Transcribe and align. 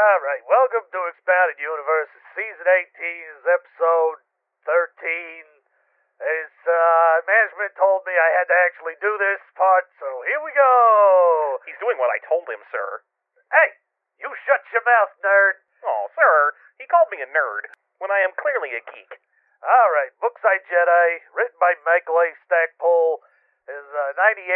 All 0.00 0.20
right, 0.24 0.40
welcome 0.48 0.88
to 0.96 1.00
Expanded 1.12 1.60
Universe, 1.60 2.08
Season 2.32 2.64
18's 2.64 3.44
Episode 3.44 4.24
13. 4.64 4.96
As 6.24 6.52
uh, 6.64 7.20
management 7.28 7.76
told 7.76 8.08
me 8.08 8.16
I 8.16 8.32
had 8.40 8.48
to 8.48 8.56
actually 8.64 8.96
do 9.04 9.12
this 9.20 9.44
part, 9.60 9.84
so 10.00 10.08
here 10.24 10.40
we 10.40 10.56
go. 10.56 10.72
He's 11.68 11.76
doing 11.84 12.00
what 12.00 12.08
I 12.08 12.16
told 12.24 12.48
him, 12.48 12.64
sir. 12.72 13.04
Hey, 13.52 13.76
you 14.24 14.32
shut 14.48 14.64
your 14.72 14.80
mouth, 14.88 15.12
nerd. 15.20 15.60
Oh, 15.84 16.08
sir, 16.16 16.56
he 16.80 16.88
called 16.88 17.12
me 17.12 17.20
a 17.20 17.28
nerd 17.28 17.68
when 18.00 18.08
I 18.08 18.24
am 18.24 18.32
clearly 18.40 18.72
a 18.72 18.80
geek. 18.80 19.20
All 19.60 19.90
right, 19.92 20.16
Bookside 20.16 20.64
Jedi, 20.64 21.28
written 21.36 21.60
by 21.60 21.76
Michael 21.84 22.16
A. 22.24 22.32
Stackpole, 22.48 23.20
is 23.68 23.88
uh, 23.92 24.16
98. 24.16 24.48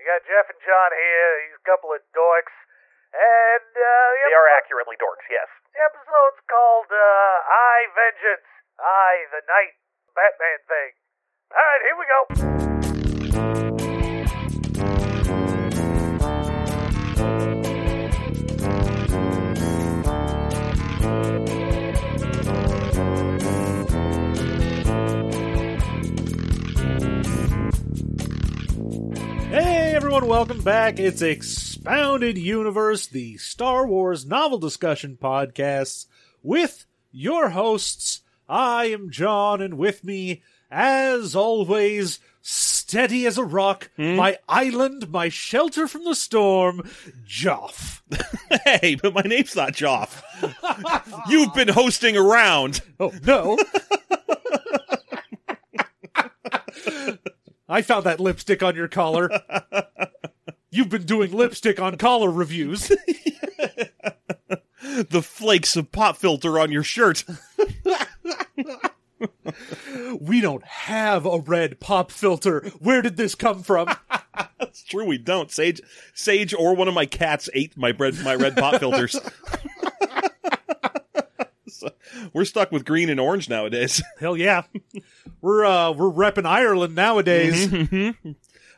You 0.00 0.02
got 0.08 0.24
Jeff 0.24 0.48
and 0.48 0.64
John 0.64 0.96
here. 0.96 1.32
He's 1.44 1.60
a 1.60 1.68
couple 1.68 1.92
of 1.92 2.00
dorks. 2.16 2.56
And 3.12 3.72
uh, 3.76 4.08
the 4.24 4.32
They 4.32 4.36
are 4.36 4.48
accurately 4.56 4.96
dorks, 4.96 5.28
yes. 5.28 5.44
The 5.76 5.84
episode's 5.84 6.40
called 6.48 6.88
uh, 6.88 6.96
I 6.96 7.92
Vengeance. 7.92 8.48
I, 8.80 9.28
the 9.30 9.44
Night 9.52 9.76
Batman 10.16 10.64
thing. 10.64 10.96
All 11.52 11.60
right, 11.60 11.82
here 11.84 11.96
we 12.00 12.06
go. 12.08 12.24
Hey 29.50 29.92
everyone, 29.94 30.26
welcome 30.26 30.62
back. 30.62 30.98
It's 30.98 31.20
Expounded 31.82 32.38
Universe, 32.38 33.08
the 33.08 33.36
Star 33.38 33.84
Wars 33.84 34.24
novel 34.24 34.58
discussion 34.58 35.18
podcast 35.20 36.06
with 36.40 36.86
your 37.10 37.48
hosts. 37.48 38.20
I 38.48 38.84
am 38.84 39.10
John, 39.10 39.60
and 39.60 39.74
with 39.76 40.04
me, 40.04 40.44
as 40.70 41.34
always, 41.34 42.20
steady 42.40 43.26
as 43.26 43.36
a 43.36 43.42
rock, 43.44 43.90
hmm? 43.96 44.14
my 44.14 44.38
island, 44.48 45.10
my 45.10 45.28
shelter 45.28 45.88
from 45.88 46.04
the 46.04 46.14
storm, 46.14 46.88
Joff. 47.26 48.00
Hey, 48.64 48.94
but 48.94 49.12
my 49.12 49.22
name's 49.22 49.56
not 49.56 49.72
Joff. 49.72 50.22
You've 51.28 51.52
been 51.52 51.66
hosting 51.66 52.16
around. 52.16 52.80
Oh 53.00 53.12
no. 53.26 53.58
I 57.68 57.82
found 57.82 58.04
that 58.04 58.20
lipstick 58.20 58.62
on 58.62 58.76
your 58.76 58.86
collar. 58.86 59.30
You've 60.72 60.88
been 60.88 61.04
doing 61.04 61.30
lipstick 61.32 61.78
on 61.78 61.96
collar 61.98 62.30
reviews. 62.30 62.90
The 65.08 65.22
flakes 65.22 65.74
of 65.76 65.90
pop 65.92 66.16
filter 66.18 66.58
on 66.58 66.70
your 66.72 66.82
shirt. 66.82 67.24
We 70.20 70.40
don't 70.40 70.64
have 70.64 71.24
a 71.24 71.38
red 71.38 71.78
pop 71.80 72.10
filter. 72.10 72.68
Where 72.78 73.00
did 73.00 73.16
this 73.16 73.34
come 73.34 73.62
from? 73.62 73.88
It's 74.60 74.82
true, 74.84 75.04
we 75.04 75.18
don't. 75.18 75.50
Sage, 75.50 75.82
Sage, 76.14 76.54
or 76.54 76.74
one 76.74 76.88
of 76.88 76.94
my 76.94 77.04
cats 77.04 77.50
ate 77.52 77.76
my 77.76 77.92
bread, 77.92 78.14
my 78.24 78.34
red 78.34 78.56
pop 78.56 78.80
filters. 78.80 79.18
So, 81.68 81.90
we're 82.32 82.44
stuck 82.44 82.70
with 82.70 82.84
green 82.84 83.08
and 83.10 83.18
orange 83.18 83.48
nowadays. 83.48 84.02
Hell 84.20 84.36
yeah. 84.36 84.62
We're 85.40 85.64
uh 85.64 85.90
we're 85.92 86.10
repping 86.12 86.46
Ireland 86.46 86.94
nowadays. 86.94 87.66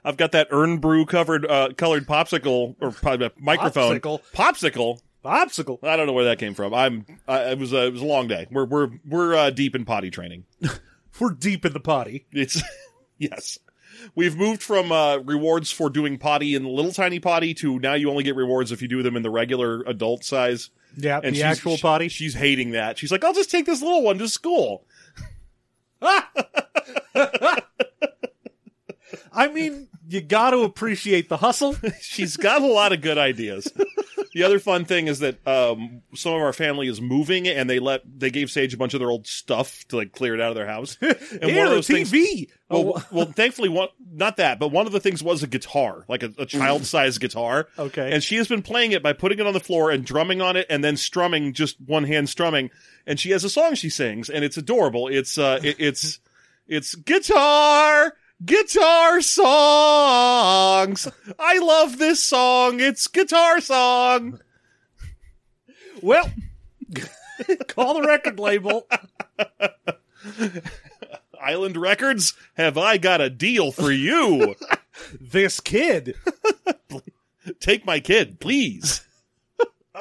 I've 0.04 0.16
got 0.16 0.32
that 0.32 0.48
urn 0.50 0.78
brew 0.78 1.06
covered, 1.06 1.46
uh, 1.46 1.70
colored 1.76 2.06
popsicle 2.06 2.76
or 2.80 2.90
po- 2.92 3.30
microphone. 3.38 3.98
Popsicle. 4.00 4.20
Popsicle. 4.34 5.00
Popsicle. 5.24 5.78
I 5.82 5.96
don't 5.96 6.06
know 6.06 6.12
where 6.12 6.26
that 6.26 6.38
came 6.38 6.52
from. 6.54 6.74
I'm. 6.74 7.06
Uh, 7.26 7.46
it 7.48 7.58
was 7.58 7.72
a. 7.72 7.86
It 7.86 7.92
was 7.94 8.02
a 8.02 8.06
long 8.06 8.28
day. 8.28 8.46
We're 8.50 8.66
we're 8.66 8.90
we're 9.06 9.34
uh, 9.34 9.50
deep 9.50 9.74
in 9.74 9.84
potty 9.84 10.10
training. 10.10 10.44
We're 11.20 11.30
deep 11.30 11.64
in 11.64 11.72
the 11.72 11.78
potty. 11.78 12.26
It's 12.32 12.60
yes. 13.18 13.60
We've 14.16 14.36
moved 14.36 14.64
from 14.64 14.90
uh, 14.90 15.18
rewards 15.18 15.70
for 15.70 15.88
doing 15.88 16.18
potty 16.18 16.56
in 16.56 16.64
the 16.64 16.68
little 16.68 16.90
tiny 16.92 17.20
potty 17.20 17.54
to 17.54 17.78
now 17.78 17.94
you 17.94 18.10
only 18.10 18.24
get 18.24 18.34
rewards 18.34 18.72
if 18.72 18.82
you 18.82 18.88
do 18.88 19.00
them 19.00 19.16
in 19.16 19.22
the 19.22 19.30
regular 19.30 19.82
adult 19.82 20.24
size. 20.24 20.70
Yeah, 20.96 21.20
And 21.22 21.36
the 21.36 21.44
actual 21.44 21.78
potty. 21.78 22.08
She's 22.08 22.34
hating 22.34 22.72
that. 22.72 22.98
She's 22.98 23.12
like, 23.12 23.22
I'll 23.22 23.32
just 23.32 23.50
take 23.50 23.64
this 23.66 23.80
little 23.80 24.02
one 24.02 24.18
to 24.18 24.28
school. 24.28 24.84
I 29.32 29.48
mean, 29.48 29.88
you 30.08 30.20
got 30.20 30.50
to 30.50 30.58
appreciate 30.60 31.28
the 31.28 31.36
hustle. 31.36 31.76
She's 32.00 32.36
got 32.36 32.62
a 32.62 32.66
lot 32.66 32.92
of 32.92 33.00
good 33.00 33.18
ideas. 33.18 33.70
the 34.34 34.42
other 34.42 34.58
fun 34.58 34.84
thing 34.84 35.06
is 35.06 35.20
that 35.20 35.46
um, 35.46 36.02
some 36.14 36.34
of 36.34 36.42
our 36.42 36.52
family 36.52 36.88
is 36.88 37.00
moving, 37.00 37.46
and 37.48 37.68
they 37.70 37.78
let 37.78 38.02
they 38.18 38.30
gave 38.30 38.50
Sage 38.50 38.74
a 38.74 38.76
bunch 38.76 38.94
of 38.94 39.00
their 39.00 39.10
old 39.10 39.26
stuff 39.26 39.84
to 39.88 39.96
like 39.96 40.12
clear 40.12 40.34
it 40.34 40.40
out 40.40 40.50
of 40.50 40.56
their 40.56 40.66
house. 40.66 40.96
And 41.40 41.50
Here, 41.50 41.66
a 41.66 41.70
TV. 41.78 42.50
Well, 42.68 42.94
Oh, 42.96 43.04
well, 43.10 43.26
thankfully, 43.26 43.68
one 43.68 43.88
not 44.12 44.36
that, 44.38 44.58
but 44.58 44.68
one 44.68 44.86
of 44.86 44.92
the 44.92 45.00
things 45.00 45.22
was 45.22 45.42
a 45.42 45.46
guitar, 45.46 46.04
like 46.08 46.22
a, 46.22 46.32
a 46.38 46.46
child-sized 46.46 47.20
guitar. 47.20 47.68
Okay. 47.78 48.12
and 48.12 48.22
she 48.22 48.36
has 48.36 48.48
been 48.48 48.62
playing 48.62 48.92
it 48.92 49.02
by 49.02 49.12
putting 49.12 49.38
it 49.38 49.46
on 49.46 49.52
the 49.52 49.60
floor 49.60 49.90
and 49.90 50.04
drumming 50.04 50.40
on 50.40 50.56
it, 50.56 50.66
and 50.70 50.82
then 50.82 50.96
strumming 50.96 51.52
just 51.52 51.80
one 51.80 52.04
hand 52.04 52.28
strumming. 52.28 52.70
And 53.06 53.18
she 53.20 53.30
has 53.30 53.44
a 53.44 53.50
song 53.50 53.74
she 53.74 53.90
sings, 53.90 54.30
and 54.30 54.44
it's 54.44 54.56
adorable. 54.56 55.08
It's 55.08 55.38
uh, 55.38 55.60
it, 55.62 55.76
it's 55.78 56.18
it's 56.66 56.94
guitar. 56.94 58.14
Guitar 58.44 59.20
songs. 59.20 61.08
I 61.38 61.58
love 61.58 61.98
this 61.98 62.22
song. 62.22 62.80
It's 62.80 63.06
guitar 63.06 63.60
song. 63.60 64.40
well, 66.02 66.30
call 67.68 68.00
the 68.00 68.06
record 68.06 68.38
label. 68.38 68.86
Island 71.40 71.76
Records, 71.76 72.32
have 72.54 72.78
I 72.78 72.96
got 72.96 73.20
a 73.20 73.28
deal 73.28 73.70
for 73.70 73.90
you? 73.90 74.54
This 75.20 75.58
kid. 75.58 76.14
Take 77.58 77.84
my 77.84 77.98
kid, 77.98 78.38
please. 78.38 79.04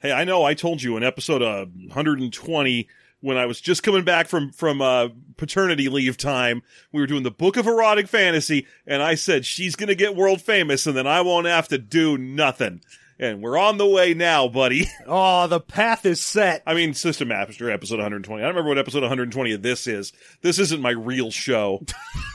hey, 0.00 0.12
I 0.12 0.24
know 0.24 0.44
I 0.44 0.52
told 0.52 0.82
you 0.82 0.98
in 0.98 1.02
episode 1.02 1.40
uh, 1.40 1.64
120 1.64 2.88
when 3.24 3.38
I 3.38 3.46
was 3.46 3.58
just 3.58 3.82
coming 3.82 4.04
back 4.04 4.28
from 4.28 4.52
from 4.52 4.82
uh, 4.82 5.08
paternity 5.38 5.88
leave 5.88 6.18
time, 6.18 6.62
we 6.92 7.00
were 7.00 7.06
doing 7.06 7.22
the 7.22 7.30
Book 7.30 7.56
of 7.56 7.66
Erotic 7.66 8.06
Fantasy, 8.06 8.66
and 8.86 9.02
I 9.02 9.14
said 9.14 9.46
she's 9.46 9.76
gonna 9.76 9.94
get 9.94 10.14
world 10.14 10.42
famous, 10.42 10.86
and 10.86 10.94
then 10.94 11.06
I 11.06 11.22
won't 11.22 11.46
have 11.46 11.68
to 11.68 11.78
do 11.78 12.18
nothing. 12.18 12.82
And 13.18 13.40
we're 13.40 13.56
on 13.56 13.78
the 13.78 13.86
way 13.86 14.12
now, 14.12 14.48
buddy. 14.48 14.88
Oh, 15.06 15.46
the 15.46 15.60
path 15.60 16.04
is 16.04 16.20
set. 16.20 16.62
I 16.66 16.74
mean, 16.74 16.92
System 16.92 17.28
Master 17.28 17.70
episode 17.70 17.96
120. 17.96 18.42
I 18.42 18.46
don't 18.46 18.54
remember 18.54 18.68
what 18.68 18.78
episode 18.78 19.02
120 19.02 19.52
of 19.52 19.62
this 19.62 19.86
is. 19.86 20.12
This 20.42 20.58
isn't 20.58 20.82
my 20.82 20.90
real 20.90 21.30
show. 21.30 21.84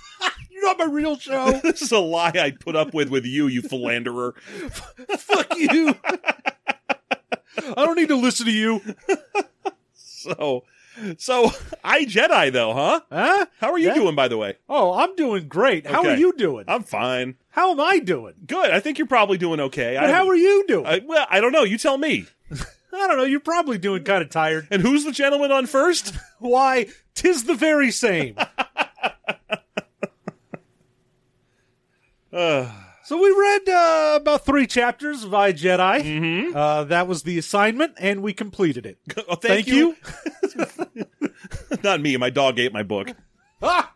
You're 0.50 0.64
not 0.64 0.80
my 0.80 0.86
real 0.86 1.18
show. 1.18 1.52
this 1.64 1.84
is 1.84 1.92
a 1.92 2.00
lie 2.00 2.34
I 2.36 2.52
put 2.52 2.76
up 2.76 2.96
with 2.96 3.10
with 3.10 3.26
you, 3.26 3.48
you 3.48 3.62
philanderer. 3.62 4.34
Fuck 5.18 5.56
you. 5.56 5.96
I 7.58 7.86
don't 7.86 7.96
need 7.96 8.10
to 8.10 8.16
listen 8.16 8.48
to 8.48 8.52
you. 8.52 8.82
So, 9.94 10.64
so 11.18 11.52
I 11.84 12.06
Jedi 12.06 12.52
though, 12.52 12.74
huh? 12.74 13.02
Huh? 13.12 13.46
How 13.60 13.72
are 13.72 13.80
you 13.80 13.94
doing, 13.94 14.16
by 14.16 14.28
the 14.28 14.38
way? 14.38 14.58
Oh, 14.68 14.94
I'm 14.94 15.16
doing 15.16 15.48
great. 15.48 15.86
How 15.86 16.06
are 16.06 16.16
you 16.16 16.34
doing? 16.34 16.66
I'm 16.68 16.84
fine. 16.84 17.36
How 17.50 17.72
am 17.72 17.80
I 17.80 18.00
doing? 18.00 18.34
Good. 18.46 18.72
I 18.72 18.80
think 18.80 18.98
you're 18.98 19.08
probably 19.08 19.38
doing 19.38 19.60
okay. 19.60 19.96
But 20.00 20.10
I, 20.10 20.14
how 20.14 20.28
are 20.28 20.36
you 20.36 20.66
doing? 20.68 20.86
I, 20.86 21.02
well, 21.06 21.28
I 21.30 21.42
don't 21.42 21.52
know. 21.52 21.64
You 21.64 21.78
tell 21.78 21.98
me. 21.98 22.26
I 22.94 23.08
don't 23.08 23.18
know. 23.18 23.24
You're 23.24 23.40
probably 23.40 23.78
doing 23.78 24.04
kind 24.04 24.22
of 24.22 24.30
tired. 24.30 24.68
And 24.72 24.82
who's 24.82 25.06
the 25.06 25.12
gentleman 25.12 25.52
on 25.52 25.66
first? 25.68 26.16
Why, 26.40 26.88
tis 27.14 27.44
the 27.44 27.56
very 27.56 27.92
same. 27.92 28.36
Uh, 32.32 32.72
So 33.10 33.18
we 33.20 33.32
read 33.32 33.68
uh, 33.70 34.20
about 34.22 34.46
three 34.46 34.68
chapters 34.68 35.24
of 35.24 35.34
I 35.34 35.52
Jedi. 35.52 36.04
mhm. 36.04 36.56
Uh, 36.56 36.84
that 36.84 37.08
was 37.08 37.24
the 37.24 37.40
assignment, 37.40 37.94
and 37.98 38.22
we 38.22 38.34
completed 38.34 38.86
it. 38.86 39.00
Oh, 39.28 39.34
thank, 39.34 39.66
Thank 39.66 39.68
you. 39.68 39.96
Not 41.84 42.02
me. 42.02 42.18
My 42.18 42.30
dog 42.30 42.60
ate 42.60 42.72
my 42.72 42.84
book. 42.84 43.10
Ah! 43.64 43.94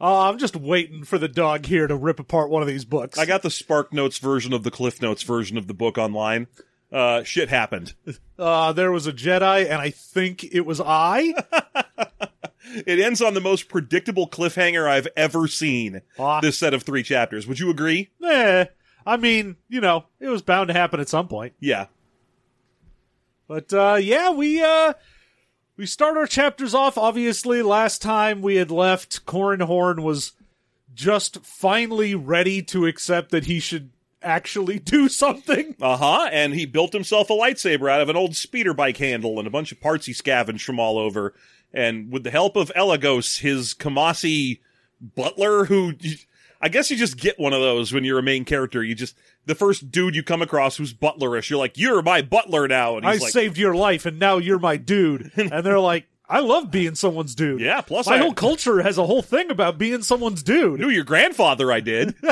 Uh, 0.00 0.22
I'm 0.28 0.38
just 0.38 0.56
waiting 0.56 1.04
for 1.04 1.18
the 1.18 1.28
dog 1.28 1.66
here 1.66 1.86
to 1.86 1.94
rip 1.94 2.18
apart 2.18 2.50
one 2.50 2.62
of 2.62 2.68
these 2.68 2.84
books. 2.84 3.16
I 3.16 3.26
got 3.26 3.42
the 3.42 3.50
Spark 3.50 3.92
Notes 3.92 4.18
version 4.18 4.52
of 4.52 4.64
the 4.64 4.72
Cliff 4.72 5.00
Notes 5.00 5.22
version 5.22 5.56
of 5.56 5.68
the 5.68 5.74
book 5.74 5.98
online. 5.98 6.48
Uh, 6.90 7.22
shit 7.22 7.48
happened. 7.48 7.94
uh, 8.40 8.72
there 8.72 8.90
was 8.90 9.06
a 9.06 9.12
Jedi, 9.12 9.62
and 9.70 9.74
I 9.80 9.90
think 9.90 10.42
it 10.42 10.66
was 10.66 10.80
I. 10.84 11.32
It 12.86 13.00
ends 13.00 13.20
on 13.22 13.34
the 13.34 13.40
most 13.40 13.68
predictable 13.68 14.28
cliffhanger 14.28 14.88
I've 14.88 15.08
ever 15.16 15.46
seen. 15.48 16.02
Ah. 16.18 16.40
This 16.40 16.58
set 16.58 16.74
of 16.74 16.82
three 16.82 17.02
chapters. 17.02 17.46
Would 17.46 17.58
you 17.58 17.70
agree? 17.70 18.10
eh, 18.24 18.66
I 19.06 19.16
mean, 19.16 19.56
you 19.68 19.80
know, 19.80 20.04
it 20.20 20.28
was 20.28 20.42
bound 20.42 20.68
to 20.68 20.74
happen 20.74 21.00
at 21.00 21.08
some 21.08 21.28
point. 21.28 21.54
Yeah. 21.60 21.86
But 23.46 23.72
uh, 23.72 23.98
yeah, 24.00 24.30
we 24.30 24.62
uh, 24.62 24.92
we 25.76 25.86
start 25.86 26.16
our 26.18 26.26
chapters 26.26 26.74
off. 26.74 26.98
Obviously, 26.98 27.62
last 27.62 28.02
time 28.02 28.42
we 28.42 28.56
had 28.56 28.70
left, 28.70 29.24
Corran 29.24 29.62
Horn 29.62 30.02
was 30.02 30.32
just 30.94 31.44
finally 31.44 32.14
ready 32.14 32.62
to 32.64 32.84
accept 32.86 33.30
that 33.30 33.46
he 33.46 33.60
should 33.60 33.90
actually 34.22 34.78
do 34.78 35.08
something. 35.08 35.74
Uh 35.80 35.96
huh. 35.96 36.28
And 36.30 36.52
he 36.52 36.66
built 36.66 36.92
himself 36.92 37.30
a 37.30 37.32
lightsaber 37.32 37.90
out 37.90 38.02
of 38.02 38.08
an 38.10 38.16
old 38.16 38.36
speeder 38.36 38.74
bike 38.74 38.98
handle 38.98 39.38
and 39.38 39.46
a 39.46 39.50
bunch 39.50 39.72
of 39.72 39.80
parts 39.80 40.04
he 40.06 40.12
scavenged 40.12 40.64
from 40.64 40.78
all 40.78 40.98
over. 40.98 41.34
And 41.72 42.10
with 42.10 42.24
the 42.24 42.30
help 42.30 42.56
of 42.56 42.72
Elegos, 42.74 43.38
his 43.38 43.74
Caamasi 43.74 44.60
butler, 45.00 45.66
who 45.66 45.94
I 46.60 46.68
guess 46.68 46.90
you 46.90 46.96
just 46.96 47.18
get 47.18 47.38
one 47.38 47.52
of 47.52 47.60
those 47.60 47.92
when 47.92 48.04
you're 48.04 48.18
a 48.18 48.22
main 48.22 48.44
character. 48.44 48.82
You 48.82 48.94
just 48.94 49.16
the 49.46 49.54
first 49.54 49.90
dude 49.90 50.14
you 50.16 50.22
come 50.22 50.42
across 50.42 50.76
who's 50.76 50.92
butlerish, 50.92 51.50
you're 51.50 51.58
like, 51.58 51.78
"You're 51.78 52.02
my 52.02 52.22
butler 52.22 52.66
now." 52.68 52.96
And 52.96 53.06
I 53.06 53.12
like, 53.16 53.32
saved 53.32 53.58
your 53.58 53.74
life, 53.74 54.06
and 54.06 54.18
now 54.18 54.38
you're 54.38 54.58
my 54.58 54.76
dude. 54.76 55.30
And 55.36 55.64
they're 55.64 55.78
like, 55.78 56.06
I 56.28 56.40
love 56.40 56.70
being 56.70 56.94
someone's 56.94 57.34
dude. 57.34 57.60
"Yeah." 57.60 57.80
Plus, 57.82 58.06
My 58.06 58.14
I 58.14 58.18
whole 58.18 58.34
culture 58.34 58.82
has 58.82 58.98
a 58.98 59.06
whole 59.06 59.22
thing 59.22 59.50
about 59.50 59.78
being 59.78 60.02
someone's 60.02 60.42
dude. 60.42 60.80
knew 60.80 60.88
your 60.90 61.04
grandfather. 61.04 61.70
I 61.70 61.80
did. 61.80 62.14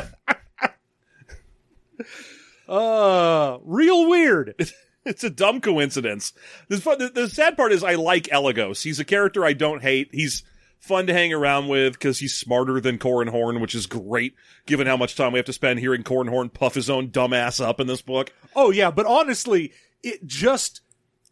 Uh, 2.69 3.59
real 3.63 4.09
weird. 4.09 4.55
it's 5.11 5.25
a 5.25 5.31
dumb 5.31 5.61
coincidence. 5.61 6.33
The, 6.69 6.79
fun, 6.79 6.99
the, 6.99 7.09
the 7.09 7.31
sad 7.31 7.57
part 7.57 7.73
is 7.73 7.85
I 7.85 7.95
like 7.95 8.29
Elegos. 8.33 8.83
He's 8.83 9.01
a 9.01 9.05
character 9.05 9.45
I 9.45 9.53
don't 9.53 9.83
hate. 9.83 10.09
He's 10.13 10.43
fun 10.81 11.07
to 11.07 11.13
hang 11.13 11.33
around 11.33 11.69
with 11.69 11.95
because 11.95 12.19
he's 12.19 12.35
smarter 12.35 12.81
than 12.81 12.99
Corran 12.99 13.31
Horn, 13.31 13.61
which 13.61 13.75
is 13.75 13.87
great 13.87 14.35
given 14.67 14.87
how 14.87 14.97
much 14.97 15.15
time 15.15 15.33
we 15.33 15.39
have 15.39 15.47
to 15.47 15.53
spend 15.53 15.79
hearing 15.79 16.03
Corran 16.03 16.29
Horn 16.29 16.49
puff 16.49 16.75
his 16.75 16.91
own 16.91 17.09
dumbass 17.09 17.65
up 17.65 17.81
in 17.81 17.87
this 17.87 18.03
book. 18.03 18.33
Oh 18.55 18.71
yeah, 18.71 18.91
but 18.91 19.07
honestly, 19.07 19.73
it 20.03 20.27
just 20.27 20.81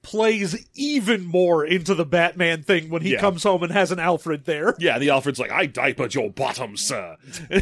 plays 0.05 0.65
even 0.75 1.25
more 1.27 1.65
into 1.67 1.95
the 1.95 2.05
Batman 2.05 2.63
thing 2.63 2.89
when 2.91 3.03
he 3.03 3.13
Yeah. 3.15 3.21
comes 3.21 3.43
home 3.43 3.63
and 3.65 3.73
has 3.73 3.91
an 3.91 3.99
Alfred 3.99 4.45
there. 4.45 4.77
Yeah, 4.85 4.99
the 5.01 5.11
Alfred's 5.11 5.41
like, 5.41 5.51
I 5.51 5.67
diapered 5.67 6.15
your 6.15 6.31
bottom, 6.31 6.77
sir. 6.77 7.17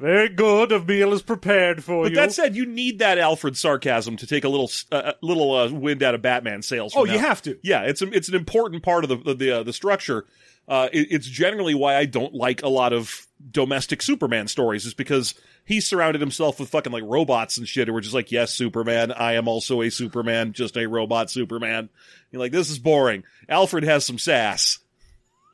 Very 0.00 0.28
good. 0.28 0.72
A 0.72 0.80
meal 0.80 1.12
is 1.12 1.22
prepared 1.22 1.82
for 1.84 2.04
But 2.04 2.10
you. 2.12 2.16
that 2.16 2.32
said, 2.32 2.54
you 2.56 2.66
need 2.66 2.98
that 3.00 3.18
Alfred 3.18 3.56
sarcasm 3.56 4.16
to 4.18 4.26
take 4.26 4.44
a 4.44 4.48
little, 4.48 4.70
uh, 4.90 5.12
little 5.20 5.52
uh, 5.54 5.70
wind 5.70 6.02
out 6.02 6.14
of 6.14 6.22
Batman 6.22 6.62
sails. 6.62 6.92
oh, 6.96 7.04
from 7.04 7.14
you 7.14 7.18
have 7.20 7.42
to. 7.42 7.58
Yeah, 7.62 7.82
it's 7.82 8.02
a, 8.02 8.08
it's 8.12 8.28
an 8.28 8.34
important 8.34 8.82
part 8.82 9.04
of 9.04 9.08
the 9.10 9.16
the 9.16 9.34
the, 9.34 9.50
uh, 9.50 9.62
the 9.62 9.72
structure. 9.72 10.24
Uh, 10.72 10.88
it, 10.90 11.08
it's 11.10 11.26
generally 11.26 11.74
why 11.74 11.96
I 11.96 12.06
don't 12.06 12.32
like 12.32 12.62
a 12.62 12.68
lot 12.68 12.94
of 12.94 13.26
domestic 13.50 14.00
Superman 14.00 14.48
stories, 14.48 14.86
is 14.86 14.94
because 14.94 15.34
he 15.66 15.82
surrounded 15.82 16.22
himself 16.22 16.58
with 16.58 16.70
fucking 16.70 16.94
like 16.94 17.02
robots 17.04 17.58
and 17.58 17.68
shit 17.68 17.88
who 17.88 17.92
were 17.92 18.00
just 18.00 18.14
like, 18.14 18.32
yes, 18.32 18.54
Superman, 18.54 19.12
I 19.12 19.34
am 19.34 19.48
also 19.48 19.82
a 19.82 19.90
Superman, 19.90 20.54
just 20.54 20.78
a 20.78 20.86
robot 20.86 21.30
Superman. 21.30 21.90
You're 22.30 22.40
like, 22.40 22.52
this 22.52 22.70
is 22.70 22.78
boring. 22.78 23.24
Alfred 23.50 23.84
has 23.84 24.06
some 24.06 24.16
sass. 24.18 24.78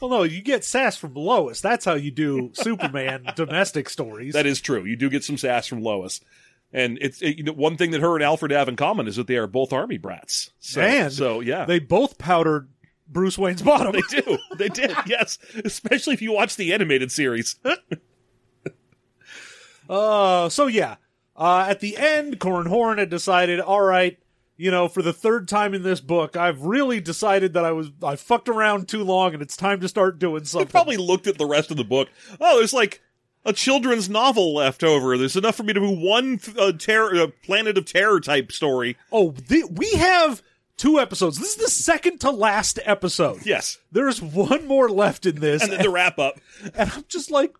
Well, 0.00 0.10
no, 0.10 0.22
you 0.22 0.42
get 0.42 0.64
sass 0.64 0.96
from 0.96 1.14
Lois. 1.14 1.60
That's 1.60 1.84
how 1.84 1.94
you 1.94 2.12
do 2.12 2.50
Superman 2.54 3.24
domestic 3.36 3.88
stories. 3.88 4.34
That 4.34 4.46
is 4.46 4.60
true. 4.60 4.84
You 4.84 4.94
do 4.94 5.10
get 5.10 5.24
some 5.24 5.36
sass 5.36 5.66
from 5.66 5.82
Lois. 5.82 6.20
And 6.72 6.98
it's 7.00 7.20
it, 7.20 7.38
you 7.38 7.42
know, 7.42 7.52
one 7.52 7.76
thing 7.76 7.90
that 7.90 8.00
her 8.00 8.14
and 8.14 8.22
Alfred 8.22 8.52
have 8.52 8.68
in 8.68 8.76
common 8.76 9.08
is 9.08 9.16
that 9.16 9.26
they 9.26 9.36
are 9.36 9.48
both 9.48 9.72
army 9.72 9.98
brats. 9.98 10.50
So, 10.60 10.80
And 10.80 11.12
so 11.12 11.40
yeah, 11.40 11.64
they 11.64 11.80
both 11.80 12.16
powdered 12.16 12.68
Bruce 13.08 13.36
Wayne's 13.38 13.62
bottom. 13.62 13.92
They 13.92 14.20
do. 14.20 14.38
They 14.56 14.68
did. 14.68 14.96
Yes, 15.06 15.38
especially 15.64 16.14
if 16.14 16.22
you 16.22 16.32
watch 16.32 16.56
the 16.56 16.72
animated 16.72 17.10
series. 17.12 17.56
Uh, 19.88 20.48
so 20.48 20.66
yeah. 20.68 20.96
Uh, 21.36 21.66
at 21.68 21.80
the 21.80 21.96
end, 21.96 22.38
Corran 22.38 22.68
Horn 22.68 22.98
had 22.98 23.10
decided, 23.10 23.58
all 23.60 23.80
right, 23.82 24.18
you 24.56 24.70
know, 24.70 24.86
for 24.86 25.02
the 25.02 25.12
third 25.12 25.48
time 25.48 25.74
in 25.74 25.82
this 25.82 26.00
book, 26.00 26.36
I've 26.36 26.62
really 26.62 27.00
decided 27.00 27.54
that 27.54 27.64
I 27.64 27.72
was 27.72 27.90
I 28.02 28.16
fucked 28.16 28.48
around 28.48 28.88
too 28.88 29.02
long, 29.02 29.32
and 29.34 29.42
it's 29.42 29.56
time 29.56 29.80
to 29.80 29.88
start 29.88 30.18
doing 30.18 30.40
They 30.42 30.46
something. 30.46 30.68
probably 30.68 30.96
looked 30.98 31.26
at 31.26 31.38
the 31.38 31.46
rest 31.46 31.70
of 31.70 31.76
the 31.78 31.84
book. 31.84 32.08
Oh, 32.40 32.58
there's 32.58 32.72
like 32.74 33.00
a 33.44 33.52
children's 33.52 34.08
novel 34.08 34.54
left 34.54 34.84
over. 34.84 35.18
There's 35.18 35.36
enough 35.36 35.56
for 35.56 35.62
me 35.64 35.72
to 35.72 35.80
do 35.80 35.90
one 35.90 36.38
uh, 36.58 36.72
terror, 36.72 37.14
uh, 37.16 37.26
Planet 37.42 37.76
of 37.76 37.86
Terror 37.86 38.20
type 38.20 38.52
story. 38.52 38.96
oh, 39.10 39.32
the, 39.32 39.64
we 39.64 39.90
have 39.94 40.42
two 40.82 40.98
episodes. 40.98 41.38
This 41.38 41.50
is 41.56 41.56
the 41.56 41.70
second 41.70 42.18
to 42.20 42.30
last 42.30 42.78
episode. 42.84 43.46
Yes, 43.46 43.78
There's 43.90 44.20
one 44.20 44.66
more 44.66 44.88
left 44.90 45.26
in 45.26 45.36
this, 45.36 45.62
and 45.62 45.72
then 45.72 45.82
the 45.82 45.90
wrap 45.90 46.18
up. 46.18 46.40
and 46.74 46.90
I'm 46.90 47.04
just 47.08 47.30
like, 47.30 47.54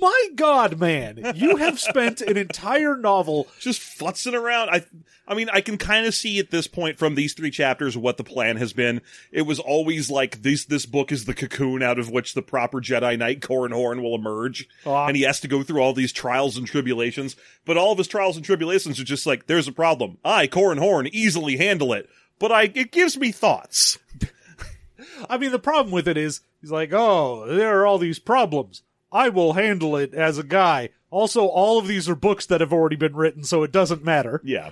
my 0.00 0.28
God, 0.34 0.78
man, 0.80 1.32
you 1.36 1.56
have 1.56 1.78
spent 1.78 2.20
an 2.20 2.36
entire 2.36 2.96
novel. 2.96 3.46
Just 3.60 3.80
futzing 3.80 4.34
around. 4.34 4.68
I, 4.70 4.84
I 5.26 5.34
mean, 5.34 5.48
I 5.52 5.60
can 5.60 5.78
kind 5.78 6.04
of 6.04 6.14
see 6.14 6.40
at 6.40 6.50
this 6.50 6.66
point 6.66 6.98
from 6.98 7.14
these 7.14 7.32
three 7.32 7.52
chapters 7.52 7.96
what 7.96 8.16
the 8.16 8.24
plan 8.24 8.56
has 8.56 8.72
been. 8.72 9.00
It 9.30 9.42
was 9.42 9.60
always 9.60 10.10
like 10.10 10.42
this. 10.42 10.64
This 10.64 10.84
book 10.84 11.12
is 11.12 11.24
the 11.26 11.32
cocoon 11.32 11.80
out 11.82 12.00
of 12.00 12.10
which 12.10 12.34
the 12.34 12.42
proper 12.42 12.80
Jedi 12.80 13.16
Knight 13.16 13.40
Corran 13.40 13.72
Horn 13.72 14.02
will 14.02 14.16
emerge, 14.16 14.68
Ah. 14.84 15.06
and 15.06 15.16
he 15.16 15.22
has 15.22 15.38
to 15.40 15.48
go 15.48 15.62
through 15.62 15.80
all 15.80 15.92
these 15.94 16.12
trials 16.12 16.56
and 16.56 16.66
tribulations. 16.66 17.36
But 17.64 17.76
all 17.78 17.92
of 17.92 17.98
his 17.98 18.08
trials 18.08 18.36
and 18.36 18.44
tribulations 18.44 18.98
are 19.00 19.04
just 19.04 19.26
like, 19.26 19.46
there's 19.46 19.68
a 19.68 19.72
problem. 19.72 20.18
I, 20.24 20.48
Corran 20.48 20.80
Horn, 20.80 21.06
easily 21.12 21.56
handle 21.56 21.92
it, 21.92 22.10
but 22.38 22.52
I 22.52 22.64
it 22.74 22.92
gives 22.92 23.16
me 23.16 23.32
thoughts. 23.32 23.98
I 25.28 25.38
mean, 25.38 25.52
the 25.52 25.58
problem 25.58 25.92
with 25.92 26.08
it 26.08 26.16
is 26.16 26.40
he's 26.60 26.70
like, 26.70 26.92
oh, 26.92 27.46
there 27.46 27.80
are 27.80 27.86
all 27.86 27.98
these 27.98 28.18
problems. 28.18 28.82
I 29.12 29.28
will 29.28 29.52
handle 29.52 29.96
it 29.96 30.12
as 30.12 30.38
a 30.38 30.42
guy. 30.42 30.90
Also, 31.10 31.46
all 31.46 31.78
of 31.78 31.86
these 31.86 32.08
are 32.08 32.16
books 32.16 32.46
that 32.46 32.60
have 32.60 32.72
already 32.72 32.96
been 32.96 33.14
written, 33.14 33.44
so 33.44 33.62
it 33.62 33.70
doesn't 33.70 34.04
matter. 34.04 34.40
Yeah. 34.44 34.70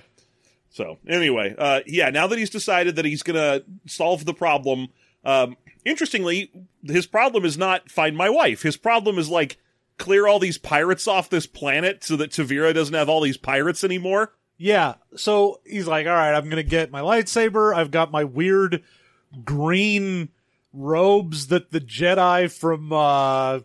So 0.69 0.97
anyway, 1.07 1.55
uh, 1.57 1.81
yeah. 1.85 2.09
Now 2.09 2.27
that 2.27 2.39
he's 2.39 2.49
decided 2.49 2.95
that 2.95 3.05
he's 3.05 3.23
gonna 3.23 3.61
solve 3.85 4.25
the 4.25 4.33
problem, 4.33 4.89
um, 5.23 5.55
interestingly, 5.85 6.51
his 6.85 7.05
problem 7.05 7.45
is 7.45 7.57
not 7.57 7.89
find 7.89 8.17
my 8.17 8.29
wife. 8.29 8.61
His 8.61 8.75
problem 8.75 9.17
is 9.17 9.29
like 9.29 9.57
clear 9.97 10.27
all 10.27 10.39
these 10.39 10.57
pirates 10.57 11.07
off 11.07 11.29
this 11.29 11.45
planet 11.45 12.03
so 12.03 12.17
that 12.17 12.31
Tavira 12.31 12.73
doesn't 12.73 12.93
have 12.93 13.09
all 13.09 13.21
these 13.21 13.37
pirates 13.37 13.83
anymore. 13.83 14.33
Yeah, 14.63 14.93
so 15.17 15.59
he's 15.65 15.87
like, 15.87 16.07
all 16.07 16.13
right, 16.13 16.33
I'm 16.33 16.47
gonna 16.49 16.63
get 16.63 16.89
my 16.89 17.01
lightsaber. 17.01 17.75
I've 17.75 17.91
got 17.91 18.11
my 18.11 18.23
weird 18.23 18.81
green 19.43 20.29
robes 20.71 21.47
that 21.47 21.69
the 21.71 21.81
Jedi 21.81 22.49
from 22.49 22.93
uh, 22.93 23.57
The, 23.57 23.63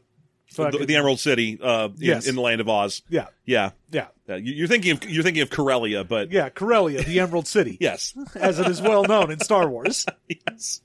fucking- 0.50 0.86
the 0.86 0.96
Emerald 0.96 1.20
City, 1.20 1.56
uh, 1.62 1.84
in, 1.86 1.92
Yes. 1.98 2.26
in 2.26 2.34
the 2.34 2.40
land 2.40 2.60
of 2.60 2.68
Oz. 2.68 3.02
yeah, 3.08 3.26
Yeah. 3.44 3.70
yeah, 3.92 4.08
Uh, 4.28 4.34
you- 4.34 4.54
you're 4.54 4.66
thinking 4.66 4.90
of 4.90 5.08
you're 5.08 5.22
thinking 5.22 5.42
of 5.42 5.50
Corellia, 5.50 6.02
but 6.02 6.32
yeah, 6.32 6.48
Corellia, 6.48 7.04
the 7.04 7.20
Emerald 7.20 7.46
City, 7.46 7.76
yes, 7.80 8.12
as 8.34 8.58
it 8.58 8.66
is 8.66 8.82
well 8.82 9.04
known 9.04 9.30
in 9.30 9.38
Star 9.38 9.70
Wars. 9.70 10.04
yes. 10.28 10.80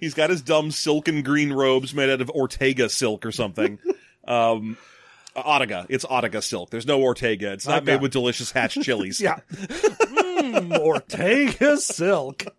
He's 0.00 0.14
got 0.14 0.28
his 0.30 0.42
dumb 0.42 0.72
silken 0.72 1.22
green 1.22 1.52
robes 1.52 1.94
made 1.94 2.10
out 2.10 2.20
of 2.20 2.30
Ortega 2.30 2.88
silk 2.88 3.24
or 3.24 3.30
something. 3.30 3.78
um, 4.26 4.76
Otega. 5.42 5.86
It's 5.88 6.04
Otega 6.04 6.42
silk. 6.42 6.70
There's 6.70 6.86
no 6.86 7.00
Ortega. 7.02 7.52
It's 7.52 7.66
not 7.66 7.82
Okay. 7.82 7.92
made 7.92 8.02
with 8.02 8.12
delicious 8.12 8.52
hatch 8.52 8.74
chilies. 8.82 9.20
Yeah, 9.20 9.38
mm, 9.50 10.76
Ortega 10.78 11.76
silk. 11.76 12.44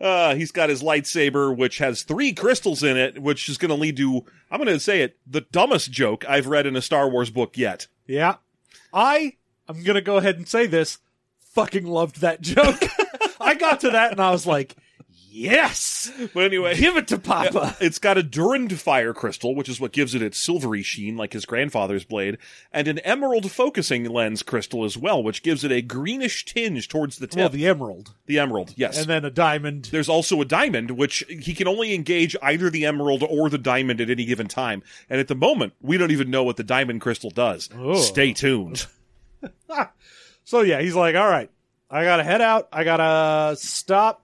Uh, 0.00 0.34
he's 0.34 0.50
got 0.50 0.68
his 0.68 0.82
lightsaber, 0.82 1.56
which 1.56 1.78
has 1.78 2.02
three 2.02 2.32
crystals 2.32 2.82
in 2.82 2.96
it, 2.96 3.22
which 3.22 3.48
is 3.48 3.56
going 3.56 3.68
to 3.68 3.76
lead 3.76 3.96
to, 3.96 4.24
I'm 4.50 4.58
going 4.58 4.66
to 4.66 4.80
say 4.80 5.02
it, 5.02 5.16
the 5.28 5.42
dumbest 5.42 5.92
joke 5.92 6.24
I've 6.28 6.48
read 6.48 6.66
in 6.66 6.74
a 6.74 6.82
Star 6.82 7.08
Wars 7.08 7.30
book 7.30 7.56
yet. 7.56 7.86
Yeah. 8.08 8.36
I 8.92 9.34
I'm 9.68 9.84
gonna 9.84 10.00
go 10.00 10.16
ahead 10.16 10.36
and 10.38 10.48
say 10.48 10.66
this. 10.66 10.98
Fucking 11.52 11.86
loved 11.86 12.20
that 12.20 12.40
joke. 12.40 12.82
I 13.40 13.54
got 13.54 13.78
to 13.82 13.90
that 13.90 14.10
and 14.10 14.20
I 14.20 14.32
was 14.32 14.44
like, 14.44 14.74
yes, 15.32 16.12
But 16.34 16.44
anyway, 16.44 16.76
give 16.76 16.96
it 16.96 17.08
to 17.08 17.18
Papa. 17.18 17.76
it's 17.80 17.98
got 17.98 18.18
a 18.18 18.22
Durindfire 18.22 19.14
crystal, 19.14 19.54
which 19.54 19.68
is 19.68 19.80
what 19.80 19.92
gives 19.92 20.14
it 20.14 20.22
its 20.22 20.38
silvery 20.38 20.82
sheen, 20.82 21.16
like 21.16 21.32
his 21.32 21.46
grandfather's 21.46 22.04
blade, 22.04 22.38
and 22.72 22.86
an 22.88 22.98
emerald 23.00 23.50
focusing 23.50 24.04
lens 24.04 24.42
crystal 24.42 24.84
as 24.84 24.96
well, 24.96 25.22
which 25.22 25.42
gives 25.42 25.64
it 25.64 25.72
a 25.72 25.82
greenish 25.82 26.44
tinge 26.44 26.88
towards 26.88 27.18
the 27.18 27.26
tip. 27.26 27.38
Well, 27.38 27.48
the 27.48 27.66
emerald, 27.66 28.14
the 28.26 28.38
emerald, 28.38 28.74
yes. 28.76 28.98
and 28.98 29.06
then 29.06 29.24
a 29.24 29.30
diamond. 29.30 29.86
There's 29.86 30.08
also 30.08 30.40
a 30.40 30.44
diamond, 30.44 30.92
which 30.92 31.24
he 31.28 31.54
can 31.54 31.66
only 31.66 31.94
engage 31.94 32.36
either 32.42 32.70
the 32.70 32.84
emerald 32.84 33.22
or 33.22 33.48
the 33.48 33.58
diamond 33.58 34.00
at 34.00 34.10
any 34.10 34.24
given 34.24 34.48
time. 34.48 34.82
And 35.08 35.18
at 35.18 35.28
the 35.28 35.34
moment, 35.34 35.72
we 35.80 35.98
don't 35.98 36.10
even 36.10 36.30
know 36.30 36.44
what 36.44 36.56
the 36.56 36.64
diamond 36.64 37.00
crystal 37.00 37.30
does. 37.30 37.68
Oh. 37.76 38.00
Stay 38.00 38.32
tuned. 38.32 38.86
So 40.44 40.62
yeah, 40.62 40.80
he's 40.80 40.94
like, 40.94 41.14
all 41.14 41.28
right, 41.28 41.50
I 41.90 42.04
gotta 42.04 42.24
head 42.24 42.40
out. 42.40 42.68
I 42.72 42.84
gotta 42.84 43.56
stop 43.56 44.21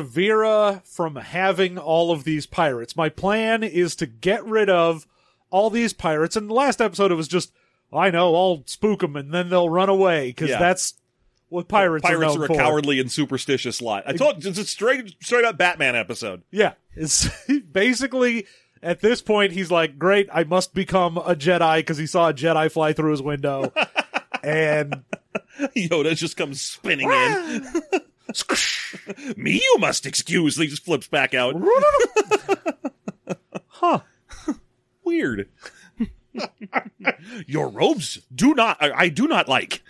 Tavira 0.00 0.86
from 0.86 1.16
having 1.16 1.78
all 1.78 2.10
of 2.12 2.24
these 2.24 2.46
pirates. 2.46 2.96
My 2.96 3.08
plan 3.08 3.62
is 3.62 3.96
to 3.96 4.06
get 4.06 4.44
rid 4.44 4.68
of 4.68 5.06
all 5.50 5.70
these 5.70 5.92
pirates. 5.92 6.36
And 6.36 6.48
the 6.50 6.54
last 6.54 6.80
episode, 6.80 7.10
it 7.12 7.16
was 7.16 7.28
just, 7.28 7.52
I 7.92 8.10
know, 8.10 8.34
I'll 8.34 8.62
spook 8.66 9.00
them 9.00 9.16
and 9.16 9.32
then 9.32 9.48
they'll 9.48 9.70
run 9.70 9.88
away 9.88 10.28
because 10.28 10.50
Yeah. 10.50 10.58
that's 10.58 10.94
what 11.48 11.68
pirates, 11.68 12.04
are. 12.04 12.08
Pirates 12.16 12.36
are, 12.36 12.40
are 12.42 12.44
a 12.44 12.48
for. 12.48 12.54
cowardly 12.56 13.00
and 13.00 13.10
superstitious 13.10 13.80
lot. 13.80 14.02
I 14.06 14.12
told 14.12 14.44
it's 14.44 14.58
a 14.58 14.64
straight, 14.66 15.14
straight 15.22 15.44
up 15.44 15.56
Batman 15.56 15.94
episode. 15.96 16.42
Yeah, 16.50 16.72
it's 16.94 17.28
basically 17.72 18.46
at 18.82 19.00
this 19.00 19.22
point 19.22 19.52
he's 19.52 19.70
like, 19.70 19.98
"Great, 19.98 20.28
I 20.32 20.42
must 20.44 20.74
become 20.74 21.16
a 21.16 21.34
Jedi" 21.36 21.78
because 21.78 21.98
he 21.98 22.06
saw 22.06 22.28
a 22.30 22.34
Jedi 22.34 22.70
fly 22.70 22.92
through 22.92 23.12
his 23.12 23.22
window, 23.22 23.72
and 24.42 25.04
Yoda 25.76 26.16
just 26.16 26.36
comes 26.36 26.60
spinning 26.60 27.08
in. 27.10 27.66
Me, 29.36 29.52
you 29.62 29.76
must 29.78 30.06
excuse. 30.06 30.56
He 30.56 30.66
just 30.66 30.84
flips 30.84 31.08
back 31.08 31.34
out. 31.34 31.54
huh? 33.68 34.00
Weird. 35.04 35.48
Your 37.46 37.68
robes 37.68 38.18
do 38.34 38.54
not, 38.54 38.76
I, 38.82 38.92
I 38.92 39.08
do 39.08 39.26
not 39.26 39.48
like. 39.48 39.82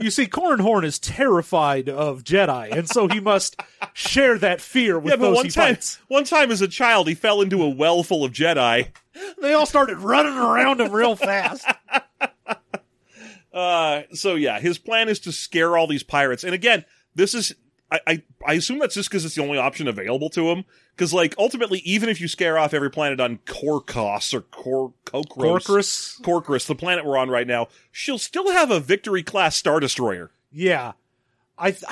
You 0.00 0.10
see, 0.10 0.26
Cornhorn 0.26 0.84
is 0.84 0.98
terrified 0.98 1.88
of 1.88 2.22
Jedi, 2.22 2.70
and 2.70 2.88
so 2.88 3.08
he 3.08 3.18
must 3.18 3.60
share 3.94 4.38
that 4.38 4.60
fear 4.60 4.98
with 4.98 5.12
Yeah, 5.12 5.16
but 5.16 5.22
those 5.26 5.36
one 5.36 5.44
he 5.46 5.50
time, 5.50 5.74
fights. 5.74 5.98
one 6.08 6.24
time 6.24 6.52
as 6.52 6.62
a 6.62 6.68
child, 6.68 7.08
he 7.08 7.14
fell 7.14 7.40
into 7.40 7.62
a 7.62 7.68
well 7.68 8.02
full 8.02 8.24
of 8.24 8.32
Jedi. 8.32 8.88
They 9.40 9.52
all 9.52 9.66
started 9.66 9.98
running 9.98 10.36
around 10.36 10.80
him 10.80 10.92
real 10.92 11.16
fast. 11.16 11.66
Uh, 13.52 14.02
so 14.12 14.34
yeah, 14.34 14.58
his 14.60 14.78
plan 14.78 15.08
is 15.08 15.20
to 15.20 15.32
scare 15.32 15.76
all 15.76 15.86
these 15.86 16.02
pirates. 16.02 16.44
And 16.44 16.54
again, 16.54 16.84
this 17.14 17.34
is, 17.34 17.54
I, 17.90 18.00
I, 18.06 18.22
I 18.46 18.52
assume 18.54 18.78
that's 18.78 18.94
just 18.94 19.10
because 19.10 19.24
it's 19.24 19.34
the 19.34 19.42
only 19.42 19.58
option 19.58 19.86
available 19.88 20.30
to 20.30 20.50
him. 20.50 20.64
Because 20.96 21.12
like 21.12 21.34
ultimately, 21.38 21.80
even 21.80 22.08
if 22.08 22.20
you 22.20 22.28
scare 22.28 22.58
off 22.58 22.72
every 22.74 22.90
planet 22.90 23.20
on 23.20 23.38
Korkos 23.44 24.32
or 24.34 24.42
Kor 24.42 24.92
Kokros, 25.04 25.26
Corcus. 25.66 26.20
Corcus, 26.22 26.64
the 26.66 26.74
planet 26.74 27.04
we're 27.04 27.18
on 27.18 27.28
right 27.30 27.46
now, 27.46 27.68
she'll 27.90 28.18
still 28.18 28.50
have 28.52 28.70
a 28.70 28.80
Victory 28.80 29.22
class 29.22 29.56
Star 29.56 29.80
Destroyer. 29.80 30.30
Yeah. 30.50 30.92
I 31.58 31.70
th- 31.72 31.84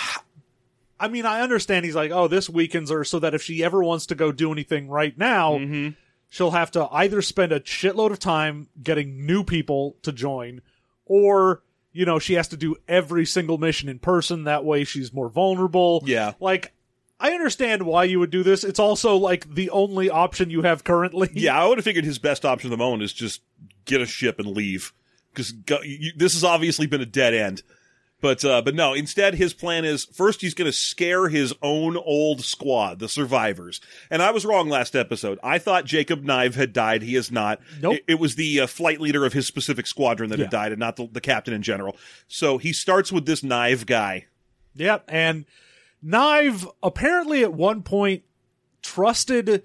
I 0.99 1.09
mean, 1.09 1.25
I 1.25 1.40
understand 1.40 1.85
he's 1.87 1.95
like, 1.95 2.11
"Oh, 2.11 2.29
this 2.29 2.50
weakens 2.50 2.90
her 2.90 3.05
so 3.05 3.19
that 3.21 3.33
if 3.35 3.43
she 3.43 3.64
ever 3.64 3.83
wants 3.83 4.05
to 4.07 4.14
go 4.14 4.33
do 4.33 4.52
anything 4.52 4.88
right 4.88 5.17
now, 5.17 5.55
Mm-hmm. 5.59 5.90
she'll 6.29 6.50
have 6.50 6.71
to 6.73 6.87
either 6.93 7.23
spend 7.23 7.52
a 7.52 7.61
shitload 7.61 8.11
of 8.11 8.19
time 8.19 8.69
getting 8.83 9.25
new 9.25 9.43
people 9.45 9.97
to 10.02 10.12
join 10.12 10.61
or 11.11 11.62
you 11.93 12.07
know, 12.07 12.21
she 12.21 12.35
has 12.35 12.47
to 12.47 12.57
do 12.57 12.76
every 12.87 13.26
single 13.26 13.59
mission 13.59 13.88
in 13.88 13.99
person 13.99 14.45
that 14.45 14.64
way 14.64 14.85
she's 14.85 15.12
more 15.12 15.29
vulnerable." 15.29 16.02
Yeah. 16.07 16.35
Like 16.38 16.73
I 17.19 17.33
understand 17.33 17.83
why 17.83 18.05
you 18.05 18.19
would 18.21 18.31
do 18.31 18.43
this. 18.43 18.64
It's 18.64 18.79
also 18.79 19.17
like 19.17 19.52
the 19.55 19.69
only 19.71 20.09
option 20.09 20.49
you 20.49 20.62
have 20.62 20.85
currently. 20.85 21.29
Yeah, 21.35 21.61
I 21.61 21.67
would 21.67 21.79
have 21.79 21.85
figured 21.85 22.05
his 22.05 22.19
best 22.19 22.45
option 22.45 22.69
at 22.69 22.73
the 22.73 22.83
moment 22.83 23.02
is 23.02 23.12
just 23.12 23.43
get 23.85 24.00
a 24.00 24.07
ship 24.07 24.38
and 24.38 24.49
leave. 24.49 24.95
Because 25.33 25.52
this 26.17 26.33
has 26.33 26.43
obviously 26.43 26.87
been 26.87 27.00
a 27.00 27.07
dead 27.07 27.35
end. 27.35 27.62
But 28.21 28.45
uh, 28.45 28.61
but 28.61 28.75
no, 28.75 28.93
instead 28.93 29.35
his 29.35 29.55
plan 29.55 29.85
is 29.85 30.05
first 30.05 30.43
he's 30.43 30.53
going 30.53 30.71
to 30.71 30.77
scare 30.77 31.29
his 31.29 31.55
own 31.62 31.97
old 31.97 32.45
squad, 32.45 32.99
the 32.99 33.09
survivors. 33.09 33.81
And 34.11 34.21
I 34.21 34.31
was 34.31 34.45
wrong 34.45 34.69
last 34.69 34.95
episode. 34.95 35.39
I 35.43 35.59
thought 35.59 35.87
Jacob 35.87 36.23
Knive 36.23 36.55
had 36.55 36.73
died. 36.73 37.03
He 37.03 37.17
is 37.17 37.31
not. 37.31 37.61
Nope. 37.81 37.95
It, 37.95 38.05
it 38.09 38.19
was 38.19 38.35
the 38.35 38.61
uh, 38.61 38.67
flight 38.67 39.00
leader 39.00 39.25
of 39.25 39.33
his 39.33 39.47
specific 39.47 39.87
squadron 39.87 40.29
that 40.31 40.39
had 40.39 40.50
died, 40.50 40.73
and 40.73 40.79
not 40.79 40.97
the, 40.97 41.09
the 41.11 41.21
captain 41.21 41.55
in 41.55 41.62
general. 41.62 41.97
So 42.29 42.59
he 42.59 42.73
starts 42.73 43.11
with 43.11 43.25
this 43.25 43.41
Knive 43.41 43.87
guy. 43.87 44.27
Yep. 44.75 45.05
And 45.09 45.47
Knive 46.05 46.71
apparently 46.83 47.43
at 47.43 47.55
one 47.55 47.83
point 47.83 48.23
trusted 48.83 49.65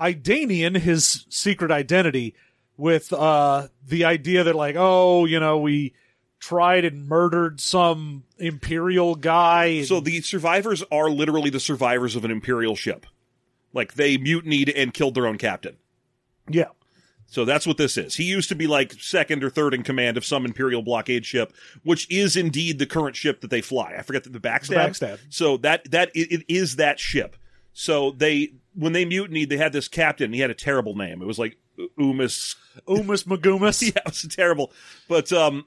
Idanian, 0.00 0.78
his 0.78 1.26
secret 1.28 1.70
identity, 1.70 2.34
with 2.76 3.12
uh 3.12 3.68
the 3.86 4.04
idea 4.04 4.42
that 4.42 4.56
like, 4.56 4.74
oh, 4.76 5.26
you 5.26 5.38
know, 5.38 5.58
we 5.58 5.94
tried 6.44 6.84
and 6.84 7.08
murdered 7.08 7.58
some 7.58 8.22
imperial 8.38 9.14
guy. 9.14 9.82
So 9.82 10.00
the 10.00 10.20
survivors 10.20 10.84
are 10.92 11.08
literally 11.08 11.48
the 11.48 11.60
survivors 11.60 12.16
of 12.16 12.24
an 12.24 12.30
imperial 12.30 12.76
ship. 12.76 13.06
Like 13.72 13.94
they 13.94 14.18
mutinied 14.18 14.68
and 14.68 14.92
killed 14.92 15.14
their 15.14 15.26
own 15.26 15.38
captain. 15.38 15.76
yeah. 16.48 16.68
So 17.26 17.46
that's 17.46 17.66
what 17.66 17.78
this 17.78 17.96
is. 17.96 18.14
He 18.14 18.24
used 18.24 18.50
to 18.50 18.54
be 18.54 18.66
like 18.66 18.92
second 18.92 19.42
or 19.42 19.48
third 19.50 19.72
in 19.72 19.82
command 19.82 20.16
of 20.18 20.24
some 20.24 20.44
Imperial 20.44 20.82
blockade 20.82 21.24
ship, 21.24 21.52
which 21.82 22.08
is 22.10 22.36
indeed 22.36 22.78
the 22.78 22.86
current 22.86 23.16
ship 23.16 23.40
that 23.40 23.50
they 23.50 23.62
fly. 23.62 23.94
I 23.98 24.02
forget 24.02 24.22
the, 24.22 24.30
the 24.30 24.38
backstab. 24.38 24.76
Backstab. 24.76 25.18
So 25.30 25.56
that 25.56 25.90
that 25.90 26.10
it, 26.14 26.30
it 26.30 26.44
is 26.46 26.76
that 26.76 27.00
ship. 27.00 27.34
So 27.72 28.10
they 28.12 28.52
when 28.74 28.92
they 28.92 29.04
mutinied, 29.06 29.48
they 29.48 29.56
had 29.56 29.72
this 29.72 29.88
captain. 29.88 30.32
He 30.32 30.40
had 30.40 30.50
a 30.50 30.54
terrible 30.54 30.94
name. 30.94 31.22
It 31.22 31.26
was 31.26 31.38
like 31.38 31.56
Umus. 31.98 32.54
Umus 32.86 33.24
Magumus. 33.24 33.82
Yeah, 33.94 34.02
it 34.04 34.04
was 34.04 34.26
terrible. 34.30 34.70
But 35.08 35.32
um, 35.32 35.64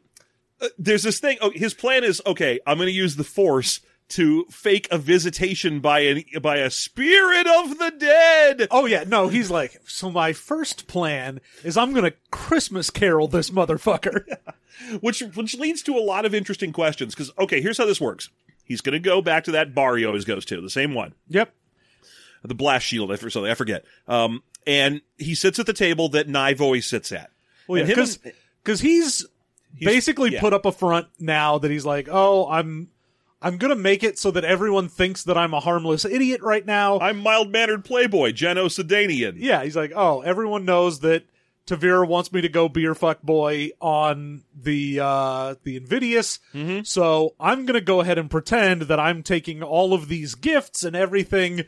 uh, 0.62 0.68
there's 0.78 1.04
this 1.04 1.20
thing. 1.20 1.38
Oh, 1.42 1.52
his 1.52 1.74
plan 1.74 2.04
is 2.04 2.22
okay. 2.26 2.60
I'm 2.66 2.78
going 2.78 2.88
to 2.88 2.94
use 2.94 3.16
the 3.16 3.24
Force 3.24 3.82
to 4.10 4.46
fake 4.46 4.88
a 4.90 4.98
visitation 4.98 5.82
by 5.82 6.00
an 6.00 6.24
by 6.42 6.58
a 6.58 6.70
spirit 6.70 7.46
of 7.46 7.78
the 7.78 7.92
dead. 7.92 8.68
Oh 8.72 8.86
yeah, 8.86 9.04
no, 9.06 9.28
he's 9.28 9.52
like, 9.52 9.82
so 9.86 10.10
my 10.10 10.32
first 10.32 10.88
plan 10.88 11.42
is 11.64 11.76
I'm 11.76 11.94
gonna 11.94 12.14
Christmas 12.32 12.90
carol 12.90 13.28
this 13.28 13.50
motherfucker. 13.50 14.24
which 15.02 15.22
which 15.22 15.58
leads 15.58 15.82
to 15.84 15.98
a 15.98 16.00
lot 16.00 16.26
of 16.26 16.34
interesting 16.34 16.72
questions. 16.72 17.14
Because 17.14 17.32
okay, 17.38 17.62
here's 17.62 17.78
how 17.78 17.86
this 17.86 18.02
works. 18.02 18.30
He's 18.64 18.82
going 18.82 18.94
to 18.94 19.00
go 19.00 19.22
back 19.22 19.46
to 19.46 19.52
that 19.52 19.74
bar 19.74 19.96
he 19.96 20.06
always 20.06 20.26
goes 20.26 20.44
to, 20.46 20.60
the 20.60 20.70
same 20.70 20.94
one, 20.94 21.14
yep. 21.30 21.54
the 22.44 22.54
Blast 22.54 22.86
Shield, 22.86 23.10
or 23.12 23.30
something. 23.30 23.50
I 23.50 23.56
forget. 23.56 23.86
Um, 24.10 24.44
and 24.66 25.00
he 25.18 25.36
sits 25.36 25.58
at 25.58 25.66
the 25.68 25.74
table 25.74 26.10
that 26.10 26.28
Knive 26.28 26.60
always 26.60 26.86
sits 26.86 27.14
at. 27.14 27.32
Well, 27.68 27.80
yeah, 27.80 27.86
him 27.86 27.96
because 27.96 28.20
and- 28.26 28.34
he's, 29.76 29.88
basically 29.88 30.34
yeah. 30.34 30.42
put 30.42 30.54
up 30.54 30.66
a 30.66 30.72
front 30.72 31.08
now 31.20 31.58
that 31.58 31.72
he's 31.72 31.86
like, 31.86 32.08
oh, 32.12 32.50
I'm 32.50 32.90
I'm 33.42 33.58
gonna 33.58 33.76
make 33.76 34.04
it 34.04 34.18
so 34.18 34.32
that 34.32 34.44
everyone 34.44 34.90
thinks 34.90 35.24
that 35.24 35.38
I'm 35.38 35.54
a 35.54 35.60
harmless 35.60 36.06
idiot 36.06 36.42
right 36.42 36.66
now. 36.66 37.00
I'm 37.00 37.20
mild 37.20 37.52
mannered 37.52 37.86
playboy, 37.86 38.32
Jenos 38.32 38.84
Idanian. 38.84 39.36
yeah, 39.38 39.64
he's 39.64 39.76
like, 39.76 39.92
oh, 39.96 40.22
everyone 40.22 40.66
knows 40.66 41.02
that 41.02 41.24
Tavira 41.68 42.08
wants 42.08 42.32
me 42.32 42.42
to 42.42 42.50
go 42.50 42.70
beer 42.70 42.96
fuck 42.96 43.22
boy 43.22 43.72
on 43.80 44.44
the 44.56 45.00
uh 45.02 45.56
the 45.64 45.76
Invidious. 45.76 46.40
Mm-hmm. 46.54 46.84
So 46.84 47.36
I'm 47.40 47.66
gonna 47.66 47.82
go 47.82 48.02
ahead 48.02 48.18
and 48.18 48.32
pretend 48.32 48.84
that 48.84 49.00
I'm 49.00 49.22
taking 49.22 49.62
all 49.62 49.94
of 49.94 50.08
these 50.08 50.34
gifts 50.34 50.84
and 50.84 50.96
everything 50.96 51.66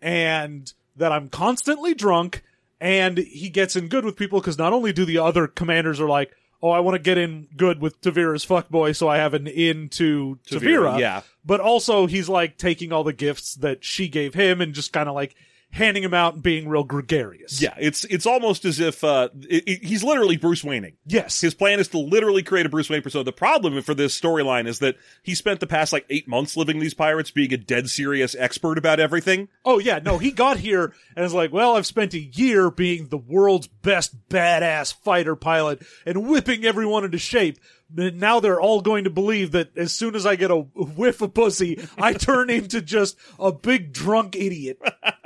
and 0.00 0.72
that 0.96 1.12
I'm 1.12 1.28
constantly 1.28 1.94
drunk 1.94 2.42
and 2.80 3.16
he 3.18 3.48
gets 3.48 3.76
in 3.76 3.86
good 3.86 4.04
with 4.04 4.16
people 4.16 4.40
because 4.40 4.58
not 4.58 4.72
only 4.72 4.92
do 4.92 5.04
the 5.04 5.18
other 5.18 5.46
commanders 5.46 6.00
are 6.00 6.08
like, 6.08 6.34
oh, 6.62 6.70
I 6.70 6.80
want 6.80 6.94
to 6.94 7.02
get 7.02 7.18
in 7.18 7.48
good 7.56 7.80
with 7.80 8.00
Tavira's 8.00 8.46
fuckboy, 8.46 8.94
so 8.94 9.08
I 9.08 9.16
have 9.16 9.34
an 9.34 9.46
in 9.46 9.88
to 9.90 10.38
Tavira, 10.48 10.60
Tavira. 10.94 10.98
yeah. 11.00 11.22
But 11.44 11.60
also 11.60 12.06
he's 12.06 12.28
like 12.28 12.56
taking 12.56 12.92
all 12.92 13.02
the 13.04 13.12
gifts 13.12 13.54
that 13.56 13.84
she 13.84 14.08
gave 14.08 14.34
him 14.34 14.60
and 14.60 14.72
just 14.72 14.92
kind 14.92 15.08
of 15.08 15.14
like 15.14 15.34
handing 15.72 16.02
them 16.02 16.12
out 16.14 16.34
and 16.34 16.42
being 16.42 16.68
real 16.68 16.84
gregarious. 16.84 17.60
Yeah, 17.60 17.74
it's 17.80 18.04
it's 18.04 18.26
almost 18.26 18.64
as 18.64 18.78
if 18.78 19.02
uh, 19.02 19.30
it, 19.48 19.64
it- 19.66 19.84
he's 19.84 20.04
literally 20.04 20.36
Bruce 20.36 20.62
Wayning. 20.62 20.96
Yes. 21.06 21.40
His 21.40 21.54
plan 21.54 21.80
is 21.80 21.88
to 21.88 21.98
literally 21.98 22.42
create 22.42 22.66
a 22.66 22.68
Bruce 22.68 22.90
Wayne 22.90 23.02
persona. 23.02 23.24
The 23.24 23.32
problem 23.32 23.80
for 23.82 23.94
this 23.94 24.18
storyline 24.18 24.66
is 24.68 24.78
that 24.80 24.96
he 25.22 25.34
spent 25.34 25.60
the 25.60 25.66
past 25.66 25.92
like 25.92 26.04
eight 26.10 26.28
months 26.28 26.56
living 26.56 26.78
these 26.78 26.94
pirates, 26.94 27.30
being 27.30 27.52
a 27.52 27.56
dead 27.56 27.88
serious 27.88 28.36
expert 28.38 28.76
about 28.78 29.00
everything. 29.00 29.48
Oh 29.64 29.78
yeah, 29.78 29.98
no, 29.98 30.18
he 30.18 30.30
got 30.30 30.58
here 30.58 30.92
and 31.16 31.24
is 31.24 31.34
like, 31.34 31.52
well, 31.52 31.76
I've 31.76 31.86
spent 31.86 32.14
a 32.14 32.20
year 32.20 32.70
being 32.70 33.08
the 33.08 33.16
world's 33.18 33.66
best 33.66 34.28
badass 34.28 34.94
fighter 34.94 35.34
pilot 35.36 35.82
and 36.06 36.28
whipping 36.28 36.64
everyone 36.64 37.04
into 37.04 37.18
shape. 37.18 37.58
Now 37.94 38.40
they're 38.40 38.60
all 38.60 38.80
going 38.80 39.04
to 39.04 39.10
believe 39.10 39.52
that 39.52 39.76
as 39.76 39.92
soon 39.92 40.14
as 40.14 40.26
I 40.26 40.36
get 40.36 40.50
a 40.50 40.56
whiff 40.56 41.20
of 41.20 41.34
pussy, 41.34 41.86
I 41.98 42.12
turn 42.12 42.50
into 42.50 42.80
just 42.80 43.16
a 43.38 43.52
big 43.52 43.92
drunk 43.92 44.36
idiot. 44.36 44.80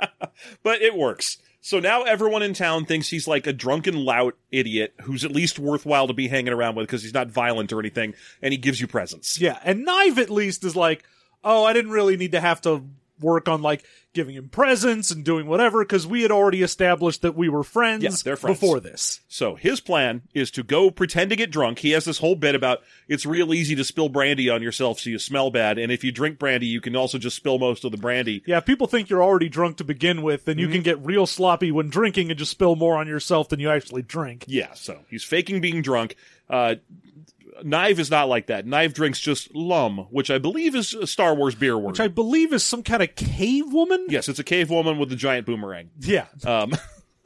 but 0.63 0.81
it 0.81 0.95
works. 0.95 1.37
So 1.61 1.79
now 1.81 2.03
everyone 2.03 2.43
in 2.43 2.53
town 2.53 2.85
thinks 2.85 3.09
he's 3.09 3.27
like 3.27 3.45
a 3.45 3.51
drunken 3.51 4.05
lout 4.05 4.37
idiot 4.51 4.93
who's 5.01 5.25
at 5.25 5.31
least 5.31 5.59
worthwhile 5.59 6.07
to 6.07 6.13
be 6.13 6.29
hanging 6.29 6.53
around 6.53 6.75
with 6.75 6.87
because 6.87 7.03
he's 7.03 7.13
not 7.13 7.27
violent 7.27 7.73
or 7.73 7.79
anything, 7.79 8.13
and 8.41 8.53
he 8.53 8.57
gives 8.57 8.79
you 8.79 8.87
presents. 8.87 9.39
Yeah, 9.39 9.59
and 9.65 9.85
Knive 9.85 10.17
at 10.17 10.29
least 10.29 10.63
is 10.63 10.77
like, 10.77 11.03
oh, 11.43 11.65
I 11.65 11.73
didn't 11.73 11.91
really 11.91 12.15
need 12.15 12.31
to 12.31 12.39
have 12.39 12.61
to 12.61 12.85
work 13.19 13.47
on 13.47 13.61
like 13.61 13.83
giving 14.13 14.35
him 14.35 14.49
presents 14.49 15.11
and 15.11 15.23
doing 15.23 15.45
whatever 15.45 15.83
because 15.83 16.07
we 16.07 16.23
had 16.23 16.31
already 16.31 16.63
established 16.63 17.21
that 17.21 17.35
we 17.35 17.47
were 17.49 17.63
friends, 17.63 18.03
Yeah, 18.03 18.09
they're 18.23 18.35
friends. 18.35 18.59
before 18.59 18.79
this. 18.79 19.21
So 19.27 19.55
his 19.55 19.79
plan 19.79 20.23
is 20.33 20.49
to 20.51 20.63
go 20.63 20.89
pretend 20.89 21.29
to 21.29 21.35
get 21.35 21.51
drunk. 21.51 21.79
He 21.79 21.91
has 21.91 22.05
this 22.05 22.17
whole 22.17 22.35
bit 22.35 22.55
about 22.55 22.79
it's 23.07 23.25
real 23.27 23.53
easy 23.53 23.75
to 23.75 23.83
spill 23.83 24.09
brandy 24.09 24.49
on 24.49 24.63
yourself 24.63 24.99
so 24.99 25.09
you 25.11 25.19
smell 25.19 25.51
bad, 25.51 25.77
and 25.77 25.91
if 25.91 26.03
you 26.03 26.11
drink 26.11 26.39
brandy, 26.39 26.65
you 26.65 26.81
can 26.81 26.95
also 26.95 27.17
just 27.19 27.35
spill 27.35 27.59
most 27.59 27.83
of 27.85 27.91
the 27.91 27.97
brandy. 27.97 28.41
Yeah, 28.47 28.57
if 28.57 28.65
people 28.65 28.87
think 28.87 29.09
you're 29.09 29.23
already 29.23 29.49
drunk 29.49 29.77
to 29.77 29.83
begin 29.83 30.23
with, 30.23 30.45
then 30.45 30.57
you 30.57 30.67
can 30.67 30.81
get 30.81 30.97
real 31.05 31.27
sloppy 31.27 31.71
when 31.71 31.89
drinking 31.89 32.31
and 32.31 32.39
just 32.39 32.51
spill 32.51 32.75
more 32.75 32.97
on 32.97 33.07
yourself 33.07 33.49
than 33.49 33.59
you 33.59 33.69
actually 33.69 34.01
drink. 34.01 34.45
Yeah, 34.47 34.73
so 34.73 34.99
he's 35.09 35.23
faking 35.23 35.61
being 35.61 35.81
drunk. 35.83 36.15
Uh, 36.49 36.75
Knive 37.63 37.99
is 37.99 38.09
not 38.11 38.29
like 38.29 38.47
that. 38.47 38.65
Knive 38.65 38.93
drinks 38.93 39.19
just 39.19 39.53
lum, 39.55 40.07
which 40.11 40.29
I 40.31 40.37
believe 40.37 40.75
is 40.75 40.93
a 40.93 41.07
Star 41.07 41.33
Wars 41.35 41.55
beer 41.55 41.77
word. 41.77 41.91
Which 41.91 41.99
I 41.99 42.07
believe 42.07 42.53
is 42.53 42.63
some 42.63 42.83
kind 42.83 43.01
of 43.03 43.15
cave 43.15 43.71
woman. 43.73 44.05
yes, 44.09 44.27
it's 44.29 44.39
a 44.39 44.43
cave 44.43 44.69
woman 44.69 44.97
with 44.99 45.11
a 45.11 45.15
giant 45.15 45.45
boomerang. 45.45 45.89
Yeah. 45.99 46.27
Um, 46.45 46.73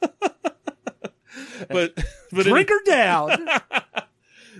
but 0.00 1.94
but 2.32 2.46
Drink 2.46 2.68
her 2.68 2.82
down. 2.84 3.48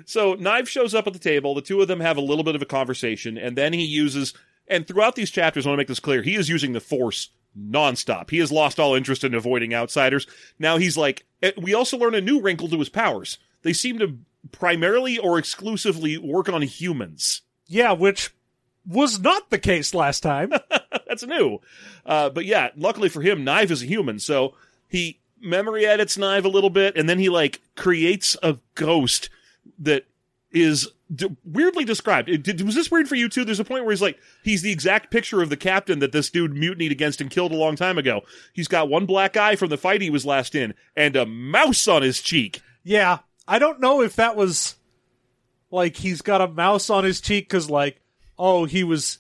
So 0.05 0.35
Knife 0.35 0.69
shows 0.69 0.97
up 0.97 1.07
at 1.07 1.13
the 1.13 1.19
table. 1.21 1.55
The 1.55 1.63
two 1.63 1.81
of 1.81 1.87
them 1.87 2.01
have 2.01 2.17
a 2.17 2.21
little 2.23 2.43
bit 2.43 2.57
of 2.57 2.63
a 2.63 2.67
conversation, 2.67 3.39
and 3.39 3.57
then 3.57 3.73
he 3.73 3.85
uses. 3.85 4.35
And 4.67 4.85
throughout 4.87 5.15
these 5.15 5.31
chapters, 5.31 5.65
I 5.65 5.69
want 5.71 5.77
to 5.77 5.81
make 5.83 5.87
this 5.89 6.01
clear: 6.01 6.23
he 6.23 6.35
is 6.35 6.49
using 6.49 6.73
the 6.73 6.81
Force 6.81 7.31
nonstop. 7.57 8.31
He 8.31 8.39
has 8.39 8.51
lost 8.51 8.81
all 8.81 8.95
interest 8.97 9.23
in 9.23 9.33
avoiding 9.33 9.73
outsiders. 9.75 10.27
Now 10.59 10.77
he's 10.77 10.97
like. 10.97 11.25
eh, 11.43 11.53
We 11.57 11.73
also 11.73 11.97
learn 11.99 12.17
a 12.17 12.21
new 12.21 12.41
wrinkle 12.41 12.69
to 12.71 12.79
his 12.81 12.89
powers. 12.89 13.39
They 13.63 13.73
seem 13.73 13.99
to 14.01 14.19
primarily 14.51 15.19
or 15.19 15.39
exclusively 15.39 16.19
work 16.19 16.49
on 16.49 16.63
humans. 16.63 17.43
yeah, 17.69 17.93
which 17.93 18.31
was 18.87 19.21
not 19.21 19.51
the 19.51 19.59
case 19.59 19.95
last 19.95 20.23
time. 20.23 20.53
That's 21.07 21.25
new. 21.25 21.61
Uh, 22.05 22.31
but 22.31 22.45
yeah, 22.45 22.71
luckily 22.77 23.09
for 23.09 23.23
him, 23.23 23.45
Knife 23.45 23.71
is 23.71 23.83
a 23.83 23.87
human, 23.87 24.19
so 24.19 24.55
he 24.89 25.21
memory 25.41 25.87
edits 25.87 26.17
Knive 26.17 26.45
a 26.45 26.49
little 26.49 26.71
bit, 26.71 26.97
and 26.97 27.09
then 27.09 27.19
he 27.19 27.29
like 27.29 27.61
creates 27.77 28.37
a 28.43 28.59
ghost 28.75 29.31
that 29.79 30.05
is 30.51 30.89
d- 31.15 31.37
weirdly 31.45 31.85
described. 31.85 32.29
It, 32.29 32.43
did, 32.43 32.61
was 32.63 32.75
this 32.75 32.91
weird 32.91 33.09
for 33.09 33.15
you 33.15 33.29
too? 33.29 33.45
There's 33.45 33.61
a 33.61 33.65
point 33.65 33.85
where 33.85 33.93
he's 33.93 34.03
like, 34.03 34.19
he's 34.43 34.63
the 34.63 34.73
exact 34.73 35.11
picture 35.11 35.41
of 35.43 35.49
the 35.49 35.57
captain 35.57 36.01
that 36.01 36.13
this 36.13 36.31
dude 36.31 36.55
mutinied 36.55 36.93
against 36.93 37.21
and 37.21 37.31
killed 37.31 37.53
a 37.53 37.57
long 37.57 37.77
time 37.77 37.99
ago. 37.99 38.23
He's 38.53 38.69
got 38.69 38.89
one 38.89 39.07
black 39.07 39.37
eye 39.37 39.57
from 39.57 39.69
the 39.69 39.79
fight 39.79 40.03
he 40.03 40.11
was 40.11 40.27
last 40.27 40.55
in, 40.55 40.75
and 40.97 41.15
a 41.15 41.25
mouse 41.25 41.87
on 41.87 42.03
his 42.03 42.21
cheek. 42.21 42.61
Yeah, 42.85 43.19
I 43.49 43.59
don't 43.59 43.81
know 43.81 44.03
if 44.03 44.17
that 44.17 44.37
was 44.37 44.77
like 45.71 45.97
he's 45.97 46.23
got 46.23 46.41
a 46.41 46.49
mouse 46.49 46.91
on 46.91 47.05
his 47.05 47.21
cheek 47.21 47.49
because 47.49 47.69
like, 47.71 48.01
oh, 48.39 48.65
he 48.65 48.85
was, 48.85 49.19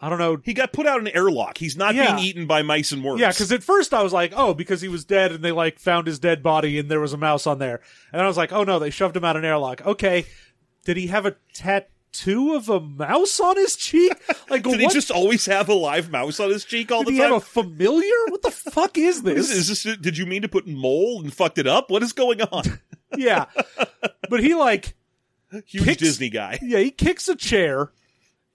I 0.00 0.08
don't 0.08 0.18
know. 0.18 0.40
He 0.44 0.54
got 0.54 0.72
put 0.72 0.86
out 0.86 1.00
in 1.00 1.06
an 1.06 1.14
airlock. 1.14 1.58
He's 1.58 1.76
not 1.76 1.94
Yeah. 1.94 2.14
being 2.16 2.26
eaten 2.26 2.46
by 2.46 2.62
mice 2.62 2.92
and 2.92 3.02
worms. 3.04 3.20
Yeah, 3.20 3.28
because 3.30 3.52
at 3.52 3.62
first 3.62 3.92
I 3.92 4.02
was 4.02 4.12
like, 4.12 4.32
oh, 4.36 4.54
because 4.54 4.80
he 4.80 4.88
was 4.88 5.04
dead 5.04 5.32
and 5.32 5.44
they 5.44 5.52
like 5.52 5.78
found 5.78 6.06
his 6.06 6.18
dead 6.18 6.42
body 6.42 6.78
and 6.78 6.90
there 6.90 7.00
was 7.00 7.12
a 7.12 7.16
mouse 7.18 7.46
on 7.46 7.58
there. 7.58 7.80
And 8.12 8.22
I 8.22 8.26
was 8.26 8.36
like, 8.36 8.52
oh 8.52 8.64
no, 8.64 8.78
they 8.78 8.90
shoved 8.90 9.16
him 9.16 9.24
out 9.24 9.36
an 9.36 9.44
airlock. 9.44 9.84
Okay. 9.86 10.24
Did 10.84 10.96
he 10.96 11.08
have 11.08 11.26
a 11.26 11.36
tattoo 11.52 12.54
of 12.54 12.68
a 12.70 12.80
mouse 12.80 13.38
on 13.40 13.56
his 13.56 13.76
cheek? 13.76 14.12
Like, 14.48 14.64
Did 14.64 14.70
what? 14.70 14.80
he 14.80 14.88
just 14.88 15.12
always 15.12 15.46
have 15.46 15.68
a 15.68 15.74
live 15.74 16.10
mouse 16.10 16.40
on 16.40 16.50
his 16.50 16.64
cheek 16.64 16.90
all 16.90 17.04
did 17.04 17.10
the 17.10 17.12
he 17.12 17.18
time? 17.20 17.32
have 17.34 17.42
a 17.42 17.44
familiar? 17.44 18.10
What 18.30 18.42
the 18.42 18.50
fuck 18.50 18.98
is 18.98 19.22
this? 19.24 19.48
is, 19.48 19.70
is 19.70 19.82
this? 19.84 19.96
Did 19.98 20.18
you 20.18 20.26
mean 20.26 20.42
to 20.42 20.48
put 20.48 20.66
mole 20.66 21.20
and 21.22 21.32
fucked 21.32 21.58
it 21.58 21.68
up? 21.68 21.88
What 21.88 22.02
is 22.02 22.12
going 22.12 22.40
on? 22.42 22.64
yeah. 23.16 23.46
But 24.28 24.40
he 24.40 24.54
like, 24.54 24.94
Huge 25.66 25.84
Kicks- 25.84 26.00
Disney 26.02 26.30
guy. 26.30 26.58
yeah, 26.62 26.78
he 26.78 26.90
kicks 26.90 27.28
a 27.28 27.34
chair 27.36 27.90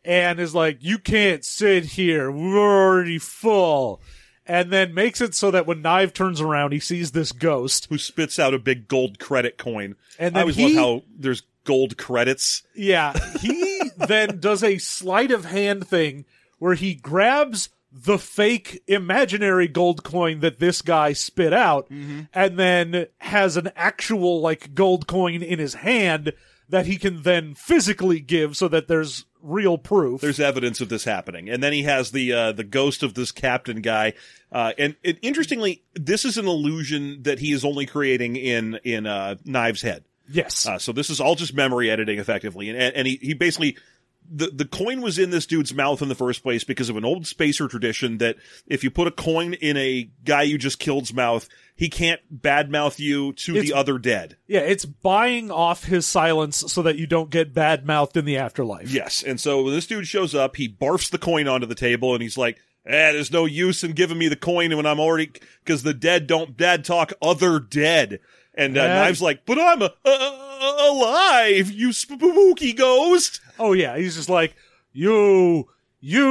and 0.03 0.39
is 0.39 0.55
like, 0.55 0.77
you 0.81 0.97
can't 0.97 1.43
sit 1.43 1.83
here. 1.85 2.31
We're 2.31 2.57
already 2.57 3.17
full. 3.19 4.01
And 4.45 4.71
then 4.71 4.93
makes 4.93 5.21
it 5.21 5.33
so 5.33 5.49
that 5.51 5.65
when 5.65 5.81
Knive 5.81 6.13
turns 6.13 6.39
around, 6.39 6.71
he 6.71 6.79
sees 6.79 7.11
this 7.11 7.31
ghost. 7.31 7.87
who 7.89 7.97
spits 7.97 8.37
out 8.37 8.53
a 8.53 8.59
big 8.59 8.87
gold 8.87 9.17
credit 9.19 9.57
coin. 9.57 9.95
And 10.19 10.37
I 10.37 10.41
always 10.41 10.55
he- 10.55 10.75
love 10.75 11.01
how 11.01 11.03
there's 11.17 11.41
gold 11.63 11.97
credits. 11.97 12.61
Yeah, 12.75 13.13
he 13.39 13.81
then 13.97 14.39
does 14.39 14.63
a 14.63 14.77
sleight 14.77 15.31
of 15.31 15.45
hand 15.45 15.87
thing 15.87 16.25
where 16.59 16.75
he 16.75 16.93
grabs 16.93 17.69
the 17.97 18.17
fake 18.17 18.83
imaginary 18.87 19.69
gold 19.69 20.03
coin 20.03 20.41
that 20.41 20.59
this 20.59 20.81
guy 20.81 21.13
spit 21.13 21.53
out 21.53 21.89
and 21.89 22.59
then 22.59 23.07
has 23.19 23.55
an 23.55 23.71
actual 23.77 24.41
like 24.41 24.75
gold 24.75 25.07
coin 25.07 25.41
in 25.41 25.59
his 25.59 25.75
hand 25.75 26.33
that 26.67 26.87
he 26.87 26.97
can 26.97 27.21
then 27.21 27.55
physically 27.55 28.19
give 28.19 28.57
so 28.57 28.67
that 28.67 28.89
there's 28.89 29.23
real 29.41 29.77
proof. 29.77 30.19
There's 30.19 30.41
evidence 30.41 30.81
of 30.81 30.89
this 30.89 31.05
happening, 31.05 31.49
and 31.49 31.63
then 31.63 31.71
he 31.71 31.83
has 31.83 32.11
the 32.11 32.33
uh, 32.33 32.51
the 32.51 32.63
ghost 32.65 33.01
of 33.01 33.13
this 33.13 33.31
captain 33.31 33.79
guy. 33.81 34.13
Uh, 34.51 34.73
and, 34.77 34.95
and 35.05 35.17
interestingly, 35.21 35.83
this 35.93 36.25
is 36.25 36.37
an 36.37 36.47
illusion 36.47 37.23
that 37.23 37.39
he 37.39 37.53
is 37.53 37.63
only 37.63 37.85
creating 37.85 38.35
in 38.35 38.77
in 38.83 39.05
uh, 39.05 39.35
Knives' 39.45 39.83
head. 39.83 40.03
yes. 40.29 40.67
Uh, 40.67 40.79
so 40.79 40.91
this 40.91 41.09
is 41.09 41.21
all 41.21 41.35
just 41.35 41.53
memory 41.53 41.89
editing, 41.89 42.19
effectively, 42.19 42.69
and 42.69 42.77
and 42.77 43.07
he 43.07 43.15
he 43.21 43.33
basically. 43.33 43.77
The, 44.29 44.47
the 44.47 44.65
coin 44.65 45.01
was 45.01 45.19
in 45.19 45.29
this 45.29 45.45
dude's 45.45 45.73
mouth 45.73 46.01
in 46.01 46.07
the 46.09 46.15
first 46.15 46.41
place 46.43 46.63
because 46.63 46.89
of 46.89 46.97
an 46.97 47.05
old 47.05 47.27
spacer 47.27 47.67
tradition 47.67 48.17
that 48.17 48.37
if 48.67 48.83
you 48.83 48.89
put 48.91 49.07
a 49.07 49.11
coin 49.11 49.53
in 49.53 49.77
a 49.77 50.09
guy 50.23 50.41
you 50.43 50.57
just 50.57 50.79
killed's 50.79 51.13
mouth, 51.13 51.47
he 51.75 51.89
can't 51.89 52.21
badmouth 52.41 52.97
you 52.99 53.33
to 53.33 53.51
It's- 53.55 53.67
the 53.69 53.73
other 53.75 53.97
dead. 53.99 54.37
yeah, 54.47 54.61
it's 54.61 54.85
buying 54.85 55.51
off 55.51 55.83
his 55.85 56.05
silence 56.07 56.57
so 56.67 56.81
that 56.81 56.97
you 56.97 57.05
don't 57.07 57.29
get 57.29 57.53
bad 57.53 57.85
mouthed 57.85 58.17
in 58.17 58.25
the 58.25 58.37
afterlife. 58.37 58.91
Yes. 58.91 59.21
And 59.23 59.39
so 59.39 59.61
when 59.63 59.73
this 59.73 59.87
dude 59.87 60.07
shows 60.07 60.33
up, 60.33 60.55
he 60.55 60.67
barfs 60.69 61.09
the 61.09 61.17
coin 61.17 61.47
onto 61.47 61.67
the 61.67 61.75
table 61.75 62.13
and 62.13 62.21
he's 62.23 62.37
like, 62.37 62.57
eh, 62.85 63.11
there's 63.11 63.31
no 63.31 63.45
use 63.45 63.83
in 63.83 63.91
giving 63.93 64.17
me 64.17 64.27
the 64.27 64.35
coin 64.35 64.75
when 64.75 64.85
I'm 64.85 64.99
already, 64.99 65.31
cause 65.65 65.83
the 65.83 65.93
dead 65.93 66.27
don't 66.27 66.55
dad 66.57 66.83
talk 66.85 67.13
other 67.21 67.59
dead. 67.59 68.19
And 68.57 68.77
uh, 68.77 68.81
Yeah. 68.81 68.87
Knives 68.95 69.21
like, 69.21 69.45
but 69.45 69.59
I'm 69.59 69.81
uh, 69.81 69.89
uh, 70.05 70.77
alive, 70.89 71.71
you 71.71 71.91
spooky 71.93 72.73
ghost. 72.73 73.41
Oh 73.59 73.73
yeah, 73.73 73.97
he's 73.97 74.15
just 74.15 74.29
like 74.29 74.55
you. 74.93 75.69
You 76.01 76.27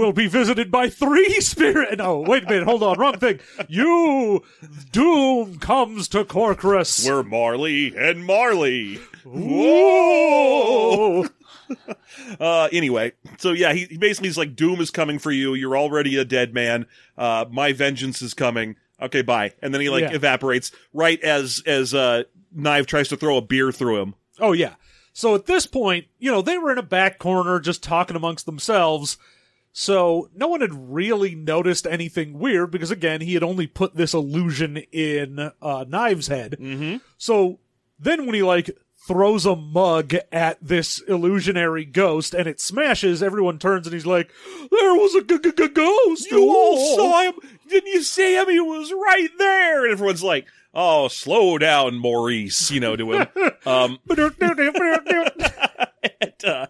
will 0.00 0.12
be 0.12 0.26
visited 0.26 0.72
by 0.72 0.88
three 0.88 1.40
spirit. 1.40 1.98
No, 1.98 2.18
wait 2.18 2.42
a 2.42 2.46
minute. 2.48 2.64
Hold 2.64 2.82
on. 2.82 2.98
Wrong 2.98 3.16
thing. 3.18 3.38
You. 3.68 4.42
Doom 4.90 5.60
comes 5.60 6.08
to 6.08 6.24
Courkrus. 6.24 7.06
We're 7.06 7.22
Marley 7.22 7.94
and 7.96 8.24
Marley. 8.26 8.98
Whoa. 9.24 11.26
Uh, 12.38 12.68
anyway, 12.72 13.10
so 13.38 13.50
yeah, 13.50 13.72
he, 13.72 13.86
he 13.86 13.98
basically 13.98 14.28
is 14.28 14.38
like, 14.38 14.54
Doom 14.54 14.80
is 14.80 14.92
coming 14.92 15.18
for 15.18 15.32
you. 15.32 15.54
You're 15.54 15.76
already 15.76 16.16
a 16.16 16.24
dead 16.24 16.54
man. 16.54 16.86
Uh, 17.18 17.44
my 17.50 17.72
vengeance 17.72 18.22
is 18.22 18.34
coming. 18.34 18.76
Okay, 19.00 19.22
bye. 19.22 19.52
And 19.60 19.72
then 19.74 19.80
he 19.80 19.90
like 19.90 20.02
Yeah. 20.04 20.14
evaporates 20.14 20.72
right 20.92 21.20
as, 21.22 21.62
as, 21.66 21.92
uh, 21.94 22.24
Knife 22.52 22.86
tries 22.86 23.08
to 23.08 23.16
throw 23.16 23.36
a 23.36 23.42
beer 23.42 23.70
through 23.72 24.00
him. 24.00 24.14
Oh 24.40 24.52
yeah. 24.52 24.74
So 25.12 25.34
at 25.34 25.46
this 25.46 25.66
point, 25.66 26.06
you 26.18 26.30
know, 26.30 26.42
they 26.42 26.58
were 26.58 26.72
in 26.72 26.78
a 26.78 26.82
back 26.82 27.18
corner 27.18 27.58
just 27.60 27.82
talking 27.82 28.16
amongst 28.16 28.46
themselves. 28.46 29.18
So 29.72 30.30
no 30.34 30.48
one 30.48 30.62
had 30.62 30.72
really 30.72 31.34
noticed 31.34 31.86
anything 31.86 32.38
weird 32.38 32.70
because 32.70 32.90
again, 32.90 33.20
he 33.20 33.34
had 33.34 33.42
only 33.42 33.66
put 33.66 33.94
this 33.94 34.14
illusion 34.14 34.78
in 34.92 35.50
uh, 35.60 35.84
Knives' 35.86 36.28
head. 36.28 36.56
Mm-hmm. 36.58 36.96
So 37.18 37.58
then 37.98 38.24
when 38.24 38.34
he 38.34 38.42
like 38.42 38.70
throws 39.06 39.46
a 39.46 39.56
mug 39.56 40.14
at 40.32 40.58
this 40.60 41.00
illusionary 41.08 41.84
ghost 41.84 42.34
and 42.34 42.46
it 42.48 42.60
smashes, 42.60 43.22
everyone 43.22 43.58
turns 43.58 43.86
and 43.86 43.94
he's 43.94 44.06
like, 44.06 44.30
"There 44.70 44.94
was 44.94 45.14
a 45.14 45.22
g- 45.22 45.38
g- 45.42 45.52
g- 45.56 45.68
ghost. 45.68 46.30
You 46.30 46.48
all 46.48 46.76
Oh." 46.78 46.96
saw 46.96 47.22
him. 47.22 47.34
Didn't 47.68 47.92
you 47.92 48.02
see 48.02 48.36
him? 48.36 48.48
He 48.48 48.60
was 48.60 48.92
right 48.92 49.28
there. 49.38 49.84
And 49.84 49.92
everyone's 49.92 50.22
like, 50.22 50.46
oh, 50.74 51.08
slow 51.08 51.58
down, 51.58 51.96
Maurice, 51.98 52.70
you 52.70 52.80
know, 52.80 52.96
to 52.96 53.12
him. 53.12 53.26
um, 53.66 53.98
and, 56.20 56.44
uh, 56.44 56.66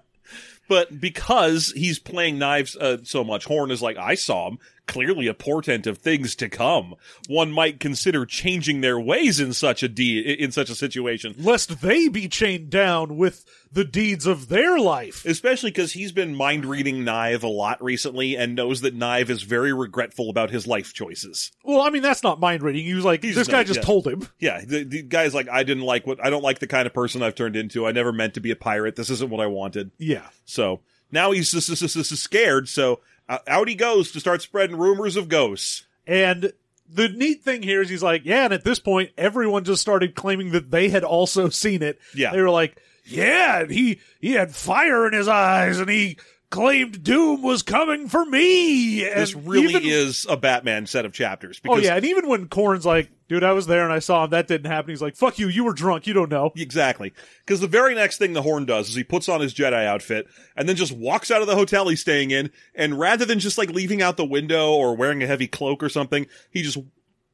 but 0.68 1.00
because 1.00 1.72
he's 1.76 1.98
playing 1.98 2.38
knives 2.38 2.76
uh, 2.76 2.98
so 3.02 3.24
much, 3.24 3.44
Horn 3.44 3.70
is 3.70 3.82
like, 3.82 3.96
I 3.96 4.14
saw 4.14 4.48
him. 4.48 4.58
Clearly 4.86 5.26
a 5.26 5.34
portent 5.34 5.86
of 5.86 5.98
things 5.98 6.36
to 6.36 6.48
come. 6.48 6.94
One 7.28 7.50
might 7.50 7.80
consider 7.80 8.24
changing 8.24 8.82
their 8.82 9.00
ways 9.00 9.40
in 9.40 9.52
such 9.52 9.82
a 9.82 9.88
de- 9.88 10.20
in 10.20 10.52
such 10.52 10.70
a 10.70 10.76
situation. 10.76 11.34
Lest 11.38 11.80
they 11.80 12.08
be 12.08 12.28
chained 12.28 12.70
down 12.70 13.16
with 13.16 13.44
the 13.72 13.84
deeds 13.84 14.26
of 14.26 14.48
their 14.48 14.78
life. 14.78 15.24
Especially 15.24 15.70
because 15.70 15.92
he's 15.92 16.12
been 16.12 16.36
mind 16.36 16.64
reading 16.64 17.04
Knive 17.04 17.42
a 17.42 17.48
lot 17.48 17.82
recently 17.82 18.36
and 18.36 18.54
knows 18.54 18.80
that 18.82 18.96
Knive 18.96 19.28
is 19.28 19.42
very 19.42 19.72
regretful 19.72 20.30
about 20.30 20.50
his 20.50 20.68
life 20.68 20.94
choices. 20.94 21.50
Well, 21.64 21.80
I 21.80 21.90
mean, 21.90 22.02
that's 22.02 22.22
not 22.22 22.38
mind 22.38 22.62
reading. 22.62 22.84
He 22.84 22.94
was 22.94 23.04
like, 23.04 23.22
He's 23.24 23.34
this 23.34 23.48
guy 23.48 23.58
not- 23.58 23.66
just 23.66 23.80
yeah. 23.80 23.84
told 23.86 24.06
him. 24.06 24.28
Yeah, 24.38 24.60
the, 24.64 24.84
the 24.84 25.02
guy's 25.02 25.34
like, 25.34 25.48
I 25.48 25.64
didn't 25.64 25.82
like 25.84 26.06
what 26.06 26.24
I 26.24 26.30
don't 26.30 26.44
like 26.44 26.60
the 26.60 26.68
kind 26.68 26.86
of 26.86 26.94
person 26.94 27.22
I've 27.24 27.34
turned 27.34 27.56
into. 27.56 27.86
I 27.86 27.92
never 27.92 28.12
meant 28.12 28.34
to 28.34 28.40
be 28.40 28.52
a 28.52 28.56
pirate. 28.56 28.94
This 28.94 29.10
isn't 29.10 29.30
what 29.30 29.40
I 29.40 29.46
wanted. 29.46 29.90
Yeah. 29.98 30.28
So 30.44 30.80
now 31.10 31.32
he's 31.32 31.50
just, 31.50 31.68
just, 31.68 31.82
just, 31.82 31.94
just 31.94 32.22
scared. 32.22 32.68
So 32.68 33.00
Uh, 33.28 33.38
out 33.46 33.68
he 33.68 33.74
goes 33.74 34.12
to 34.12 34.20
start 34.20 34.42
spreading 34.42 34.76
rumors 34.76 35.16
of 35.16 35.28
ghosts. 35.28 35.84
And 36.06 36.52
the 36.88 37.08
neat 37.08 37.42
thing 37.42 37.62
here 37.62 37.82
is 37.82 37.88
he's 37.88 38.02
like, 38.02 38.22
yeah, 38.24 38.44
and 38.44 38.54
at 38.54 38.64
this 38.64 38.78
point, 38.78 39.10
everyone 39.18 39.64
just 39.64 39.82
started 39.82 40.14
claiming 40.14 40.52
that 40.52 40.70
they 40.70 40.88
had 40.88 41.04
also 41.04 41.48
seen 41.50 41.82
it. 41.82 41.98
Yeah. 42.14 42.32
They 42.32 42.40
were 42.40 42.50
like, 42.50 42.80
yeah, 43.04 43.60
and 43.60 43.70
he, 43.70 44.00
he 44.20 44.32
had 44.32 44.54
fire 44.54 45.06
in 45.06 45.12
his 45.12 45.28
eyes 45.28 45.78
and 45.78 45.88
he 45.88 46.18
claimed 46.50 47.02
doom 47.02 47.42
was 47.42 47.62
coming 47.62 48.08
for 48.08 48.24
me. 48.24 49.04
And 49.04 49.20
This 49.20 49.34
really 49.34 49.68
even- 49.74 49.82
is 49.84 50.26
a 50.28 50.36
Batman 50.36 50.86
set 50.86 51.04
of 51.04 51.12
chapters. 51.12 51.60
Oh 51.68 51.76
yeah, 51.78 51.96
and 51.96 52.04
even 52.04 52.28
when 52.28 52.46
Korn's 52.48 52.86
like, 52.86 53.10
dude, 53.28 53.42
I 53.42 53.52
was 53.52 53.66
there 53.66 53.82
and 53.82 53.92
I 53.92 53.98
saw 53.98 54.24
him, 54.24 54.30
that 54.30 54.46
didn't 54.46 54.70
happen. 54.70 54.90
He's 54.90 55.02
like, 55.02 55.16
fuck 55.16 55.38
you, 55.38 55.48
you 55.48 55.64
were 55.64 55.72
drunk, 55.72 56.06
you 56.06 56.14
don't 56.14 56.30
know. 56.30 56.52
Exactly. 56.56 57.12
Because 57.44 57.60
the 57.60 57.66
very 57.66 57.94
next 57.94 58.18
thing 58.18 58.32
the 58.32 58.42
Horn 58.42 58.64
does 58.64 58.88
is 58.88 58.94
he 58.94 59.02
puts 59.04 59.28
on 59.28 59.40
his 59.40 59.52
Jedi 59.54 59.84
outfit 59.84 60.26
and 60.56 60.68
then 60.68 60.76
just 60.76 60.92
walks 60.92 61.30
out 61.32 61.40
of 61.40 61.48
the 61.48 61.56
hotel 61.56 61.88
he's 61.88 62.00
staying 62.00 62.30
in. 62.30 62.50
And 62.74 62.98
rather 62.98 63.24
than 63.24 63.40
just 63.40 63.58
like 63.58 63.70
leaving 63.70 64.00
out 64.00 64.16
the 64.16 64.24
window 64.24 64.72
or 64.72 64.94
wearing 64.96 65.22
a 65.22 65.26
heavy 65.26 65.48
cloak 65.48 65.82
or 65.82 65.88
something, 65.88 66.26
he 66.50 66.62
just 66.62 66.78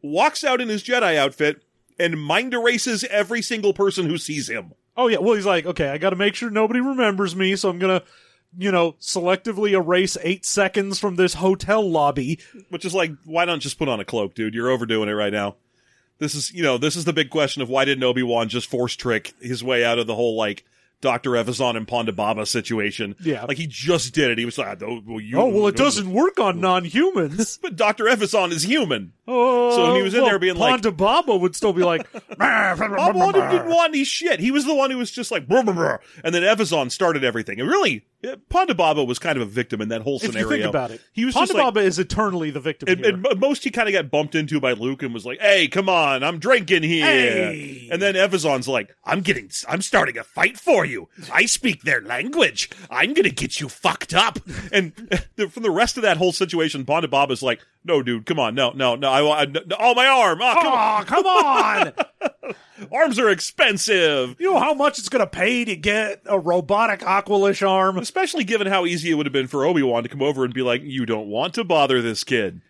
walks 0.03 0.43
out 0.43 0.61
in 0.61 0.69
his 0.71 0.83
Jedi 0.83 1.17
outfit 1.17 1.63
and 1.99 2.19
mind 2.21 2.55
erases 2.55 3.05
every 3.05 3.43
single 3.43 3.75
person 3.75 4.07
who 4.07 4.17
sees 4.17 4.49
him. 4.49 4.73
Oh 4.97 5.09
yeah, 5.09 5.19
well 5.19 5.35
he's 5.35 5.47
like, 5.47 5.67
okay, 5.67 5.89
I 5.89 5.99
got 5.99 6.11
to 6.11 6.17
make 6.17 6.35
sure 6.35 6.51
nobody 6.51 6.81
remembers 6.81 7.37
me, 7.37 7.55
so 7.57 7.69
I'm 7.71 7.79
gonna, 7.79 8.03
you 8.57 8.71
know, 8.71 8.93
selectively 9.01 9.73
erase 9.73 10.17
eight 10.23 10.45
seconds 10.45 10.99
from 10.99 11.17
this 11.17 11.35
hotel 11.35 11.89
lobby. 11.89 12.39
Which 12.69 12.85
is 12.85 12.95
like, 12.95 13.13
why 13.25 13.45
don't 13.45 13.61
just 13.61 13.79
put 13.79 13.89
on 13.89 14.01
a 14.01 14.05
cloak, 14.05 14.35
dude? 14.35 14.55
You're 14.55 14.71
overdoing 14.71 15.09
it 15.09 15.13
right 15.13 15.33
now. 15.33 15.57
This 16.19 16.35
is, 16.35 16.53
you 16.53 16.63
know, 16.63 16.79
this 16.79 16.95
is 16.97 17.05
the 17.05 17.13
big 17.13 17.31
question 17.31 17.63
of 17.63 17.69
why 17.69 17.85
didn't 17.85 18.05
Obi 18.05 18.23
Wan 18.23 18.49
just 18.49 18.69
force 18.71 18.95
trick 18.95 19.35
his 19.41 19.65
way 19.65 19.85
out 19.85 19.99
of 19.99 20.07
the 20.07 20.15
whole 20.15 20.37
like 20.37 20.65
Doctor 21.01 21.31
Evazan 21.31 21.77
and 21.77 21.87
Ponda 21.89 22.15
Baba 22.15 22.47
situation? 22.47 23.17
Yeah. 23.21 23.45
like 23.45 23.57
he 23.57 23.67
just 23.67 24.15
did 24.15 24.31
it. 24.31 24.39
He 24.39 24.45
was 24.45 24.57
like, 24.57 24.81
oh, 24.83 25.03
well, 25.05 25.21
you, 25.21 25.37
Oh 25.39 25.49
well, 25.49 25.67
it 25.67 25.75
doesn't 25.77 26.13
work 26.13 26.39
on 26.39 26.61
non-humans. 26.61 27.59
But 27.63 27.75
Doctor 27.75 28.05
Evazan 28.05 28.53
is 28.53 28.63
human. 28.63 29.15
Oh, 29.29 29.77
So 29.77 29.95
he 29.95 30.03
was 30.03 30.15
in 30.15 30.21
well, 30.23 30.31
there 30.31 30.39
being 30.39 30.57
like- 30.57 30.83
Ponda 30.83 30.97
Baba 30.97 31.37
would 31.37 31.55
still 31.55 31.73
be 31.73 31.83
like, 31.85 32.07
Bob 32.39 33.15
Wanda 33.15 33.49
didn't 33.51 33.69
want 33.69 33.91
any 33.95 34.05
shit. 34.05 34.41
He 34.41 34.51
was 34.51 34.65
the 34.65 34.75
one 34.75 34.91
who 34.91 34.99
was 34.99 35.11
just 35.11 35.31
like, 35.31 35.47
brr, 35.47 35.63
brr, 35.63 35.73
brr. 35.73 36.01
and 36.25 36.35
then 36.35 36.43
Evazan 36.43 36.91
started 36.91 37.23
everything. 37.23 37.61
And 37.61 37.69
really, 37.69 38.05
Ponda 38.51 38.77
Baba 38.77 39.05
was 39.05 39.19
kind 39.19 39.37
of 39.37 39.43
a 39.43 39.51
victim 39.51 39.81
in 39.81 39.89
that 39.89 40.03
whole 40.03 40.17
if 40.17 40.23
scenario. 40.23 40.49
you 40.49 40.57
think 40.57 40.69
about 40.69 40.91
it, 40.91 41.01
he 41.13 41.25
was 41.25 41.35
Ponda 41.35 41.47
just 41.49 41.55
like, 41.55 41.77
is 41.77 41.99
eternally 41.99 42.51
the 42.51 42.61
victim 42.61 42.89
and, 42.89 43.05
here. 43.05 43.15
and 43.15 43.41
most 43.41 43.65
he 43.65 43.71
kind 43.71 43.89
of 43.89 43.93
got 43.93 44.11
bumped 44.11 44.35
into 44.35 44.61
by 44.61 44.73
Luke 44.73 45.03
and 45.03 45.13
was 45.13 45.27
like, 45.27 45.41
"Hey, 45.41 45.67
come 45.69 45.89
on, 45.89 46.23
I'm 46.23 46.39
drinking 46.39 46.83
here." 46.85 47.05
Hey. 47.05 47.89
And 47.91 48.01
then 48.01 48.15
Evazan's 48.15 48.69
like, 48.69 48.95
"I'm 49.05 49.21
getting, 49.23 49.51
I'm 49.69 49.83
starting 49.83 50.19
a 50.19 50.25
fight 50.25 50.57
for 50.57 50.85
you. 50.85 51.09
I 51.33 51.47
speak 51.47 51.83
their 51.83 52.01
language. 52.01 52.71
I'm 52.91 53.13
gonna 53.13 53.31
get 53.31 53.61
you 53.61 53.69
fucked 53.69 54.15
up." 54.15 54.39
And 54.73 54.93
from 55.51 55.63
the 55.65 55.71
rest 55.71 55.97
of 55.97 56.03
that 56.05 56.17
whole 56.17 56.33
situation, 56.33 56.85
Ponda 56.85 57.11
Baba's 57.11 57.43
like, 57.43 57.61
"No, 57.85 58.03
dude, 58.03 58.27
come 58.27 58.39
on, 58.39 58.55
no, 58.55 58.71
no, 58.71 58.95
no, 58.95 59.09
I 59.11 59.23
want, 59.23 59.53
no, 59.53 59.77
oh 59.79 59.95
my 59.95 60.07
arm, 60.07 60.41
oh, 60.43 60.55
come 60.55 60.73
on, 60.73 61.03
oh, 61.03 61.05
come 61.05 61.27
on! 61.27 62.55
arms 62.93 63.19
are 63.19 63.29
expensive." 63.31 64.37
you 64.39 64.53
know 64.53 64.59
how 64.59 64.75
much 64.75 64.99
it's 64.99 65.09
going 65.09 65.25
to 65.25 65.27
pay 65.27 65.65
to 65.65 65.77
get 65.77 66.23
a 66.27 66.39
robotic 66.39 67.01
Aqualish 67.01 67.67
arm? 67.67 67.99
Especially 67.99 68.45
given 68.45 68.67
how 68.67 68.87
easy 68.87 69.11
it 69.11 69.15
would 69.15 69.27
have 69.27 69.33
been 69.33 69.49
for 69.49 69.65
Obi 69.65 69.83
Wan 69.83 70.03
to 70.03 70.09
come 70.09 70.23
over 70.23 70.45
and 70.45 70.55
be 70.55 70.63
like, 70.63 70.83
"You 70.83 71.07
don't 71.07 71.29
want 71.29 71.55
to 71.55 71.65
bother 71.65 72.03
this 72.03 72.25
kid. 72.25 72.61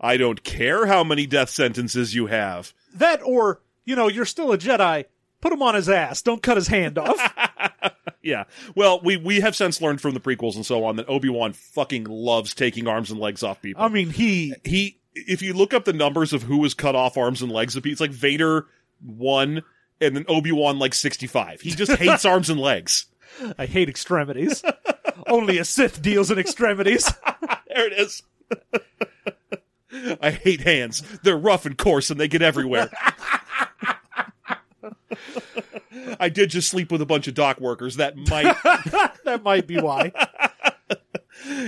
I 0.00 0.16
don't 0.16 0.42
care 0.42 0.86
how 0.86 1.04
many 1.04 1.26
death 1.26 1.50
sentences 1.50 2.14
you 2.14 2.26
have." 2.26 2.72
That 2.94 3.20
or, 3.24 3.60
you 3.84 3.96
know, 3.96 4.08
you're 4.08 4.24
still 4.24 4.52
a 4.52 4.58
Jedi. 4.58 5.06
Put 5.40 5.52
him 5.52 5.62
on 5.62 5.74
his 5.74 5.88
ass. 5.88 6.22
Don't 6.22 6.42
cut 6.42 6.56
his 6.56 6.68
hand 6.68 6.98
off. 6.98 7.18
Yeah. 8.22 8.44
Well, 8.74 9.00
we 9.02 9.16
we 9.16 9.40
have 9.40 9.56
since 9.56 9.80
learned 9.82 10.00
from 10.00 10.14
the 10.14 10.20
prequels 10.20 10.54
and 10.56 10.64
so 10.64 10.84
on 10.84 10.96
that 10.96 11.08
Obi 11.08 11.28
Wan 11.28 11.52
fucking 11.52 12.04
loves 12.04 12.54
taking 12.54 12.86
arms 12.86 13.10
and 13.10 13.18
legs 13.20 13.42
off 13.42 13.60
people. 13.60 13.82
I 13.82 13.88
mean, 13.88 14.10
he. 14.10 14.54
he, 14.64 14.98
if 15.14 15.42
you 15.42 15.52
look 15.52 15.74
up 15.74 15.84
the 15.84 15.92
numbers 15.92 16.32
of 16.32 16.44
who 16.44 16.58
was 16.58 16.72
cut 16.72 16.94
off 16.94 17.18
arms 17.18 17.42
and 17.42 17.52
legs 17.52 17.76
of 17.76 17.82
people, 17.82 17.92
it's 17.92 18.00
like 18.00 18.12
Vader 18.12 18.66
one, 19.04 19.62
and 20.00 20.16
then 20.16 20.24
Obi 20.28 20.52
Wan 20.52 20.78
like 20.78 20.94
sixty 20.94 21.26
five. 21.26 21.60
He 21.60 21.70
just 21.70 21.92
hates 21.92 22.24
arms 22.26 22.48
and 22.48 22.58
legs. 22.58 23.06
I 23.58 23.66
hate 23.66 23.88
extremities. 23.88 24.62
Only 25.26 25.58
a 25.58 25.64
Sith 25.64 26.00
deals 26.00 26.30
in 26.30 26.38
extremities. 26.38 27.12
There 27.74 27.86
it 27.86 27.94
is. 27.94 28.22
I 30.20 30.30
hate 30.30 30.60
hands. 30.60 31.02
They're 31.22 31.38
rough 31.38 31.64
and 31.64 31.78
coarse, 31.78 32.10
and 32.10 32.20
they 32.20 32.28
get 32.28 32.42
everywhere. 32.42 32.90
I 36.18 36.28
did 36.28 36.50
just 36.50 36.68
sleep 36.68 36.90
with 36.90 37.02
a 37.02 37.06
bunch 37.06 37.28
of 37.28 37.34
dock 37.34 37.60
workers. 37.60 37.96
That 37.96 38.16
might 38.16 38.56
that 39.24 39.42
might 39.42 39.66
be 39.66 39.80
why. 39.80 40.12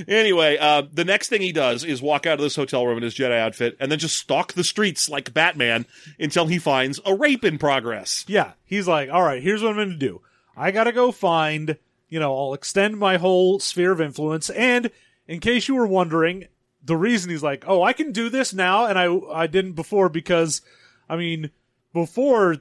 Anyway, 0.07 0.57
uh, 0.59 0.83
the 0.93 1.05
next 1.05 1.29
thing 1.29 1.41
he 1.41 1.51
does 1.51 1.85
is 1.85 2.01
walk 2.01 2.27
out 2.27 2.35
of 2.35 2.43
this 2.43 2.55
hotel 2.55 2.87
room 2.87 2.99
in 2.99 3.03
his 3.03 3.15
Jedi 3.15 3.39
outfit 3.39 3.77
and 3.81 3.91
then 3.91 3.99
just 3.99 4.17
stalk 4.17 4.53
the 4.53 4.63
streets 4.63 5.09
like 5.09 5.35
Batman 5.35 5.87
until 6.19 6.47
he 6.47 6.59
finds 6.59 7.01
a 7.05 7.15
rape 7.15 7.45
in 7.45 7.59
progress. 7.59 8.25
Yeah, 8.29 8.53
he's 8.65 8.87
like, 8.87 9.11
all 9.11 9.23
right, 9.23 9.43
here's 9.43 9.63
what 9.63 9.71
I'm 9.71 9.77
going 9.77 9.91
to 9.91 9.97
do. 9.97 10.21
I 10.57 10.71
got 10.71 10.85
to 10.85 10.93
go 10.93 11.11
find, 11.11 11.77
you 12.09 12.21
know, 12.21 12.37
I'll 12.37 12.55
extend 12.55 12.99
my 12.99 13.17
whole 13.17 13.59
sphere 13.59 13.91
of 13.91 14.01
influence. 14.01 14.49
And 14.51 14.91
in 15.27 15.41
case 15.41 15.67
you 15.67 15.75
were 15.75 15.87
wondering, 15.87 16.47
the 16.83 16.97
reason 16.97 17.31
he's 17.31 17.43
like, 17.43 17.65
oh, 17.67 17.83
I 17.83 17.93
can 17.93 18.13
do 18.13 18.29
this 18.29 18.53
now, 18.53 18.87
and 18.87 18.99
I 18.99 19.13
I 19.33 19.47
didn't 19.47 19.73
before 19.73 20.09
because, 20.09 20.61
I 21.09 21.17
mean, 21.17 21.51
before 21.93 22.59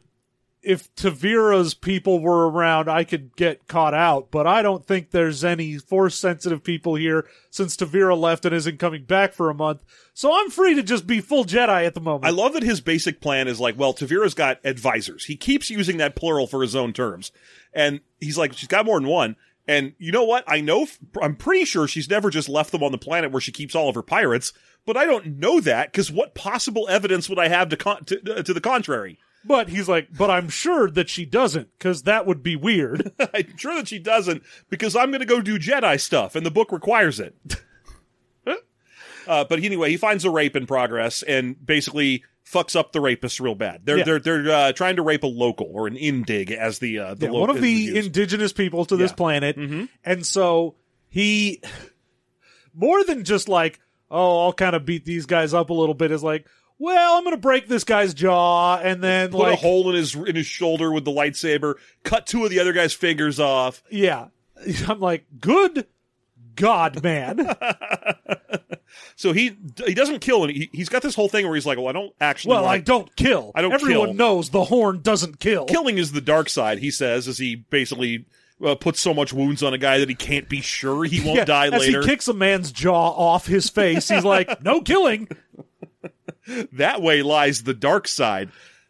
if 0.64 0.94
Tavira's 0.96 1.74
people 1.74 2.22
were 2.22 2.50
around, 2.50 2.90
I 2.90 3.04
could 3.04 3.36
get 3.36 3.68
caught 3.68 3.94
out, 3.94 4.32
but 4.32 4.48
I 4.48 4.62
don't 4.62 4.86
think 4.86 5.12
there's 5.12 5.44
any 5.44 5.78
force 5.78 6.16
sensitive 6.16 6.64
people 6.64 6.96
here 6.96 7.28
since 7.50 7.76
Tavira 7.76 8.18
left 8.18 8.46
and 8.46 8.56
isn't 8.56 8.80
coming 8.80 9.04
back 9.04 9.34
for 9.34 9.50
a 9.50 9.54
month. 9.54 9.84
So 10.14 10.34
I'm 10.34 10.50
free 10.50 10.74
to 10.76 10.84
just 10.84 11.06
be 11.06 11.20
full 11.20 11.44
Jedi 11.44 11.86
at 11.86 11.94
the 11.94 12.02
moment. 12.02 12.26
I 12.26 12.30
love 12.30 12.54
that 12.54 12.64
his 12.64 12.80
basic 12.80 13.20
plan 13.20 13.48
is 13.50 13.60
like, 13.60 13.78
well, 13.78 13.94
Tavira's 13.94 14.34
got 14.34 14.60
advisors. 14.64 15.26
He 15.26 15.36
keeps 15.36 15.70
using 15.70 15.98
that 15.98 16.16
plural 16.16 16.48
for 16.48 16.62
his 16.62 16.76
own 16.76 16.94
terms. 16.94 17.32
And 17.74 18.00
he's 18.22 18.38
like, 18.38 18.54
she's 18.54 18.70
got 18.70 18.86
more 18.86 19.00
than 19.00 19.10
one. 19.10 19.36
And 19.68 19.94
you 19.98 20.12
know 20.12 20.24
what? 20.24 20.44
I 20.48 20.62
know, 20.62 20.88
I'm 21.22 21.36
pretty 21.36 21.66
sure 21.66 21.88
she's 21.88 22.10
never 22.10 22.30
just 22.30 22.50
left 22.50 22.72
them 22.72 22.84
on 22.84 22.92
the 22.92 22.98
planet 22.98 23.32
where 23.32 23.42
she 23.42 23.52
keeps 23.52 23.76
all 23.76 23.90
of 23.90 23.96
her 23.96 24.02
pirates, 24.02 24.54
but 24.86 24.98
I 24.98 25.06
don't 25.06 25.40
know 25.40 25.60
that 25.62 25.92
because 25.92 26.12
what 26.12 26.36
possible 26.36 26.88
evidence 26.90 27.30
would 27.30 27.40
I 27.40 27.48
have 27.48 27.70
to, 27.70 27.78
con- 27.78 28.04
to, 28.06 28.44
to 28.44 28.54
the 28.54 28.62
contrary? 28.62 29.20
But 29.46 29.68
he's 29.70 29.90
like, 29.90 30.08
but 30.18 30.30
I'm 30.30 30.48
sure 30.50 30.90
that 30.92 31.10
she 31.10 31.26
doesn't, 31.26 31.70
because 31.78 32.04
that 32.04 32.26
would 32.26 32.42
be 32.44 32.56
weird. 32.56 33.12
I'm 33.34 33.58
sure 33.58 33.76
that 33.76 33.88
she 33.90 34.00
doesn't 34.00 34.42
because 34.70 34.96
I'm 34.96 35.12
going 35.12 35.20
to 35.20 35.26
go 35.26 35.42
do 35.42 35.60
Jedi 35.60 36.00
stuff 36.00 36.36
and 36.36 36.46
the 36.46 36.52
book 36.52 36.72
requires 36.72 37.20
it. 37.20 37.36
uh, 39.28 39.46
but 39.46 39.60
anyway, 39.64 39.90
he 39.90 39.98
finds 39.98 40.26
a 40.26 40.30
rape 40.30 40.56
in 40.56 40.66
progress 40.66 41.24
and 41.24 41.56
basically 41.66 42.24
fucks 42.46 42.76
up 42.76 42.92
the 42.92 43.02
rapist 43.02 43.40
real 43.40 43.56
bad. 43.56 43.82
They're 43.86 44.00
Yeah. 44.00 44.04
they're 44.04 44.20
they're 44.20 44.52
uh, 44.52 44.72
trying 44.74 44.98
to 44.98 45.02
rape 45.02 45.24
a 45.24 45.28
local 45.28 45.70
or 45.74 45.88
an 45.88 45.96
indig 45.96 46.52
as 46.52 46.80
the 46.80 47.00
uh, 47.00 47.14
the 47.14 47.28
Yeah, 47.28 47.32
lo- 47.32 47.40
one 47.42 47.50
of 47.50 47.62
the 47.62 47.98
indigenous 47.98 48.52
people 48.54 48.86
to 48.86 48.96
this 48.98 49.12
Yeah. 49.12 49.16
planet. 49.16 49.58
Mhm. 49.58 49.90
And 50.04 50.26
so 50.26 50.76
he, 51.10 51.62
more 52.74 53.04
than 53.04 53.24
just 53.24 53.48
like, 53.48 53.80
oh, 54.12 54.46
I'll 54.46 54.54
kind 54.54 54.76
of 54.76 54.86
beat 54.86 55.06
these 55.06 55.26
guys 55.26 55.54
up 55.54 55.70
a 55.70 55.74
little 55.74 55.96
bit, 55.96 56.12
is 56.12 56.24
like, 56.24 56.46
well, 56.80 57.18
I'm 57.18 57.24
going 57.24 57.36
to 57.36 57.42
break 57.42 57.68
this 57.68 57.84
guy's 57.84 58.14
jaw 58.14 58.78
and 58.78 59.04
then 59.04 59.32
put 59.32 59.40
like, 59.40 59.54
a 59.54 59.62
hole 59.62 59.90
in 59.90 59.96
his 59.96 60.16
in 60.16 60.36
his 60.36 60.46
shoulder 60.46 60.92
with 60.92 61.06
the 61.06 61.12
lightsaber, 61.12 61.76
cut 62.04 62.28
two 62.28 62.44
of 62.44 62.50
the 62.50 62.60
other 62.60 62.74
guy's 62.74 62.94
fingers 62.94 63.40
off. 63.40 63.84
yeah. 63.90 64.28
I'm 64.88 65.00
like, 65.00 65.26
good 65.40 65.88
God, 66.56 67.04
man. 67.04 67.56
So 69.16 69.32
he 69.32 69.58
he 69.86 69.94
doesn't 69.94 70.20
kill 70.20 70.44
and 70.44 70.52
he, 70.52 70.70
he's 70.72 70.90
got 70.90 71.02
this 71.02 71.16
whole 71.16 71.30
thing 71.30 71.46
where 71.46 71.56
he's 71.56 71.66
like, 71.66 71.78
well, 71.78 71.88
I 71.88 71.92
don't 71.92 72.14
actually. 72.20 72.52
well, 72.56 72.66
I 72.66 72.80
don't 72.80 73.14
kill. 73.16 73.52
I 73.56 73.62
don't 73.62 73.72
Everyone 73.74 74.10
kill. 74.10 74.14
knows 74.14 74.50
the 74.50 74.64
horn 74.64 75.02
doesn't 75.02 75.40
kill. 75.40 75.66
killing 75.66 75.98
is 75.98 76.12
the 76.12 76.22
dark 76.22 76.50
side. 76.50 76.80
He 76.80 76.92
says 76.92 77.28
as 77.28 77.38
he 77.38 77.56
basically. 77.56 78.26
Uh, 78.64 78.76
puts 78.76 79.02
so 79.02 79.14
much 79.14 79.34
wounds 79.34 79.62
on 79.62 79.74
a 79.74 79.78
guy 79.78 79.98
that 79.98 80.08
he 80.08 80.16
can't 80.16 80.48
be 80.48 80.62
sure 80.62 81.04
he 81.04 81.20
won't 81.20 81.38
Yeah, 81.40 81.46
die 81.46 81.66
as 81.68 81.74
later. 81.82 82.02
he 82.02 82.08
kicks 82.08 82.28
a 82.30 82.34
man's 82.34 82.72
jaw 82.72 83.10
off 83.10 83.46
his 83.46 83.70
face, 83.70 84.08
he's 84.08 84.24
like, 84.24 84.62
no 84.64 84.80
killing. 84.82 85.28
that 86.74 87.02
way 87.02 87.22
lies 87.22 87.64
the 87.64 87.74
dark 87.74 88.08
side. 88.08 88.50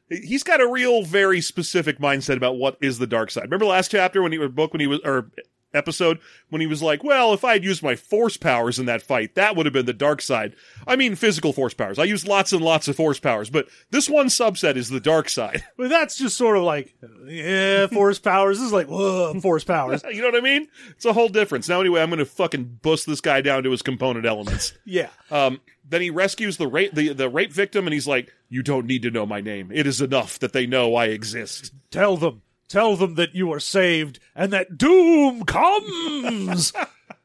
He's 0.09 0.43
got 0.43 0.61
a 0.61 0.67
real, 0.67 1.03
very 1.03 1.41
specific 1.41 1.97
mindset 1.99 2.37
about 2.37 2.57
what 2.57 2.77
is 2.81 2.99
the 2.99 3.07
dark 3.07 3.31
side. 3.31 3.43
Remember 3.45 3.65
last 3.65 3.89
chapter 3.89 4.21
when 4.21 4.31
he 4.31 4.37
was 4.37 4.51
book 4.51 4.73
when 4.73 4.79
he 4.79 4.85
was 4.87 4.99
or 5.03 5.31
episode 5.73 6.19
when 6.49 6.61
he 6.61 6.67
was 6.67 6.81
like, 6.81 7.03
"Well, 7.03 7.33
if 7.33 7.43
I 7.43 7.53
had 7.53 7.63
used 7.63 7.83
my 7.83 7.95
force 7.95 8.37
powers 8.37 8.79
in 8.79 8.85
that 8.85 9.01
fight, 9.01 9.35
that 9.35 9.55
would 9.55 9.65
have 9.65 9.73
been 9.73 9.85
the 9.85 9.93
dark 9.93 10.21
side." 10.21 10.55
I 10.87 10.95
mean, 10.95 11.15
physical 11.15 11.53
force 11.53 11.73
powers. 11.73 11.99
I 11.99 12.03
used 12.03 12.27
lots 12.27 12.53
and 12.53 12.61
lots 12.61 12.87
of 12.87 12.95
force 12.95 13.19
powers, 13.19 13.49
but 13.49 13.67
this 13.91 14.09
one 14.09 14.27
subset 14.27 14.75
is 14.75 14.89
the 14.89 14.99
dark 14.99 15.29
side. 15.29 15.63
But 15.75 15.89
that's 15.89 16.17
just 16.17 16.37
sort 16.37 16.55
of 16.55 16.63
like, 16.63 16.95
yeah, 17.25 17.87
force 17.87 18.19
powers. 18.19 18.57
This 18.57 18.67
is 18.67 18.73
like, 18.73 18.87
whoa, 18.87 19.37
force 19.41 19.63
powers. 19.63 20.03
you 20.11 20.21
know 20.21 20.27
what 20.27 20.37
I 20.37 20.41
mean? 20.41 20.67
It's 20.91 21.03
a 21.03 21.13
whole 21.13 21.27
difference. 21.29 21.67
Now, 21.67 21.81
anyway, 21.81 22.01
I'm 22.01 22.09
going 22.09 22.19
to 22.19 22.25
fucking 22.25 22.79
bust 22.81 23.07
this 23.07 23.21
guy 23.21 23.41
down 23.41 23.63
to 23.63 23.71
his 23.71 23.81
component 23.81 24.25
elements. 24.25 24.73
Yeah. 24.85 25.09
Um, 25.31 25.61
then 25.87 26.01
he 26.01 26.09
rescues 26.09 26.57
the 26.57 26.67
rape 26.67 26.93
the, 26.93 27.13
the 27.13 27.29
rape 27.29 27.51
victim, 27.51 27.87
and 27.87 27.93
he's 27.93 28.07
like, 28.07 28.31
"You 28.49 28.61
don't 28.61 28.85
need 28.85 29.01
to 29.03 29.11
know 29.11 29.25
my 29.25 29.41
name. 29.41 29.71
It 29.73 29.87
is 29.87 30.01
enough 30.01 30.39
that 30.39 30.53
they 30.53 30.65
know 30.65 30.95
I 30.95 31.05
exist." 31.07 31.71
Tell 31.89 32.17
them. 32.17 32.41
Tell 32.73 32.95
them 32.95 33.13
that 33.15 33.35
you 33.35 33.53
are 33.53 33.59
saved 33.59 34.19
and 34.33 34.51
that 34.51 34.79
doom 34.79 35.45
comes. 35.45 36.73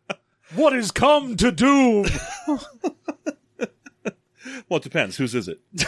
what 0.54 0.76
is 0.76 0.90
come 0.90 1.38
to 1.38 1.50
doom? 1.50 2.04
Well, 4.68 4.76
it 4.78 4.82
depends. 4.82 5.16
Whose 5.16 5.34
is 5.34 5.48
it? 5.48 5.60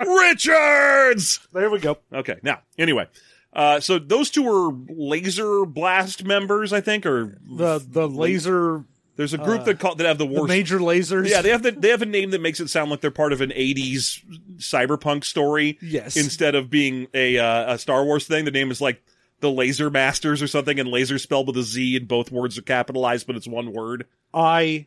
Richards. 0.00 1.38
There 1.52 1.70
we 1.70 1.78
go. 1.78 1.98
Okay. 2.12 2.36
Now, 2.42 2.62
anyway, 2.76 3.06
uh, 3.52 3.78
so 3.78 4.00
those 4.00 4.30
two 4.30 4.42
were 4.42 4.72
laser 4.88 5.64
blast 5.64 6.24
members, 6.24 6.72
I 6.72 6.80
think, 6.80 7.06
or 7.06 7.38
The 7.56 7.84
the 7.86 8.08
laser, 8.08 8.84
there's 9.18 9.34
a 9.34 9.38
group 9.38 9.64
that 9.64 9.80
call 9.80 9.96
that 9.96 10.06
have 10.06 10.16
the 10.16 10.26
Uh, 10.26 10.42
the 10.42 10.46
major 10.46 10.78
lasers. 10.78 11.28
yeah, 11.28 11.42
they 11.42 11.50
have 11.50 11.64
the, 11.64 11.72
they 11.72 11.88
have 11.88 12.02
a 12.02 12.06
name 12.06 12.30
that 12.30 12.40
makes 12.40 12.60
it 12.60 12.68
sound 12.70 12.88
like 12.88 13.00
they're 13.00 13.10
part 13.10 13.32
of 13.32 13.40
an 13.40 13.50
'80s 13.50 14.22
cyberpunk 14.58 15.24
story. 15.24 15.76
Yes. 15.82 16.16
Instead 16.16 16.54
of 16.54 16.70
being 16.70 17.08
a 17.12 17.36
uh, 17.36 17.74
a 17.74 17.78
Star 17.78 18.04
Wars 18.04 18.28
thing, 18.28 18.44
the 18.44 18.52
name 18.52 18.70
is 18.70 18.80
like 18.80 19.02
the 19.40 19.50
Laser 19.50 19.90
Masters 19.90 20.40
or 20.40 20.46
something, 20.46 20.78
and 20.78 20.88
laser 20.88 21.18
spelled 21.18 21.48
with 21.48 21.56
a 21.56 21.64
Z, 21.64 21.96
and 21.96 22.06
both 22.06 22.30
words 22.30 22.56
are 22.58 22.62
capitalized, 22.62 23.26
but 23.26 23.34
it's 23.34 23.48
one 23.48 23.72
word. 23.72 24.06
I 24.32 24.86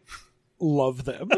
love 0.60 1.04
them. 1.04 1.30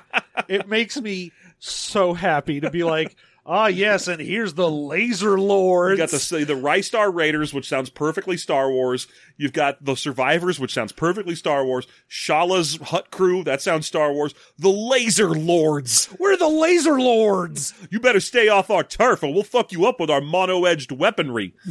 it 0.48 0.68
makes 0.68 1.00
me 1.00 1.32
so 1.58 2.12
happy 2.12 2.60
to 2.60 2.70
be 2.70 2.84
like, 2.84 3.16
ah, 3.44 3.66
yes, 3.66 4.08
and 4.08 4.20
here's 4.20 4.54
the 4.54 4.70
laser 4.70 5.38
lords. 5.38 5.98
You've 5.98 6.10
got 6.10 6.18
the 6.18 6.44
the 6.44 6.54
Rystar 6.54 7.12
Raiders, 7.14 7.52
which 7.52 7.68
sounds 7.68 7.90
perfectly 7.90 8.36
Star 8.36 8.70
Wars. 8.70 9.06
You've 9.36 9.52
got 9.52 9.84
the 9.84 9.96
Survivors, 9.96 10.58
which 10.60 10.72
sounds 10.72 10.92
perfectly 10.92 11.34
Star 11.34 11.64
Wars. 11.64 11.86
Shala's 12.08 12.76
Hut 12.76 13.10
Crew, 13.10 13.42
that 13.44 13.60
sounds 13.60 13.86
Star 13.86 14.12
Wars. 14.12 14.34
The 14.58 14.70
Laser 14.70 15.30
Lords. 15.30 16.08
We're 16.18 16.36
the 16.36 16.48
laser 16.48 17.00
lords. 17.00 17.74
You 17.90 18.00
better 18.00 18.20
stay 18.20 18.48
off 18.48 18.70
our 18.70 18.84
turf, 18.84 19.22
or 19.22 19.32
we'll 19.32 19.42
fuck 19.42 19.72
you 19.72 19.86
up 19.86 19.98
with 20.00 20.10
our 20.10 20.20
mono-edged 20.20 20.92
weaponry. 20.92 21.54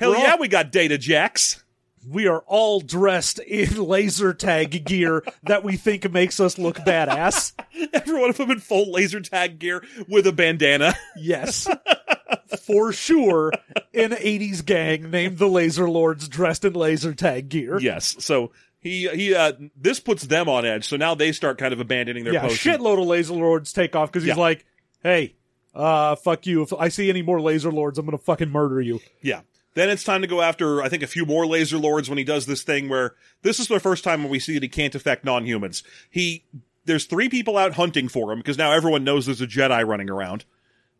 Hell 0.00 0.10
We're 0.12 0.18
yeah, 0.18 0.32
all- 0.32 0.38
we 0.38 0.48
got 0.48 0.70
data 0.70 0.98
jacks. 0.98 1.63
We 2.06 2.26
are 2.26 2.40
all 2.46 2.80
dressed 2.80 3.38
in 3.40 3.76
laser 3.86 4.32
tag 4.34 4.84
gear 4.84 5.22
that 5.44 5.64
we 5.64 5.76
think 5.76 6.10
makes 6.12 6.40
us 6.40 6.58
look 6.58 6.76
badass. 6.78 7.52
Every 7.92 8.20
one 8.20 8.30
of 8.30 8.36
them 8.36 8.50
in 8.50 8.60
full 8.60 8.92
laser 8.92 9.20
tag 9.20 9.58
gear 9.58 9.84
with 10.08 10.26
a 10.26 10.32
bandana. 10.32 10.94
Yes. 11.16 11.66
For 12.66 12.92
sure, 12.92 13.52
an 13.92 14.10
80s 14.10 14.64
gang 14.64 15.10
named 15.10 15.38
the 15.38 15.48
Laser 15.48 15.88
Lords 15.90 16.28
dressed 16.28 16.64
in 16.64 16.72
laser 16.74 17.12
tag 17.14 17.48
gear. 17.48 17.78
yes. 17.80 18.16
So 18.20 18.52
he 18.80 19.08
he 19.08 19.34
uh 19.34 19.52
this 19.76 19.98
puts 20.00 20.24
them 20.24 20.48
on 20.48 20.64
edge. 20.64 20.86
So 20.86 20.96
now 20.96 21.14
they 21.14 21.32
start 21.32 21.58
kind 21.58 21.72
of 21.72 21.80
abandoning 21.80 22.24
their 22.24 22.34
yeah, 22.34 22.42
post. 22.42 22.62
shitload 22.62 23.00
of 23.00 23.06
laser 23.06 23.32
lords 23.34 23.72
take 23.72 23.96
off 23.96 24.10
because 24.12 24.22
he's 24.24 24.36
Yeah. 24.36 24.42
like, 24.42 24.64
"Hey, 25.02 25.34
uh, 25.74 26.16
fuck 26.16 26.46
you! 26.46 26.62
If 26.62 26.72
I 26.74 26.88
see 26.88 27.08
any 27.10 27.22
more 27.22 27.40
laser 27.40 27.72
lords, 27.72 27.98
I'm 27.98 28.04
gonna 28.04 28.18
fucking 28.18 28.50
murder 28.50 28.80
you." 28.80 29.00
Yeah. 29.22 29.40
Then 29.74 29.90
it's 29.90 30.04
time 30.04 30.22
to 30.22 30.26
go 30.26 30.40
after, 30.40 30.82
I 30.82 30.88
think, 30.88 31.02
a 31.02 31.08
few 31.08 31.26
more 31.26 31.46
laser 31.46 31.78
lords 31.78 32.08
when 32.08 32.18
he 32.18 32.24
does 32.24 32.46
this 32.46 32.62
thing 32.62 32.88
where 32.88 33.14
this 33.42 33.58
is 33.58 33.68
the 33.68 33.80
first 33.80 34.04
time 34.04 34.22
when 34.22 34.30
we 34.30 34.38
see 34.38 34.54
that 34.54 34.62
he 34.62 34.68
can't 34.68 34.94
affect 34.94 35.24
non-humans. 35.24 35.82
He, 36.10 36.44
there's 36.84 37.06
three 37.06 37.28
people 37.28 37.56
out 37.56 37.74
hunting 37.74 38.08
for 38.08 38.32
him 38.32 38.38
because 38.38 38.58
now 38.58 38.72
everyone 38.72 39.04
knows 39.04 39.26
there's 39.26 39.40
a 39.40 39.46
Jedi 39.46 39.86
running 39.86 40.10
around. 40.10 40.44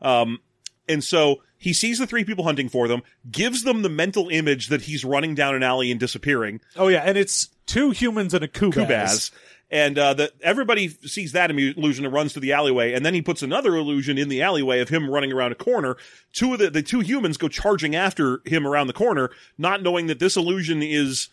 Um, 0.03 0.41
and 0.89 1.03
so 1.03 1.43
he 1.57 1.73
sees 1.73 1.99
the 1.99 2.07
three 2.07 2.25
people 2.25 2.45
hunting 2.45 2.69
for 2.69 2.89
them, 2.89 3.03
gives 3.31 3.63
them 3.63 3.83
the 3.83 3.89
mental 3.89 4.29
image 4.29 4.69
that 4.69 4.83
he's 4.83 5.05
running 5.05 5.35
down 5.35 5.55
an 5.55 5.63
alley 5.63 5.91
and 5.91 5.99
disappearing. 5.99 6.61
Oh 6.77 6.89
yeah, 6.89 7.03
and 7.05 7.17
it's 7.17 7.49
two 7.67 7.91
humans 7.91 8.35
and 8.35 8.45
a 8.45 8.49
Kubaz. 8.49 8.87
Kubaz. 8.87 9.31
And 9.71 9.99
uh, 9.99 10.15
that 10.15 10.33
everybody 10.43 10.89
sees 10.89 11.33
that 11.33 11.51
illusion 11.51 12.05
and 12.05 12.15
runs 12.15 12.33
to 12.35 12.41
the 12.41 12.53
alleyway, 12.53 12.93
and 12.93 13.05
then 13.05 13.15
he 13.15 13.23
puts 13.23 13.43
another 13.43 13.75
illusion 13.75 14.19
in 14.19 14.29
the 14.29 14.43
alleyway 14.43 14.81
of 14.81 14.89
him 14.89 15.11
running 15.11 15.33
around 15.33 15.53
a 15.53 15.57
corner. 15.57 15.97
Two 16.33 16.53
of 16.53 16.59
the 16.59 16.71
the 16.71 16.83
two 16.83 17.01
humans 17.01 17.37
go 17.37 17.49
charging 17.49 17.97
after 17.97 18.41
him 18.45 18.67
around 18.67 18.87
the 18.87 18.93
corner, 18.93 19.31
not 19.59 19.83
knowing 19.83 20.07
that 20.07 20.19
this 20.19 20.37
illusion 20.37 20.83
is 20.83 21.29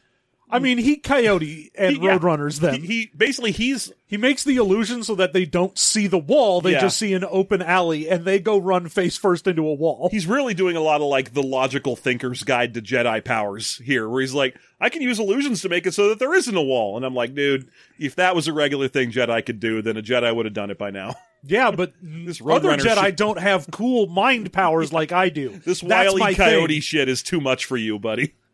I 0.52 0.60
mean, 0.60 0.78
he 0.78 0.98
coyote 0.98 1.72
and 1.76 1.96
He- 1.98 2.04
yeah. 2.04 2.18
roadrunners 2.18 2.60
them. 2.60 2.82
he, 2.82 2.88
He, 2.88 3.12
basically 3.16 3.52
he's 3.52 3.92
He 4.06 4.18
makes 4.18 4.44
the 4.44 4.58
illusion 4.58 5.04
so 5.04 5.16
that 5.16 5.32
they 5.32 5.46
don't 5.46 5.78
see 5.78 6.08
the 6.08 6.18
wall; 6.18 6.60
they 6.60 6.74
Yeah. 6.74 6.82
just 6.82 6.98
see 6.98 7.14
an 7.14 7.24
open 7.30 7.62
alley, 7.62 8.10
and 8.10 8.26
they 8.26 8.40
go 8.40 8.58
run 8.58 8.90
face 8.90 9.18
first 9.18 9.48
into 9.48 9.66
a 9.66 9.74
wall. 9.74 10.10
he's 10.12 10.28
really 10.28 10.54
doing 10.54 10.76
a 10.76 10.82
lot 10.82 11.00
of 11.00 11.08
like 11.08 11.34
the 11.34 11.42
logical 11.44 11.96
thinker's 11.96 12.44
guide 12.44 12.74
to 12.74 12.82
Jedi 12.82 13.24
powers 13.24 13.78
here, 13.78 14.10
where 14.10 14.20
he's 14.22 14.34
like, 14.34 14.56
I 14.82 14.90
can 14.90 15.02
use 15.02 15.20
illusions 15.20 15.62
to 15.62 15.70
make 15.70 15.88
it 15.88 15.94
so 15.94 16.10
that 16.10 16.20
there 16.20 16.34
isn't 16.36 16.56
a 16.56 16.62
wall, 16.62 16.98
and 16.98 17.06
I'm 17.06 17.16
like, 17.16 17.34
dude, 17.34 17.70
if 17.98 18.16
that 18.16 18.36
was 18.36 18.48
a 18.50 18.54
regular 18.54 18.88
thing 18.90 19.12
Jedi 19.12 19.46
could 19.46 19.60
do, 19.62 19.82
then 19.82 19.96
a 19.96 20.02
Jedi 20.02 20.36
would 20.36 20.46
have 20.46 20.54
done 20.54 20.72
it 20.72 20.78
by 20.78 20.90
now. 20.92 21.16
yeah, 21.46 21.72
but 21.72 21.94
This 22.02 22.42
other 22.42 22.70
Roadrunner 22.72 22.80
Jedi 22.80 23.06
shit- 23.06 23.18
don't 23.18 23.40
have 23.40 23.72
cool 23.72 24.08
mind 24.08 24.52
powers 24.52 24.92
like 24.92 25.12
I 25.14 25.30
do. 25.30 25.50
This 25.66 25.80
That's 25.80 26.12
wily 26.12 26.20
my 26.20 26.34
coyote 26.34 26.68
thing. 26.76 26.82
shit 26.82 27.08
is 27.08 27.24
too 27.24 27.40
much 27.40 27.64
for 27.64 27.78
you, 27.78 27.98
buddy. 27.98 28.34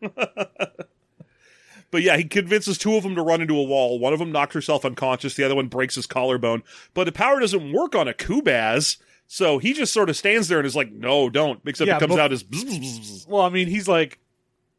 but 1.90 2.02
yeah, 2.02 2.16
he 2.16 2.24
convinces 2.24 2.78
two 2.78 2.94
of 2.96 3.02
them 3.02 3.14
to 3.14 3.22
run 3.22 3.40
into 3.40 3.56
a 3.58 3.62
wall. 3.62 3.98
One 3.98 4.12
of 4.12 4.18
them 4.18 4.32
knocks 4.32 4.54
herself 4.54 4.84
unconscious. 4.84 5.34
The 5.34 5.44
other 5.44 5.54
one 5.54 5.68
breaks 5.68 5.94
his 5.94 6.06
collarbone. 6.06 6.62
But 6.94 7.04
the 7.04 7.12
power 7.12 7.40
doesn't 7.40 7.72
work 7.72 7.94
on 7.94 8.08
a 8.08 8.12
Kubaz. 8.14 8.98
So 9.26 9.58
he 9.58 9.72
just 9.74 9.92
sort 9.92 10.08
of 10.08 10.16
stands 10.16 10.48
there 10.48 10.58
and 10.58 10.66
is 10.66 10.76
like, 10.76 10.90
no, 10.90 11.28
don't. 11.28 11.60
Except 11.66 11.86
Yeah, 11.88 11.96
it 11.96 12.00
comes 12.00 12.14
but- 12.14 12.20
out 12.20 12.32
as 12.32 12.42
bzz, 12.42 12.64
bzz, 12.64 13.00
bzz. 13.00 13.28
Well, 13.28 13.42
I 13.42 13.50
mean, 13.50 13.68
he's 13.68 13.86
like, 13.88 14.18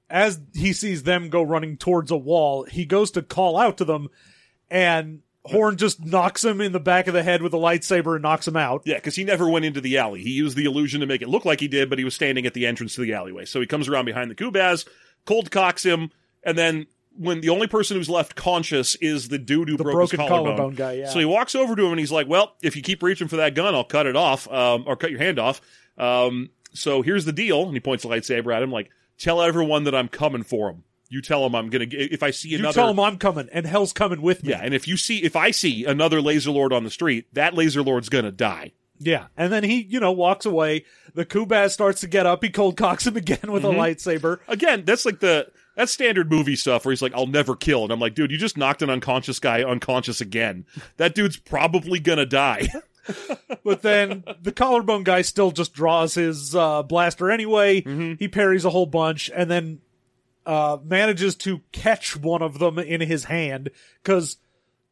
as 0.10 0.40
he 0.56 0.74
sees 0.74 1.04
them 1.04 1.30
go 1.30 1.44
running 1.44 1.78
towards 1.78 2.10
a 2.10 2.18
wall, 2.18 2.64
he 2.64 2.84
goes 2.86 3.12
to 3.12 3.22
call 3.22 3.58
out 3.58 3.78
to 3.78 3.86
them, 3.86 4.08
and 4.72 5.22
Horn 5.46 5.78
just 5.78 6.04
knocks 6.04 6.44
him 6.44 6.62
in 6.62 6.72
the 6.72 6.80
back 6.80 7.08
of 7.08 7.14
the 7.14 7.22
head 7.24 7.42
with 7.44 7.54
a 7.54 7.58
lightsaber 7.58 8.16
and 8.16 8.24
knocks 8.24 8.48
him 8.48 8.56
out. 8.58 8.82
Yeah, 8.86 8.96
because 8.96 9.16
he 9.16 9.24
never 9.24 9.48
went 9.48 9.66
into 9.66 9.82
the 9.82 9.98
alley. 10.00 10.22
He 10.22 10.32
used 10.32 10.58
the 10.58 10.66
illusion 10.66 11.00
to 11.02 11.06
make 11.08 11.22
it 11.22 11.30
look 11.30 11.46
like 11.46 11.60
he 11.60 11.68
did, 11.68 11.90
but 11.90 11.98
he 12.00 12.04
was 12.06 12.16
standing 12.16 12.46
at 12.48 12.54
the 12.56 12.66
entrance 12.66 12.96
to 12.96 13.02
the 13.02 13.14
alleyway. 13.14 13.46
So 13.46 13.60
he 13.62 13.68
comes 13.68 13.88
around 13.88 14.06
behind 14.06 14.32
the 14.32 14.36
Kubaz, 14.36 14.88
cold 15.26 15.52
cocks 15.52 15.84
him, 15.84 16.12
and 16.44 16.58
then 16.58 16.88
when 17.18 17.42
the 17.42 17.50
only 17.50 17.68
person 17.68 17.98
who's 17.98 18.10
left 18.10 18.36
conscious 18.36 18.96
is 18.96 19.28
the 19.30 19.38
dude 19.38 19.70
who 19.70 19.78
The 19.78 19.84
broke 19.84 20.02
his 20.12 20.18
broken 20.18 20.28
collarbone. 20.28 20.56
collarbone 20.58 20.76
guy, 20.76 20.92
yeah. 20.94 21.10
So 21.10 21.20
he 21.20 21.26
walks 21.26 21.56
over 21.56 21.76
to 21.76 21.84
him 21.84 21.92
and 21.92 22.00
he's 22.00 22.12
like, 22.12 22.28
"Well, 22.28 22.56
if 22.62 22.76
you 22.76 22.82
keep 22.82 23.04
reaching 23.04 23.28
for 23.28 23.38
that 23.38 23.56
gun, 23.56 23.76
I'll 23.76 23.84
cut 23.84 24.06
it 24.08 24.16
off, 24.16 24.50
um, 24.52 24.84
or 24.88 24.96
cut 24.96 25.12
your 25.12 25.20
hand 25.20 25.40
off." 25.40 25.62
Um, 25.98 26.50
so 26.74 27.02
here's 27.02 27.26
the 27.26 27.34
deal, 27.34 27.64
and 27.64 27.74
he 27.74 27.80
points 27.80 28.04
the 28.04 28.10
lightsaber 28.10 28.56
at 28.56 28.64
him, 28.64 28.72
like, 28.72 28.90
"Tell 29.18 29.42
everyone 29.42 29.84
that 29.86 29.96
I'm 29.96 30.08
coming 30.08 30.44
for 30.44 30.70
him. 30.70 30.84
You 31.10 31.22
tell 31.22 31.42
them 31.44 31.56
I'm 31.56 31.70
gonna. 31.70 31.88
If 31.90 32.22
I 32.24 32.30
see 32.32 32.54
another, 32.54 32.68
You 32.70 32.74
tell 32.74 32.90
him 32.92 33.00
I'm 33.00 33.18
coming, 33.18 33.50
and 33.52 33.66
hell's 33.66 33.92
coming 33.94 34.22
with 34.22 34.44
me. 34.44 34.52
yeah, 34.52 34.62
and 34.64 34.74
if 34.76 34.88
you 34.88 34.96
see, 34.96 35.24
if 35.24 35.36
I 35.36 35.52
see 35.52 35.84
another 35.86 36.22
laser 36.22 36.52
lord 36.52 36.72
on 36.72 36.84
the 36.84 36.92
street, 36.92 37.26
that 37.34 37.54
laser 37.56 37.82
lord's 37.82 38.10
gonna 38.10 38.32
die." 38.32 38.72
Yeah. 39.02 39.28
And 39.38 39.52
then 39.52 39.64
he, 39.64 39.82
you 39.82 40.00
know, 40.02 40.12
walks 40.12 40.46
away. 40.46 40.84
The 41.14 41.26
Kubaz 41.26 41.72
starts 41.72 42.02
to 42.02 42.08
get 42.08 42.26
up. 42.26 42.44
He 42.44 42.50
cold 42.50 42.76
cocks 42.76 43.08
him 43.08 43.16
again 43.16 43.40
with 43.52 43.64
Mm-hmm. 43.64 43.80
a 43.80 43.84
lightsaber. 43.84 44.40
Again, 44.48 44.84
that's 44.86 45.06
like 45.06 45.20
the 45.22 45.48
that's 45.76 45.92
standard 45.92 46.30
movie 46.32 46.56
stuff 46.56 46.86
where 46.86 46.92
he's 46.92 47.02
like, 47.02 47.14
"I'll 47.16 47.28
never 47.28 47.56
kill," 47.56 47.84
and 47.84 47.92
I'm 47.92 48.00
like, 48.00 48.16
"Dude, 48.16 48.32
you 48.32 48.38
just 48.38 48.58
knocked 48.58 48.82
an 48.82 48.90
unconscious 48.90 49.40
guy 49.40 49.64
unconscious 49.64 50.20
again. 50.22 50.66
That 50.98 51.16
dude's 51.16 51.38
probably 51.38 52.00
gonna 52.00 52.26
die." 52.26 52.68
But 53.64 53.82
then 53.82 54.24
the 54.40 54.52
collarbone 54.52 55.04
guy 55.04 55.24
still 55.24 55.50
just 55.50 55.74
draws 55.74 56.14
his 56.14 56.56
uh, 56.56 56.84
blaster 56.84 57.32
anyway. 57.32 57.82
Mm-hmm. 57.82 58.14
He 58.20 58.28
parries 58.28 58.66
a 58.66 58.70
whole 58.70 58.86
bunch 58.86 59.32
and 59.34 59.50
then 59.50 59.80
uh, 60.46 60.78
manages 60.84 61.36
to 61.38 61.62
catch 61.72 62.16
one 62.16 62.44
of 62.44 62.60
them 62.60 62.78
in 62.78 63.02
his 63.02 63.24
hand 63.24 63.72
because 64.04 64.38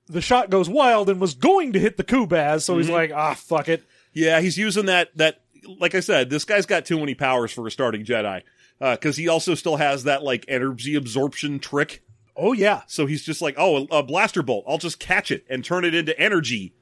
the 0.08 0.22
shot 0.22 0.50
goes 0.50 0.68
wild 0.68 1.10
and 1.12 1.22
was 1.22 1.36
going 1.36 1.74
to 1.74 1.80
hit 1.80 1.98
the 1.98 2.04
Kubaz. 2.04 2.62
So 2.63 2.74
Mm-hmm. 2.74 2.82
he's 2.82 2.90
like, 2.90 3.12
ah, 3.13 3.36
fuck 3.36 3.70
it. 3.70 3.84
yeah, 4.13 4.40
he's 4.42 4.58
using 4.58 4.88
that 4.88 5.16
that. 5.18 5.42
Like 5.80 5.94
I 5.94 6.00
said, 6.00 6.32
this 6.32 6.44
guy's 6.46 6.66
got 6.66 6.86
too 6.86 6.98
many 7.00 7.13
powers 7.13 7.52
for 7.52 7.68
a 7.68 7.72
starting 7.72 8.04
Jedi 8.04 8.42
because 8.80 9.18
he 9.18 9.28
also 9.28 9.56
still 9.56 9.78
has 9.78 10.04
that 10.04 10.24
like 10.24 10.46
energy 10.48 10.96
absorption 10.96 11.60
trick. 11.60 12.04
Oh, 12.36 12.54
yeah. 12.54 12.82
So 12.88 13.06
he's 13.08 13.24
just 13.24 13.42
like, 13.42 13.56
"Oh, 13.58 13.88
a, 13.92 13.98
a 13.98 14.04
blaster 14.04 14.44
bolt. 14.44 14.66
I'll 14.68 14.78
just 14.78 15.00
catch 15.00 15.32
it 15.32 15.44
and 15.50 15.66
turn 15.66 15.84
it 15.86 15.96
into 15.96 16.18
energy." 16.20 16.74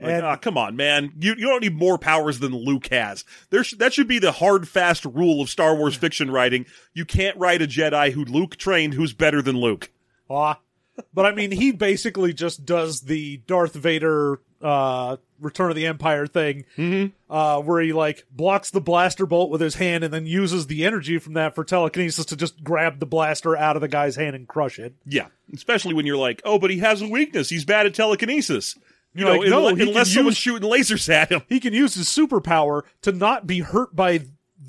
Like, 0.00 0.12
And- 0.12 0.26
ah, 0.26 0.36
come 0.36 0.56
on, 0.58 0.76
man! 0.76 1.12
You 1.18 1.34
you 1.36 1.46
don't 1.46 1.62
need 1.62 1.76
more 1.76 1.98
powers 1.98 2.38
than 2.40 2.52
Luke 2.54 2.88
has. 2.88 3.24
There 3.50 3.62
sh- 3.64 3.74
that 3.78 3.92
should 3.92 4.08
be 4.08 4.18
the 4.18 4.32
hard, 4.32 4.68
fast 4.68 5.04
rule 5.04 5.40
of 5.40 5.48
Star 5.48 5.74
Wars 5.76 5.96
fiction 5.96 6.30
writing. 6.30 6.66
You 6.94 7.04
can't 7.04 7.36
write 7.36 7.62
a 7.62 7.66
Jedi 7.66 8.12
who 8.12 8.24
Luke 8.24 8.56
trained 8.56 8.94
who's 8.94 9.12
better 9.12 9.40
than 9.42 9.56
Luke. 9.56 9.90
Ah. 10.30 10.58
But 11.12 11.26
I 11.26 11.32
mean, 11.32 11.50
he 11.50 11.72
basically 11.72 12.32
just 12.32 12.64
does 12.64 13.00
the 13.02 13.38
Darth 13.48 13.74
Vader 13.74 14.40
uh, 14.62 15.16
Return 15.40 15.70
of 15.70 15.76
the 15.76 15.86
Empire 15.86 16.26
thing, 16.26 16.64
Mm-hmm. 16.76 17.12
uh, 17.32 17.60
where 17.60 17.80
he 17.82 17.92
like 17.92 18.24
blocks 18.30 18.70
the 18.70 18.80
blaster 18.80 19.26
bolt 19.26 19.50
with 19.50 19.60
his 19.60 19.74
hand 19.74 20.04
and 20.04 20.12
then 20.14 20.26
uses 20.26 20.66
the 20.66 20.84
energy 20.84 21.18
from 21.18 21.34
that 21.34 21.54
for 21.54 21.64
telekinesis 21.64 22.24
to 22.26 22.36
just 22.36 22.62
grab 22.64 23.00
the 23.00 23.06
blaster 23.06 23.56
out 23.56 23.76
of 23.76 23.82
the 23.82 23.88
guy's 23.88 24.16
hand 24.16 24.34
and 24.36 24.46
crush 24.48 24.78
it. 24.78 24.94
Yeah, 25.06 25.26
especially 25.52 25.94
when 25.94 26.06
you're 26.06 26.16
like, 26.16 26.40
oh, 26.44 26.58
but 26.58 26.70
he 26.70 26.78
has 26.78 27.02
a 27.02 27.08
weakness. 27.08 27.48
He's 27.50 27.64
bad 27.64 27.86
at 27.86 27.94
telekinesis. 27.94 28.76
You 29.16 29.24
know, 29.24 29.36
like, 29.36 29.48
no, 29.48 29.62
unle- 29.62 29.70
he 29.72 29.76
can 29.76 29.88
unless 29.88 30.12
someone's 30.12 30.36
shooting 30.36 30.68
lasers 30.68 31.08
at 31.08 31.30
him. 31.30 31.42
He 31.48 31.60
can 31.60 31.72
use 31.72 31.94
his 31.94 32.08
superpower 32.08 32.82
to 33.02 33.12
not 33.12 33.46
be 33.46 33.60
hurt 33.60 33.94
by 33.94 34.22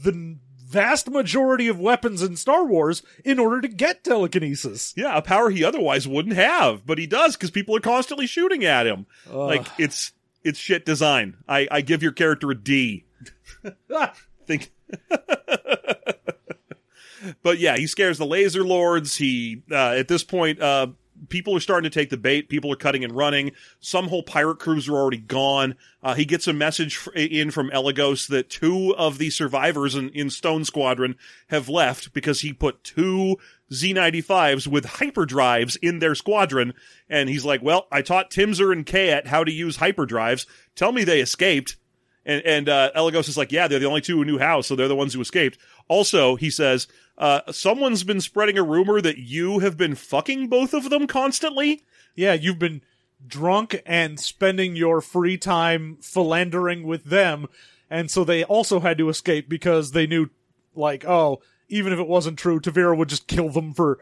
the 0.03 0.37
vast 0.67 1.09
majority 1.09 1.67
of 1.67 1.79
weapons 1.79 2.21
in 2.21 2.35
Star 2.35 2.65
Wars 2.65 3.01
in 3.23 3.39
order 3.39 3.61
to 3.61 3.67
get 3.67 4.03
telekinesis. 4.03 4.93
Yeah, 4.97 5.15
a 5.17 5.21
power 5.21 5.49
he 5.49 5.63
otherwise 5.63 6.07
wouldn't 6.07 6.35
have, 6.35 6.85
but 6.85 6.97
he 6.97 7.07
does 7.07 7.35
because 7.35 7.49
people 7.51 7.75
are 7.75 7.79
constantly 7.81 8.27
shooting 8.27 8.65
at 8.65 8.85
him. 8.85 9.05
Like 9.31 9.65
it's 9.79 10.11
it's 10.45 10.59
shit 10.59 10.85
design. 10.85 11.35
I 11.47 11.67
I 11.69 11.81
give 11.81 12.01
your 12.01 12.13
character 12.13 12.49
a 12.51 12.55
D. 12.55 13.05
Think. 14.45 14.71
but 17.43 17.57
yeah, 17.57 17.75
he 17.77 17.87
scares 17.87 18.17
the 18.17 18.25
laser 18.25 18.63
lords. 18.63 19.17
He 19.17 19.63
uh, 19.71 19.93
at 19.97 20.07
this 20.07 20.23
point, 20.23 20.61
uh, 20.61 20.87
people 21.29 21.55
are 21.55 21.59
starting 21.59 21.89
to 21.89 21.99
take 21.99 22.09
the 22.09 22.17
bait. 22.17 22.49
People 22.49 22.71
are 22.71 22.77
cutting 22.77 23.03
and 23.03 23.15
running. 23.15 23.51
Some 23.79 24.07
whole 24.07 24.23
pirate 24.23 24.59
crews 24.59 24.87
are 24.87 24.95
already 24.95 25.17
gone. 25.17 25.75
Uh, 26.03 26.13
he 26.13 26.25
gets 26.25 26.47
a 26.47 26.53
message 26.53 26.99
f- 27.07 27.15
in 27.15 27.51
from 27.51 27.71
Elegos 27.71 28.27
that 28.27 28.49
two 28.49 28.95
of 28.95 29.17
the 29.17 29.29
survivors 29.29 29.95
in, 29.95 30.09
in 30.09 30.29
Stone 30.29 30.65
Squadron 30.65 31.15
have 31.47 31.69
left 31.69 32.13
because 32.13 32.41
he 32.41 32.53
put 32.53 32.83
two 32.83 33.37
Z95s 33.71 34.67
with 34.67 34.85
hyperdrives 34.85 35.77
in 35.81 35.99
their 35.99 36.15
squadron. 36.15 36.73
And 37.09 37.29
he's 37.29 37.45
like, 37.45 37.63
well, 37.63 37.87
I 37.91 38.01
taught 38.01 38.31
Timzer 38.31 38.71
and 38.71 38.85
Kayat 38.85 39.27
how 39.27 39.43
to 39.43 39.51
use 39.51 39.77
hyperdrives. 39.77 40.45
Tell 40.75 40.91
me 40.91 41.03
they 41.03 41.21
escaped. 41.21 41.77
And, 42.25 42.43
and 42.43 42.69
uh, 42.69 42.91
Elegos 42.95 43.27
is 43.27 43.37
like, 43.37 43.51
yeah, 43.51 43.67
they're 43.67 43.79
the 43.79 43.85
only 43.85 44.01
two 44.01 44.17
who 44.17 44.25
knew 44.25 44.39
how, 44.39 44.61
so 44.61 44.75
they're 44.75 44.87
the 44.87 44.95
ones 44.95 45.13
who 45.13 45.21
escaped. 45.21 45.59
Also, 45.87 46.35
he 46.35 46.49
says, 46.49 46.87
uh, 47.17 47.41
someone's 47.51 48.03
been 48.03 48.19
spreading 48.19 48.57
a 48.57 48.63
rumor 48.63 48.99
that 48.99 49.19
you 49.19 49.59
have 49.59 49.77
been 49.77 49.95
fucking 49.95 50.47
both 50.47 50.73
of 50.73 50.89
them 50.89 51.05
constantly. 51.05 51.83
Yeah, 52.15 52.33
you've 52.33 52.59
been 52.59 52.81
drunk 53.25 53.81
and 53.85 54.19
spending 54.19 54.75
your 54.75 55.01
free 55.01 55.37
time 55.37 55.97
philandering 56.01 56.83
with 56.83 57.05
them, 57.05 57.47
and 57.89 58.09
so 58.09 58.23
they 58.23 58.43
also 58.43 58.79
had 58.79 58.97
to 58.97 59.09
escape 59.09 59.47
because 59.47 59.91
they 59.91 60.07
knew, 60.07 60.29
like, 60.73 61.05
oh, 61.05 61.41
even 61.69 61.93
if 61.93 61.99
it 61.99 62.07
wasn't 62.07 62.37
true, 62.39 62.59
Tavira 62.59 62.97
would 62.97 63.09
just 63.09 63.27
kill 63.27 63.49
them 63.49 63.73
for 63.73 63.99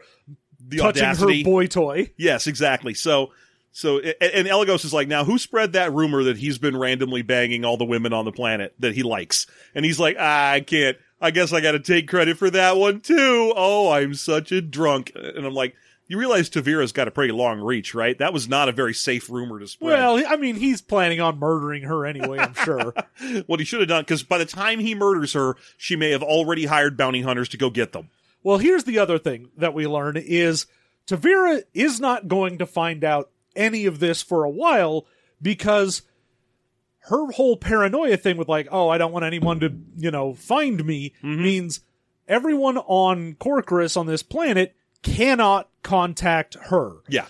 The 0.60 0.78
touching 0.78 1.02
audacity. 1.02 1.42
her 1.42 1.44
boy 1.44 1.66
toy. 1.66 2.10
Yes, 2.16 2.46
exactly. 2.46 2.94
So, 2.94 3.30
so, 3.72 3.98
and, 3.98 4.14
and 4.20 4.48
Elegos 4.48 4.84
is 4.84 4.92
like, 4.92 5.08
now 5.08 5.24
who 5.24 5.36
spread 5.38 5.72
that 5.72 5.92
rumor 5.92 6.22
that 6.24 6.36
he's 6.36 6.58
been 6.58 6.76
randomly 6.76 7.22
banging 7.22 7.64
all 7.64 7.76
the 7.76 7.84
women 7.84 8.12
on 8.12 8.24
the 8.24 8.32
planet 8.32 8.74
that 8.78 8.94
he 8.94 9.02
likes? 9.02 9.46
And 9.74 9.84
he's 9.84 9.98
like, 9.98 10.16
ah, 10.18 10.50
I 10.52 10.60
can't, 10.60 10.96
I 11.20 11.30
guess 11.30 11.52
I 11.52 11.60
got 11.60 11.72
to 11.72 11.80
take 11.80 12.08
credit 12.08 12.38
for 12.38 12.50
that 12.50 12.76
one 12.76 13.00
too. 13.00 13.52
Oh, 13.56 13.90
I'm 13.90 14.14
such 14.14 14.52
a 14.52 14.60
drunk. 14.60 15.10
And 15.14 15.44
I'm 15.46 15.54
like, 15.54 15.74
you 16.06 16.18
realize 16.18 16.50
Tavira's 16.50 16.92
got 16.92 17.08
a 17.08 17.10
pretty 17.10 17.32
long 17.32 17.60
reach, 17.60 17.94
right? 17.94 18.16
That 18.18 18.32
was 18.32 18.48
not 18.48 18.68
a 18.68 18.72
very 18.72 18.92
safe 18.94 19.30
rumor 19.30 19.58
to 19.58 19.66
spread. 19.66 19.98
Well, 19.98 20.22
I 20.26 20.36
mean, 20.36 20.56
he's 20.56 20.82
planning 20.82 21.20
on 21.20 21.38
murdering 21.38 21.84
her 21.84 22.04
anyway, 22.04 22.38
I'm 22.38 22.54
sure. 22.54 22.94
what 23.46 23.60
he 23.60 23.64
should 23.64 23.80
have 23.80 23.88
done, 23.88 24.02
because 24.02 24.22
by 24.22 24.38
the 24.38 24.44
time 24.44 24.80
he 24.80 24.94
murders 24.94 25.32
her, 25.32 25.56
she 25.76 25.96
may 25.96 26.10
have 26.10 26.22
already 26.22 26.66
hired 26.66 26.96
bounty 26.96 27.22
hunters 27.22 27.48
to 27.50 27.56
go 27.56 27.70
get 27.70 27.92
them. 27.92 28.10
well, 28.42 28.58
here's 28.58 28.84
the 28.84 28.98
other 28.98 29.18
thing 29.18 29.48
that 29.56 29.74
we 29.74 29.86
learn 29.86 30.16
is 30.16 30.66
Tavira 31.06 31.62
is 31.72 32.00
not 32.00 32.28
going 32.28 32.58
to 32.58 32.66
find 32.66 33.04
out 33.04 33.30
any 33.56 33.86
of 33.86 33.98
this 33.98 34.22
for 34.22 34.44
a 34.44 34.50
while 34.50 35.06
because 35.40 36.02
her 37.00 37.30
whole 37.32 37.56
paranoia 37.56 38.16
thing 38.16 38.36
with 38.36 38.48
like, 38.48 38.68
oh, 38.70 38.88
I 38.88 38.98
don't 38.98 39.12
want 39.12 39.24
anyone 39.24 39.60
to, 39.60 39.74
you 39.96 40.10
know, 40.10 40.34
find 40.34 40.84
me 40.84 41.12
mm-hmm. 41.22 41.42
means 41.42 41.80
everyone 42.26 42.78
on 42.78 43.34
Corcoris 43.34 43.96
on 43.96 44.06
this 44.06 44.22
planet 44.22 44.74
cannot 45.04 45.68
contact 45.82 46.54
her. 46.54 46.94
Yeah. 47.08 47.26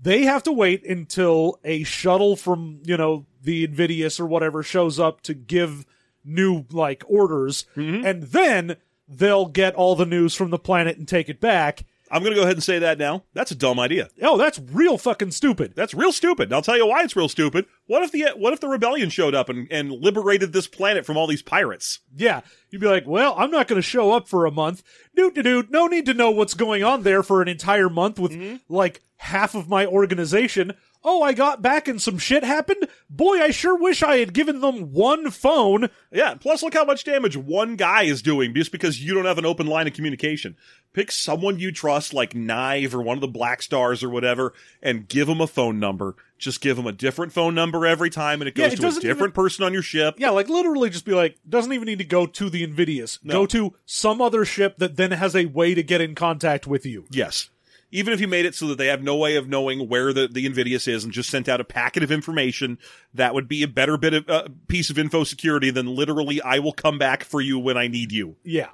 they 0.00 0.24
have 0.24 0.42
to 0.42 0.52
wait 0.52 0.84
until 0.84 1.58
a 1.64 1.84
shuttle 1.84 2.36
from 2.36 2.82
you 2.84 2.96
know 2.96 3.24
the 3.42 3.64
Invidious 3.64 4.20
or 4.20 4.26
whatever 4.26 4.62
shows 4.62 5.00
up 5.00 5.22
to 5.22 5.34
give 5.34 5.86
new 6.24 6.64
like 6.70 7.04
orders, 7.06 7.64
mm-hmm. 7.76 8.04
and 8.04 8.24
then 8.24 8.76
they'll 9.08 9.46
get 9.46 9.74
all 9.74 9.94
the 9.94 10.06
news 10.06 10.34
from 10.34 10.50
the 10.50 10.58
planet 10.58 10.96
and 10.98 11.08
take 11.08 11.28
it 11.28 11.40
back. 11.40 11.84
I'm 12.10 12.22
going 12.22 12.32
to 12.32 12.38
go 12.38 12.42
ahead 12.42 12.56
and 12.56 12.62
say 12.62 12.78
that 12.78 12.98
now. 12.98 13.24
That's 13.32 13.50
a 13.50 13.56
dumb 13.56 13.80
idea. 13.80 14.10
Oh, 14.22 14.36
that's 14.36 14.58
real 14.58 14.98
fucking 14.98 15.30
stupid. 15.30 15.74
That's 15.74 15.94
real 15.94 16.12
stupid. 16.12 16.44
And 16.44 16.54
I'll 16.54 16.62
tell 16.62 16.76
you 16.76 16.86
why 16.86 17.02
it's 17.02 17.16
real 17.16 17.28
stupid. 17.28 17.66
What 17.86 18.02
if 18.02 18.12
the 18.12 18.26
what 18.36 18.52
if 18.52 18.60
the 18.60 18.68
rebellion 18.68 19.10
showed 19.10 19.34
up 19.34 19.48
and, 19.48 19.66
and 19.70 19.90
liberated 19.90 20.52
this 20.52 20.66
planet 20.66 21.06
from 21.06 21.16
all 21.16 21.26
these 21.26 21.42
pirates? 21.42 22.00
Yeah, 22.14 22.42
you'd 22.70 22.80
be 22.80 22.88
like, 22.88 23.06
well, 23.06 23.34
I'm 23.38 23.50
not 23.50 23.68
going 23.68 23.78
to 23.80 23.82
show 23.82 24.12
up 24.12 24.28
for 24.28 24.46
a 24.46 24.50
month. 24.50 24.82
Dude, 25.16 25.34
dude, 25.34 25.70
no 25.70 25.86
need 25.86 26.06
to 26.06 26.14
know 26.14 26.30
what's 26.30 26.54
going 26.54 26.84
on 26.84 27.02
there 27.02 27.22
for 27.22 27.40
an 27.40 27.48
entire 27.48 27.88
month 27.88 28.18
with 28.18 28.32
mm-hmm. 28.32 28.56
like 28.68 29.02
half 29.16 29.54
of 29.54 29.68
my 29.68 29.86
organization. 29.86 30.74
Oh, 31.06 31.22
I 31.22 31.34
got 31.34 31.60
back 31.60 31.86
and 31.86 32.00
some 32.00 32.16
shit 32.16 32.42
happened. 32.42 32.88
Boy, 33.10 33.38
I 33.38 33.50
sure 33.50 33.76
wish 33.76 34.02
I 34.02 34.16
had 34.16 34.32
given 34.32 34.62
them 34.62 34.92
one 34.92 35.30
phone. 35.30 35.90
Yeah. 36.10 36.34
Plus, 36.34 36.62
look 36.62 36.72
how 36.72 36.84
much 36.84 37.04
damage 37.04 37.36
one 37.36 37.76
guy 37.76 38.04
is 38.04 38.22
doing 38.22 38.54
just 38.54 38.72
because 38.72 39.02
you 39.02 39.12
don't 39.12 39.26
have 39.26 39.36
an 39.36 39.44
open 39.44 39.66
line 39.66 39.86
of 39.86 39.92
communication. 39.92 40.56
Pick 40.94 41.12
someone 41.12 41.58
you 41.58 41.72
trust, 41.72 42.14
like 42.14 42.32
Knive 42.32 42.94
or 42.94 43.02
one 43.02 43.18
of 43.18 43.20
the 43.20 43.28
Black 43.28 43.60
Stars 43.60 44.02
or 44.02 44.08
whatever, 44.08 44.54
and 44.82 45.06
give 45.08 45.26
them 45.26 45.40
a 45.40 45.46
phone 45.46 45.78
number. 45.78 46.14
Just 46.38 46.60
give 46.60 46.76
them 46.76 46.86
a 46.86 46.92
different 46.92 47.32
phone 47.32 47.54
number 47.54 47.84
every 47.86 48.10
time, 48.10 48.40
and 48.40 48.48
it 48.48 48.56
Yeah, 48.56 48.68
goes 48.68 48.96
it 48.96 49.00
to 49.02 49.06
a 49.06 49.12
different 49.12 49.34
person 49.34 49.64
on 49.64 49.72
your 49.72 49.82
ship. 49.82 50.14
Yeah, 50.18 50.30
like 50.30 50.48
literally 50.48 50.90
just 50.90 51.04
be 51.04 51.12
like, 51.12 51.36
doesn't 51.48 51.72
even 51.72 51.86
need 51.86 51.98
to 51.98 52.04
go 52.04 52.26
to 52.26 52.48
the 52.48 52.62
Invidious. 52.62 53.18
No. 53.22 53.32
Go 53.32 53.46
to 53.46 53.74
some 53.84 54.22
other 54.22 54.44
ship 54.44 54.78
that 54.78 54.96
then 54.96 55.10
has 55.10 55.34
a 55.36 55.46
way 55.46 55.74
to 55.74 55.82
get 55.82 56.00
in 56.00 56.14
contact 56.14 56.66
with 56.66 56.86
you. 56.86 57.04
Yes. 57.10 57.50
Even 57.94 58.12
if 58.12 58.20
you 58.20 58.26
made 58.26 58.44
it 58.44 58.56
so 58.56 58.66
that 58.66 58.76
they 58.76 58.88
have 58.88 59.04
no 59.04 59.14
way 59.14 59.36
of 59.36 59.48
knowing 59.48 59.88
where 59.88 60.12
the, 60.12 60.26
the 60.26 60.46
Invidious 60.46 60.88
is 60.88 61.04
and 61.04 61.12
just 61.12 61.30
sent 61.30 61.48
out 61.48 61.60
a 61.60 61.64
packet 61.64 62.02
of 62.02 62.10
information, 62.10 62.76
that 63.14 63.34
would 63.34 63.46
be 63.46 63.62
a 63.62 63.68
better 63.68 63.96
bit 63.96 64.14
of 64.14 64.28
uh, 64.28 64.48
piece 64.66 64.90
of 64.90 64.98
info 64.98 65.22
security 65.22 65.70
than 65.70 65.86
literally 65.86 66.42
I 66.42 66.58
will 66.58 66.72
come 66.72 66.98
back 66.98 67.22
for 67.22 67.40
you 67.40 67.56
when 67.56 67.76
I 67.76 67.86
need 67.86 68.10
you. 68.10 68.34
Yeah. 68.42 68.70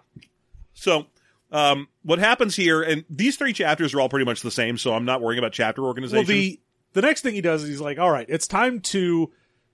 So, 0.73 1.05
um, 1.53 1.89
what 2.03 2.19
happens 2.19 2.57
here, 2.57 2.81
and 2.81 3.05
these 3.11 3.37
three 3.37 3.53
chapters 3.53 3.93
are 3.93 4.01
all 4.01 4.09
pretty 4.09 4.25
much 4.25 4.41
the 4.41 4.51
same, 4.51 4.79
so 4.79 4.95
I'm 4.95 5.05
not 5.05 5.21
worrying 5.21 5.39
about 5.39 5.53
chapter 5.53 5.85
organization. 5.85 6.27
Well, 6.27 6.27
the 6.27 6.59
the 6.95 7.03
next 7.03 7.21
thing 7.21 7.35
he 7.35 7.43
does 7.43 7.63
is 7.63 7.69
he's 7.69 7.81
like, 7.81 7.99
all 7.99 8.11
right, 8.11 8.27
it's 8.27 8.47
time 8.47 8.81
to 8.81 9.31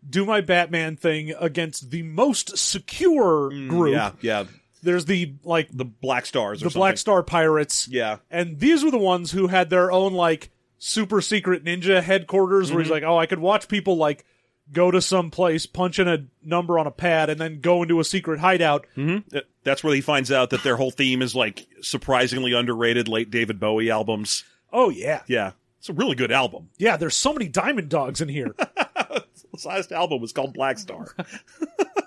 do 0.09 0.27
my 0.27 0.41
Batman 0.41 0.97
thing 0.97 1.33
against 1.39 1.91
the 1.91 2.03
most 2.03 2.59
secure 2.59 3.51
group. 3.51 3.71
Mm, 3.71 3.93
yeah, 3.93 4.11
yeah, 4.21 4.45
There's 4.83 5.05
the 5.07 5.35
like 5.45 5.69
the 5.73 5.85
Black 5.85 6.27
Stars, 6.27 6.63
or 6.63 6.69
the 6.69 6.75
Black. 6.79 6.99
Star 6.99 7.23
Pirates. 7.23 7.89
Yeah, 7.89 8.19
And 8.31 8.59
these 8.61 8.85
were 8.85 8.91
the 8.91 8.99
ones 8.99 9.33
who 9.33 9.47
had 9.49 9.71
their 9.71 9.91
own 9.91 10.13
like 10.13 10.51
super 10.79 11.21
secret 11.21 11.65
ninja 11.65 12.03
headquarters 12.03 12.71
where 12.71 12.83
he's 12.83 12.91
like, 12.91 13.03
oh, 13.03 13.17
I 13.19 13.27
could 13.27 13.39
watch 13.39 13.67
people 13.69 13.97
like 13.97 14.25
go 14.73 14.91
to 14.91 15.01
some 15.01 15.31
place, 15.31 15.65
punch 15.65 15.99
in 15.99 16.09
a 16.09 16.27
number 16.45 16.79
on 16.79 16.87
a 16.87 16.91
pad, 16.91 17.31
and 17.31 17.41
then 17.41 17.61
go 17.61 17.83
into 17.83 18.01
a 18.01 18.05
secret 18.05 18.41
hideout. 18.41 18.87
hmm 18.95 19.19
that's 19.65 19.83
where 19.83 19.95
he 19.95 20.01
finds 20.01 20.31
out 20.31 20.51
that 20.51 20.63
their 20.63 20.77
whole 20.77 20.93
theme 20.93 21.23
is 21.23 21.35
like 21.35 21.67
surprisingly 21.81 22.53
underrated 22.53 23.09
late 23.09 23.31
David 23.31 23.59
Bowie 23.59 23.91
albums. 23.91 24.45
Oh 24.73 24.91
yeah. 24.91 25.23
Yeah, 25.27 25.53
it's 25.79 25.89
a 25.89 25.93
really 25.93 26.15
good 26.15 26.31
album. 26.31 26.69
Yeah, 26.79 26.97
there's 26.97 27.17
so 27.17 27.33
many 27.33 27.49
diamond 27.49 27.89
dogs 27.89 28.21
in 28.21 28.29
here. 28.29 28.55
His 29.53 29.65
last 29.65 29.91
album 29.91 30.21
was 30.21 30.33
called 30.33 30.53
Black 30.53 30.79
Star. 30.79 31.15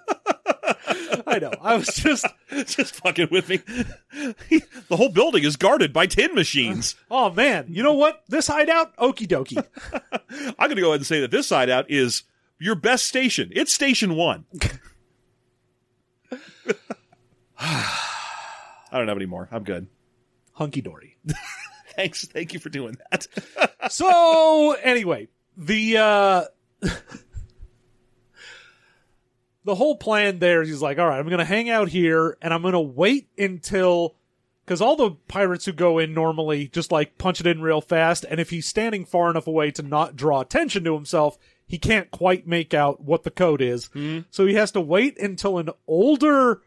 I 1.29 1.37
know. 1.37 1.51
I 1.61 1.75
was 1.75 1.87
just, 1.87 2.25
just 2.65 2.95
fucking 2.95 3.27
with 3.29 3.49
me. 3.49 3.57
the 4.87 4.97
whole 4.97 5.09
building 5.09 5.43
is 5.43 5.55
guarded 5.57 5.93
by 5.93 6.07
tin 6.07 6.33
machines. 6.33 6.95
oh 7.11 7.29
man, 7.31 7.67
you 7.69 7.83
know 7.83 7.93
what? 7.93 8.23
This 8.27 8.47
hideout, 8.47 8.97
okie 8.97 9.27
dokie. 9.27 9.63
I'm 10.57 10.69
to 10.69 10.75
go 10.75 10.87
ahead 10.87 11.01
and 11.01 11.05
say 11.05 11.21
that 11.21 11.29
this 11.29 11.49
hideout 11.49 11.85
is 11.89 12.23
your 12.57 12.73
best 12.73 13.05
station. 13.05 13.51
It's 13.53 13.71
station 13.71 14.15
one. 14.15 14.45
I 17.59 18.97
don't 18.97 19.07
have 19.07 19.17
any 19.17 19.27
more. 19.27 19.47
I'm 19.51 19.63
good. 19.63 19.85
Hunky 20.53 20.81
dory. 20.81 21.17
Thanks. 21.95 22.25
Thank 22.25 22.53
you 22.53 22.59
for 22.59 22.69
doing 22.69 22.97
that. 23.11 23.27
So 23.91 24.71
anyway, 24.81 25.27
the 25.55 25.97
uh 25.97 26.45
the 29.65 29.75
whole 29.75 29.95
plan 29.95 30.39
there 30.39 30.61
is 30.61 30.69
he's 30.69 30.81
like, 30.81 30.99
all 30.99 31.07
right, 31.07 31.19
I'm 31.19 31.29
gonna 31.29 31.45
hang 31.45 31.69
out 31.69 31.89
here 31.89 32.37
and 32.41 32.53
I'm 32.53 32.61
gonna 32.61 32.81
wait 32.81 33.29
until 33.37 34.15
because 34.65 34.81
all 34.81 34.95
the 34.95 35.11
pirates 35.27 35.65
who 35.65 35.71
go 35.71 35.97
in 35.97 36.13
normally 36.13 36.67
just 36.67 36.91
like 36.91 37.17
punch 37.17 37.39
it 37.39 37.47
in 37.47 37.61
real 37.61 37.81
fast, 37.81 38.23
and 38.29 38.39
if 38.39 38.51
he's 38.51 38.67
standing 38.67 39.03
far 39.03 39.29
enough 39.31 39.47
away 39.47 39.71
to 39.71 39.81
not 39.81 40.15
draw 40.15 40.41
attention 40.41 40.83
to 40.83 40.93
himself, 40.93 41.39
he 41.65 41.77
can't 41.77 42.11
quite 42.11 42.47
make 42.47 42.73
out 42.73 43.01
what 43.01 43.23
the 43.23 43.31
code 43.31 43.61
is. 43.61 43.85
Hmm. 43.85 44.19
So 44.29 44.45
he 44.45 44.53
has 44.53 44.71
to 44.73 44.81
wait 44.81 45.19
until 45.19 45.57
an 45.57 45.69
older, 45.87 46.61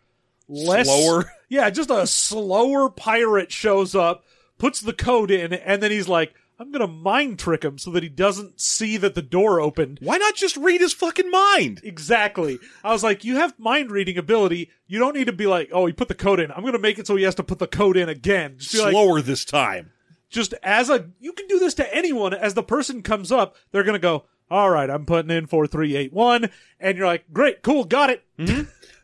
less 0.49 0.87
Slower. 0.87 1.33
yeah, 1.49 1.71
just 1.71 1.91
a 1.91 2.07
slower 2.07 2.89
pirate 2.89 3.53
shows 3.53 3.95
up, 3.95 4.25
puts 4.59 4.81
the 4.81 4.93
code 4.93 5.31
in, 5.31 5.53
and 5.53 5.83
then 5.83 5.91
he's 5.91 6.09
like, 6.09 6.35
I'm 6.63 6.71
gonna 6.71 6.87
mind 6.87 7.39
trick 7.41 7.65
him 7.65 7.77
so 7.77 7.91
that 7.91 8.03
he 8.05 8.09
doesn't 8.09 8.61
see 8.61 8.97
that 8.99 9.15
the 9.17 9.21
door 9.23 9.61
opened. 9.61 9.99
Why 10.01 10.17
not 10.17 10.37
just 10.37 10.57
read 10.57 10.81
his 10.81 10.93
fucking 10.93 11.29
mind? 11.31 11.81
Exactly. 11.83 12.59
I 12.85 12.93
was 12.93 13.03
like, 13.03 13.25
you 13.25 13.37
have 13.37 13.59
mind 13.59 13.91
reading 13.91 14.17
ability. 14.17 14.71
You 14.87 15.01
don't 15.01 15.17
need 15.17 15.27
to 15.27 15.33
be 15.33 15.47
like, 15.47 15.71
oh, 15.73 15.87
he 15.87 15.93
put 15.93 16.07
the 16.09 16.15
code 16.15 16.39
in. 16.39 16.53
I'm 16.53 16.65
gonna 16.65 16.79
make 16.79 16.99
it 17.01 17.07
so 17.09 17.17
he 17.17 17.25
has 17.25 17.35
to 17.35 17.43
put 17.43 17.59
the 17.59 17.67
code 17.67 17.97
in 17.97 18.09
again. 18.09 18.55
Just 18.59 18.73
be 18.75 18.81
like, 18.81 18.93
Slower 18.93 19.21
this 19.21 19.45
time. 19.45 19.91
just 20.31 20.55
as 20.63 20.89
a, 20.89 21.11
you 21.19 21.33
can 21.33 21.49
do 21.49 21.59
this 21.59 21.75
to 21.75 21.95
anyone. 21.95 22.33
As 22.33 22.55
the 22.55 22.63
person 22.63 23.03
comes 23.03 23.33
up, 23.33 23.57
they're 23.73 23.83
gonna 23.83 23.99
go, 23.99 24.25
all 24.51 24.71
right, 24.71 24.89
I'm 24.89 25.05
putting 25.07 25.31
in 25.31 25.47
4381. 25.47 26.49
And 26.79 26.97
you're 26.97 27.07
like, 27.07 27.25
great, 27.33 27.63
cool, 27.63 27.85
got 27.85 28.11
it. 28.11 28.23
Hmm? 28.39 28.63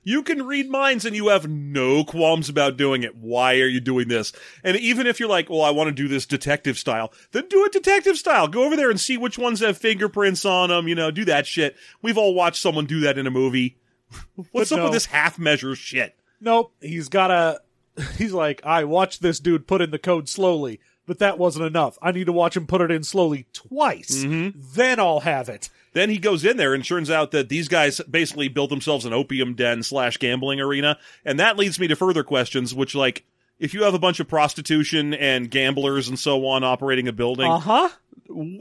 You 0.09 0.23
can 0.23 0.47
read 0.47 0.71
minds 0.71 1.05
and 1.05 1.15
you 1.15 1.29
have 1.29 1.51
no 1.51 2.03
qualms 2.03 2.49
about 2.49 2.79
doing 2.79 3.03
it. 3.03 3.15
Why 3.15 3.61
are 3.61 3.67
you 3.67 3.79
doing 3.79 4.09
this? 4.09 4.33
And 4.65 4.75
even 4.79 5.07
if 5.07 5.21
you're 5.21 5.29
like, 5.29 5.51
well, 5.51 5.61
I 5.61 5.69
want 5.69 5.89
to 5.89 5.93
do 5.93 6.09
this 6.09 6.25
detective 6.25 6.79
style, 6.79 7.13
then 7.33 7.47
do 7.51 7.67
it 7.67 7.73
detective 7.73 8.17
style. 8.17 8.49
Go 8.49 8.65
over 8.65 8.75
there 8.75 8.89
and 8.89 8.99
see 8.99 9.19
which 9.19 9.37
ones 9.37 9.61
have 9.61 9.77
fingerprints 9.77 10.47
on 10.47 10.71
them. 10.71 10.89
You 10.89 10.95
know, 10.95 11.11
do 11.11 11.27
that 11.27 11.47
shit. 11.47 11.77
We've 12.01 12.17
all 12.17 12.33
watched 12.33 12.63
someone 12.63 12.87
do 12.87 13.01
that 13.01 13.19
in 13.19 13.27
a 13.27 13.31
movie. 13.31 13.77
What's 14.53 14.73
up 14.73 14.79
no. 14.79 14.85
with 14.85 14.95
this 14.95 15.05
half 15.05 15.39
measure 15.39 15.75
shit? 15.75 16.17
Nope. 16.41 16.73
He's 16.81 17.11
got 17.11 17.31
a. 17.31 17.61
he's 18.17 18.33
like, 18.33 18.65
I 18.65 18.85
watched 18.85 19.21
this 19.21 19.39
dude 19.39 19.67
put 19.67 19.83
in 19.83 19.91
the 19.91 19.99
code 19.99 20.27
slowly, 20.27 20.81
but 21.09 21.19
that 21.19 21.39
wasn't 21.39 21.65
enough. 21.67 21.99
I 22.01 22.13
need 22.13 22.27
to 22.27 22.33
watch 22.33 22.57
him 22.57 22.69
put 22.69 22.81
it 22.83 22.93
in 22.93 23.03
slowly 23.03 23.47
twice. 23.53 24.25
Then 24.25 25.01
I'll 25.01 25.21
have 25.21 25.49
it. 25.49 25.71
Then 25.95 26.11
he 26.11 26.19
goes 26.19 26.45
in 26.45 26.57
there 26.59 26.75
and 26.75 26.85
turns 26.85 27.11
out 27.11 27.33
that 27.33 27.49
these 27.49 27.67
guys 27.67 28.01
basically 28.09 28.47
built 28.49 28.71
themselves 28.71 29.05
an 29.05 29.13
opium 29.13 29.55
den 29.55 29.83
slash 29.83 30.19
gambling 30.19 30.61
arena. 30.61 30.99
And 31.25 31.41
that 31.41 31.57
leads 31.57 31.81
me 31.81 31.89
to 31.89 31.97
further 31.97 32.23
questions, 32.23 32.73
which 32.75 32.95
like, 32.95 33.25
if 33.59 33.75
you 33.75 33.83
have 33.83 33.95
a 33.95 33.99
bunch 33.99 34.21
of 34.21 34.29
prostitution 34.29 35.15
and 35.15 35.51
gamblers 35.51 36.09
and 36.09 36.17
so 36.17 36.47
on 36.47 36.63
operating 36.63 37.09
a 37.09 37.13
building, 37.13 37.51
Uh 37.51 37.59
huh. 37.59 37.89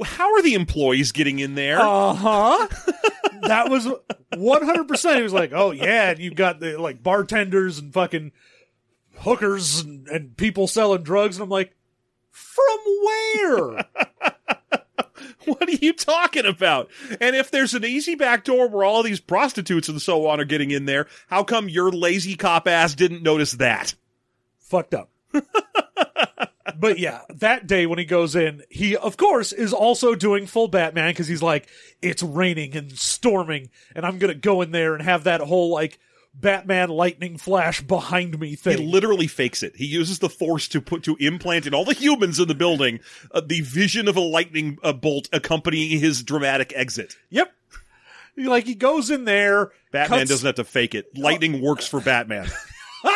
how 0.06 0.34
are 0.34 0.42
the 0.42 0.56
employees 0.56 1.12
getting 1.12 1.38
in 1.38 1.54
there? 1.54 1.80
Uh 1.80 2.14
huh. 2.14 2.68
that 3.44 3.70
was 3.70 3.88
100%. 4.34 5.16
He 5.18 5.22
was 5.22 5.34
like, 5.34 5.52
oh, 5.54 5.72
yeah. 5.72 6.10
And 6.12 6.20
you've 6.20 6.36
got 6.36 6.60
the 6.60 6.80
like 6.82 7.04
bartenders 7.04 7.78
and 7.78 7.94
fucking 7.94 8.32
hookers 9.20 9.82
and, 9.82 10.08
and 10.08 10.38
people 10.38 10.68
selling 10.68 11.04
drugs. 11.04 11.38
And 11.38 11.44
I'm 11.44 11.50
like, 11.50 11.76
from 12.38 12.78
where? 13.04 13.86
what 15.46 15.68
are 15.68 15.72
you 15.82 15.94
talking 15.94 16.46
about? 16.46 16.90
And 17.20 17.36
if 17.36 17.52
there's 17.52 17.74
an 17.74 17.86
easy 17.86 18.16
back 18.16 18.44
door 18.44 18.68
where 18.68 18.84
all 18.84 19.04
these 19.04 19.20
prostitutes 19.20 19.90
and 19.90 20.02
so 20.02 20.28
on 20.28 20.40
are 20.40 20.46
getting 20.46 20.72
in 20.72 20.86
there, 20.86 21.08
how 21.28 21.44
come 21.44 21.70
your 21.70 21.92
lazy 21.92 22.36
cop 22.36 22.68
ass 22.68 22.96
didn't 22.96 23.24
notice 23.24 23.54
that? 23.54 23.94
fucked 24.68 24.94
up. 24.94 25.10
but 26.80 27.00
yeah, 27.00 27.22
that 27.30 27.68
day 27.68 27.86
when 27.86 28.00
he 28.00 28.06
goes 28.06 28.36
in, 28.36 28.64
he 28.70 28.96
of 28.96 29.18
course 29.18 29.52
is 29.52 29.74
also 29.74 30.16
doing 30.16 30.46
full 30.46 30.68
Batman 30.68 31.12
because 31.12 31.28
he's 31.28 31.44
like, 31.44 31.68
it's 32.02 32.22
raining 32.22 32.76
and 32.76 32.92
storming, 32.92 33.70
and 33.96 34.06
I'm 34.06 34.20
gonna 34.20 34.36
go 34.36 34.62
in 34.62 34.72
there 34.72 34.94
and 34.94 35.04
have 35.04 35.24
that 35.24 35.42
whole 35.42 35.72
like 35.72 36.00
Batman 36.40 36.90
lightning 36.90 37.38
flash 37.38 37.82
behind 37.82 38.40
me 38.40 38.56
thing. 38.56 38.78
He 38.78 38.86
literally 38.86 39.28
fakes 39.28 39.64
it. 39.64 39.76
He 39.76 39.86
uses 39.86 40.20
the 40.20 40.30
force 40.30 40.68
to 40.70 40.82
put 40.82 41.04
to 41.04 41.16
implant 41.20 41.66
in 41.66 41.74
all 41.74 41.86
the 41.86 41.94
humans 41.94 42.40
in 42.40 42.48
the 42.48 42.56
building 42.56 43.00
uh, 43.32 43.42
the 43.42 43.62
vision 43.62 44.08
of 44.08 44.16
a 44.16 44.22
lightning 44.22 44.78
uh, 44.84 44.94
bolt 44.94 45.30
accompanying 45.34 46.00
his 46.00 46.24
dramatic 46.24 46.72
exit. 46.76 47.16
yep. 47.30 47.52
Like 48.40 48.66
he 48.66 48.76
goes 48.76 49.10
in 49.10 49.26
there. 49.26 49.72
Batman 49.92 50.20
cuts- 50.20 50.30
doesn't 50.30 50.46
have 50.46 50.56
to 50.56 50.64
fake 50.64 50.94
it. 50.94 51.18
Lightning 51.18 51.60
works 51.60 51.88
for 51.88 52.00
Batman. 52.00 52.48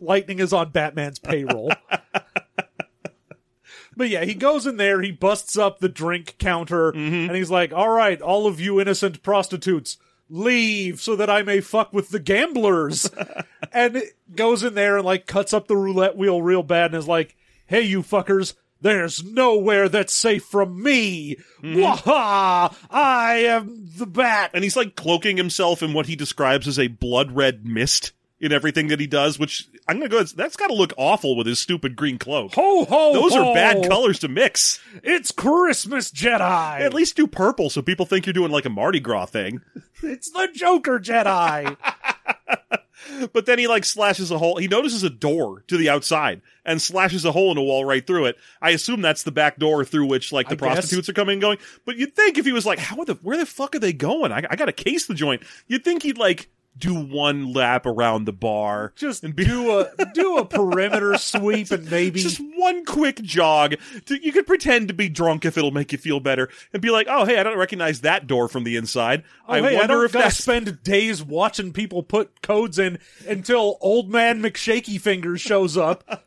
Lightning 0.00 0.40
is 0.40 0.52
on 0.52 0.70
Batman's 0.70 1.20
payroll. 1.20 1.70
but 3.96 4.08
yeah, 4.08 4.24
he 4.24 4.34
goes 4.34 4.66
in 4.66 4.76
there, 4.76 5.00
he 5.02 5.12
busts 5.12 5.56
up 5.56 5.78
the 5.78 5.88
drink 5.88 6.34
counter, 6.38 6.90
and 6.90 7.30
he's 7.36 7.50
like, 7.50 7.72
All 7.72 7.90
right, 7.90 8.20
all 8.20 8.48
of 8.48 8.60
you 8.60 8.80
innocent 8.80 9.22
prostitutes, 9.22 9.98
leave 10.30 11.00
so 11.00 11.16
that 11.16 11.30
I 11.30 11.42
may 11.42 11.60
fuck 11.60 11.92
with 11.92 12.10
the 12.10 12.18
gamblers. 12.18 13.10
and 13.72 13.96
it 13.96 14.16
goes 14.34 14.62
in 14.62 14.74
there 14.74 14.96
and 14.96 15.06
like 15.06 15.26
cuts 15.26 15.52
up 15.52 15.68
the 15.68 15.76
roulette 15.76 16.16
wheel 16.16 16.42
real 16.42 16.62
bad 16.62 16.92
and 16.92 16.94
is 16.94 17.08
like, 17.08 17.36
Hey, 17.66 17.82
you 17.82 18.02
fuckers. 18.02 18.54
There's 18.80 19.24
nowhere 19.24 19.88
that's 19.88 20.14
safe 20.14 20.44
from 20.44 20.80
me. 20.80 21.36
Mm-hmm. 21.60 21.80
Waha! 21.80 22.74
I 22.88 23.34
am 23.48 23.88
the 23.96 24.06
bat. 24.06 24.52
and 24.54 24.62
he's 24.62 24.76
like 24.76 24.94
cloaking 24.94 25.36
himself 25.36 25.82
in 25.82 25.92
what 25.92 26.06
he 26.06 26.14
describes 26.14 26.68
as 26.68 26.78
a 26.78 26.86
blood 26.86 27.32
red 27.32 27.66
mist 27.66 28.12
in 28.40 28.52
everything 28.52 28.88
that 28.88 29.00
he 29.00 29.06
does, 29.06 29.38
which 29.38 29.68
I'm 29.88 29.98
gonna 29.98 30.08
go. 30.08 30.22
That's 30.22 30.56
got 30.56 30.68
to 30.68 30.74
look 30.74 30.92
awful 30.96 31.36
with 31.36 31.46
his 31.46 31.58
stupid 31.58 31.96
green 31.96 32.18
cloak. 32.18 32.54
Ho 32.54 32.84
ho! 32.84 33.12
Those 33.12 33.34
ho. 33.34 33.50
are 33.50 33.54
bad 33.54 33.88
colors 33.88 34.18
to 34.20 34.28
mix. 34.28 34.80
It's 35.02 35.32
Christmas 35.32 36.10
Jedi. 36.10 36.80
At 36.80 36.94
least 36.94 37.16
do 37.16 37.26
purple 37.26 37.70
so 37.70 37.82
people 37.82 38.06
think 38.06 38.26
you're 38.26 38.32
doing 38.32 38.52
like 38.52 38.64
a 38.64 38.70
Mardi 38.70 39.00
Gras 39.00 39.26
thing. 39.26 39.60
It's 40.00 40.30
the 40.30 40.48
Joker 40.54 41.00
Jedi. 41.00 41.76
But 43.32 43.46
then 43.46 43.58
he 43.58 43.66
like 43.66 43.84
slashes 43.84 44.30
a 44.30 44.38
hole. 44.38 44.56
He 44.56 44.68
notices 44.68 45.02
a 45.02 45.10
door 45.10 45.64
to 45.68 45.76
the 45.76 45.88
outside 45.88 46.42
and 46.64 46.80
slashes 46.80 47.24
a 47.24 47.32
hole 47.32 47.50
in 47.50 47.58
a 47.58 47.62
wall 47.62 47.84
right 47.84 48.06
through 48.06 48.26
it. 48.26 48.36
I 48.60 48.70
assume 48.70 49.00
that's 49.00 49.22
the 49.22 49.32
back 49.32 49.58
door 49.58 49.84
through 49.84 50.06
which 50.06 50.32
like 50.32 50.48
the 50.48 50.54
I 50.54 50.56
guess. 50.56 50.74
prostitutes 50.74 51.08
are 51.08 51.14
coming 51.14 51.34
and 51.34 51.40
going. 51.40 51.58
But 51.84 51.96
you'd 51.96 52.14
think 52.14 52.38
if 52.38 52.44
he 52.44 52.52
was 52.52 52.66
like, 52.66 52.78
how 52.78 53.02
the 53.04 53.14
where 53.14 53.36
the 53.36 53.46
fuck 53.46 53.74
are 53.74 53.78
they 53.78 53.92
going? 53.92 54.32
I, 54.32 54.44
I 54.50 54.56
got 54.56 54.66
to 54.66 54.72
case 54.72 55.06
the 55.06 55.14
joint. 55.14 55.42
You'd 55.66 55.84
think 55.84 56.02
he'd 56.02 56.18
like 56.18 56.48
do 56.78 56.94
one 56.94 57.52
lap 57.52 57.86
around 57.86 58.24
the 58.24 58.32
bar, 58.32 58.92
Just 58.96 59.24
and 59.24 59.34
be 59.34 59.44
do 59.44 59.78
a 59.78 59.90
do 60.14 60.38
a 60.38 60.44
perimeter 60.44 61.16
sweep 61.18 61.70
and 61.70 61.90
maybe 61.90 62.20
just 62.20 62.40
one 62.56 62.84
quick 62.84 63.22
jog. 63.22 63.74
To, 64.06 64.24
you 64.24 64.32
could 64.32 64.46
pretend 64.46 64.88
to 64.88 64.94
be 64.94 65.08
drunk 65.08 65.44
if 65.44 65.58
it'll 65.58 65.70
make 65.70 65.92
you 65.92 65.98
feel 65.98 66.20
better, 66.20 66.48
and 66.72 66.80
be 66.80 66.90
like, 66.90 67.06
"Oh, 67.10 67.24
hey, 67.24 67.38
I 67.38 67.42
don't 67.42 67.58
recognize 67.58 68.00
that 68.02 68.26
door 68.26 68.48
from 68.48 68.64
the 68.64 68.76
inside. 68.76 69.24
oh, 69.48 69.54
I 69.54 69.60
hey, 69.60 69.76
I 69.76 69.80
wonder 69.80 69.94
don't 69.94 70.04
if 70.06 70.12
gotta 70.12 70.30
spend 70.30 70.82
days 70.82 71.22
watching 71.22 71.72
people 71.72 72.02
put 72.02 72.42
codes 72.42 72.78
in 72.78 72.98
until 73.26 73.78
old 73.80 74.10
man 74.10 74.42
McShaky 74.42 75.00
Fingers 75.00 75.40
shows 75.40 75.76
up. 75.76 76.24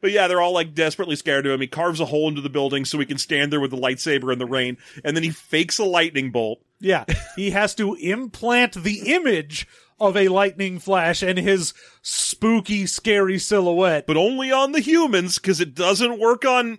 But 0.00 0.12
yeah, 0.12 0.28
they're 0.28 0.40
all 0.40 0.54
like 0.54 0.74
desperately 0.74 1.16
scared 1.16 1.46
of 1.46 1.52
him. 1.52 1.60
He 1.60 1.66
carves 1.66 2.00
a 2.00 2.04
hole 2.04 2.28
into 2.28 2.40
the 2.40 2.50
building 2.50 2.84
so 2.84 2.98
he 2.98 3.06
can 3.06 3.18
stand 3.18 3.52
there 3.52 3.60
with 3.60 3.70
the 3.70 3.76
lightsaber 3.76 4.32
in 4.32 4.38
the 4.38 4.46
rain, 4.46 4.76
and 5.04 5.16
then 5.16 5.24
he 5.24 5.30
fakes 5.30 5.78
a 5.78 5.84
lightning 5.84 6.30
bolt. 6.30 6.62
Yeah, 6.80 7.04
he 7.36 7.50
has 7.50 7.74
to 7.76 7.94
implant 7.94 8.74
the 8.74 9.14
image 9.14 9.66
of 10.00 10.16
a 10.16 10.28
lightning 10.28 10.78
flash 10.78 11.22
and 11.22 11.38
his 11.38 11.74
spooky, 12.00 12.86
scary 12.86 13.38
silhouette. 13.38 14.06
But 14.06 14.16
only 14.16 14.50
on 14.50 14.72
the 14.72 14.80
humans, 14.80 15.38
because 15.38 15.60
it 15.60 15.74
doesn't 15.74 16.18
work 16.18 16.44
on 16.44 16.78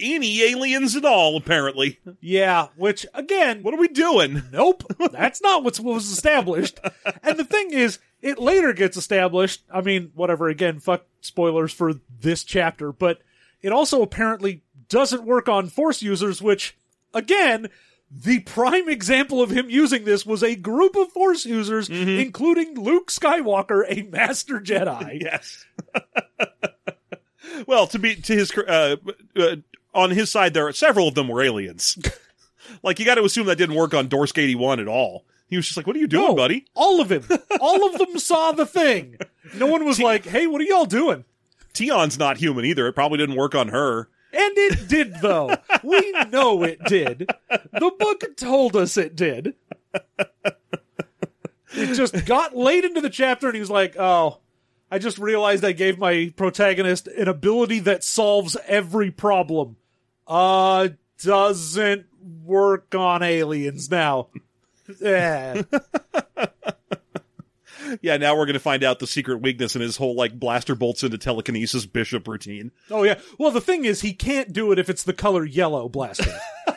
any 0.00 0.42
aliens 0.42 0.96
at 0.96 1.04
all, 1.04 1.36
apparently. 1.36 1.98
Yeah, 2.20 2.68
which 2.76 3.04
again, 3.14 3.62
What 3.62 3.74
are 3.74 3.80
we 3.80 3.88
doing? 3.88 4.42
Nope, 4.52 4.84
that's 5.12 5.42
not 5.42 5.62
what 5.64 5.78
was 5.80 6.10
established. 6.10 6.80
and 7.22 7.38
the 7.38 7.44
thing 7.44 7.72
is, 7.72 7.98
it 8.22 8.38
later 8.38 8.72
gets 8.72 8.96
established. 8.96 9.62
I 9.72 9.80
mean, 9.80 10.12
whatever. 10.14 10.48
Again, 10.48 10.78
fuck 10.80 11.04
spoilers 11.20 11.72
for 11.72 11.94
this 12.20 12.44
chapter, 12.44 12.92
but 12.92 13.20
it 13.60 13.72
also 13.72 14.00
apparently 14.02 14.62
doesn't 14.88 15.24
work 15.24 15.48
on 15.48 15.68
Force 15.68 16.02
users. 16.02 16.40
Which, 16.40 16.76
again, 17.12 17.68
the 18.14 18.40
prime 18.40 18.88
example 18.88 19.40
of 19.40 19.50
him 19.50 19.70
using 19.70 20.04
this 20.04 20.26
was 20.26 20.42
a 20.42 20.54
group 20.54 20.96
of 20.96 21.10
Force 21.12 21.46
users, 21.46 21.88
including 21.88 22.78
Luke 22.78 23.10
Skywalker, 23.10 23.84
a 23.88 24.02
Master 24.02 24.60
Jedi. 24.60 25.20
Yes. 25.22 25.64
well, 27.66 27.86
to 27.86 27.98
be 27.98 28.16
to 28.16 28.34
his 28.34 28.52
uh, 28.56 28.96
uh, 29.36 29.56
on 29.94 30.10
his 30.10 30.30
side, 30.30 30.52
there 30.52 30.66
are 30.66 30.72
several 30.72 31.08
of 31.08 31.14
them 31.14 31.28
were 31.28 31.42
aliens. 31.42 31.98
like 32.82 32.98
you 32.98 33.04
got 33.04 33.14
to 33.16 33.24
assume 33.24 33.46
that 33.46 33.56
didn't 33.56 33.76
work 33.76 33.94
on 33.94 34.08
Dorsk 34.08 34.38
eighty 34.38 34.54
one 34.54 34.80
at 34.80 34.88
all. 34.88 35.24
He 35.48 35.56
was 35.56 35.66
just 35.66 35.76
like, 35.76 35.86
"What 35.86 35.96
are 35.96 36.00
you 36.00 36.06
doing, 36.06 36.28
No, 36.28 36.34
buddy?" 36.34 36.66
All 36.74 37.00
of 37.00 37.10
him. 37.12 37.24
All 37.60 37.86
of 37.86 37.98
them 37.98 38.18
saw 38.18 38.52
the 38.52 38.66
thing. 38.66 39.16
No 39.54 39.66
one 39.66 39.84
was 39.84 40.00
like, 40.00 40.24
"Hey, 40.24 40.46
what 40.46 40.60
are 40.60 40.64
y'all 40.64 40.86
doing?" 40.86 41.24
Tionne's 41.72 42.18
not 42.18 42.38
human 42.38 42.64
either. 42.64 42.86
It 42.86 42.94
probably 42.94 43.18
didn't 43.18 43.36
work 43.36 43.54
on 43.54 43.68
her. 43.68 44.08
And 44.32 44.52
it 44.56 44.88
did, 44.88 45.20
though. 45.20 45.54
We 45.82 46.12
know 46.30 46.62
it 46.62 46.82
did. 46.84 47.30
The 47.48 47.92
book 47.98 48.36
told 48.36 48.76
us 48.76 48.96
it 48.96 49.14
did. 49.14 49.54
It 51.74 51.94
just 51.94 52.26
got 52.26 52.56
late 52.56 52.84
into 52.84 53.00
the 53.00 53.10
chapter, 53.10 53.46
and 53.46 53.54
he 53.54 53.60
was 53.60 53.70
like, 53.70 53.96
oh, 53.98 54.38
I 54.90 54.98
just 54.98 55.18
realized 55.18 55.64
I 55.64 55.72
gave 55.72 55.98
my 55.98 56.32
protagonist 56.36 57.08
an 57.08 57.28
ability 57.28 57.80
that 57.80 58.04
solves 58.04 58.56
every 58.66 59.10
problem. 59.10 59.76
Uh, 60.26 60.88
doesn't 61.22 62.06
work 62.44 62.94
on 62.94 63.22
aliens 63.22 63.90
now. 63.90 64.28
Eh. 65.02 65.62
Yeah, 68.00 68.16
now 68.16 68.36
we're 68.36 68.46
going 68.46 68.54
to 68.54 68.60
find 68.60 68.82
out 68.82 68.98
the 68.98 69.06
secret 69.06 69.38
weakness 69.38 69.76
in 69.76 69.82
his 69.82 69.96
whole 69.96 70.14
like 70.14 70.38
blaster 70.38 70.74
bolts 70.74 71.02
into 71.02 71.18
telekinesis 71.18 71.86
bishop 71.86 72.26
routine. 72.26 72.72
Oh, 72.90 73.02
yeah. 73.02 73.18
Well, 73.38 73.50
the 73.50 73.60
thing 73.60 73.84
is, 73.84 74.00
he 74.00 74.12
can't 74.14 74.52
do 74.52 74.72
it 74.72 74.78
if 74.78 74.88
it's 74.88 75.02
the 75.02 75.12
color 75.12 75.44
yellow 75.44 75.88
blaster. 75.88 76.32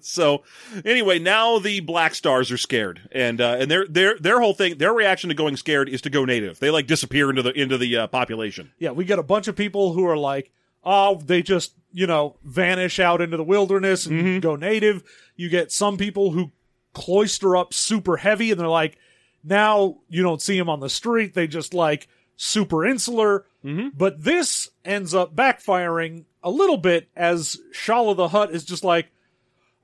So 0.00 0.44
anyway, 0.84 1.18
now 1.18 1.58
the 1.58 1.80
Black 1.80 2.14
Stars 2.14 2.50
are 2.50 2.56
scared, 2.56 3.08
and 3.12 3.40
uh, 3.40 3.56
and 3.60 3.70
their 3.70 3.86
their 3.86 4.18
their 4.18 4.40
whole 4.40 4.54
thing, 4.54 4.78
their 4.78 4.92
reaction 4.92 5.28
to 5.28 5.34
going 5.34 5.56
scared 5.56 5.88
is 5.88 6.02
to 6.02 6.10
go 6.10 6.24
native. 6.24 6.58
They 6.58 6.70
like 6.70 6.86
disappear 6.86 7.30
into 7.30 7.42
the 7.42 7.50
into 7.52 7.78
the 7.78 7.96
uh, 7.96 8.06
population. 8.06 8.72
Yeah, 8.78 8.92
we 8.92 9.04
get 9.04 9.18
a 9.18 9.24
bunch 9.24 9.48
of 9.48 9.56
people 9.56 9.92
who 9.92 10.06
are 10.06 10.16
like, 10.16 10.52
oh, 10.84 11.16
they 11.16 11.42
just, 11.42 11.74
you 11.92 12.06
know, 12.06 12.36
vanish 12.44 12.98
out 12.98 13.20
into 13.20 13.36
the 13.36 13.44
wilderness 13.44 14.06
and 14.06 14.40
go 14.42 14.56
native. 14.56 15.02
You 15.36 15.48
get 15.48 15.72
some 15.72 15.96
people 15.96 16.30
who 16.30 16.52
cloister 16.92 17.56
up 17.56 17.74
super 17.74 18.16
heavy 18.16 18.50
and 18.50 18.58
they're 18.60 18.68
like, 18.68 18.98
now 19.44 19.98
you 20.08 20.22
don't 20.22 20.42
see 20.42 20.58
them 20.58 20.68
on 20.68 20.80
the 20.80 20.90
street. 20.90 21.34
They 21.34 21.46
just 21.46 21.74
like 21.74 22.08
super 22.36 22.86
insular. 22.86 23.44
Mm-hmm. 23.64 23.88
But 23.96 24.22
this 24.22 24.70
ends 24.84 25.14
up 25.14 25.34
backfiring 25.34 26.24
a 26.42 26.50
little 26.50 26.76
bit 26.76 27.08
as 27.16 27.58
Shala 27.72 28.16
the 28.16 28.28
Hutt 28.28 28.52
is 28.52 28.64
just 28.64 28.84
like, 28.84 29.10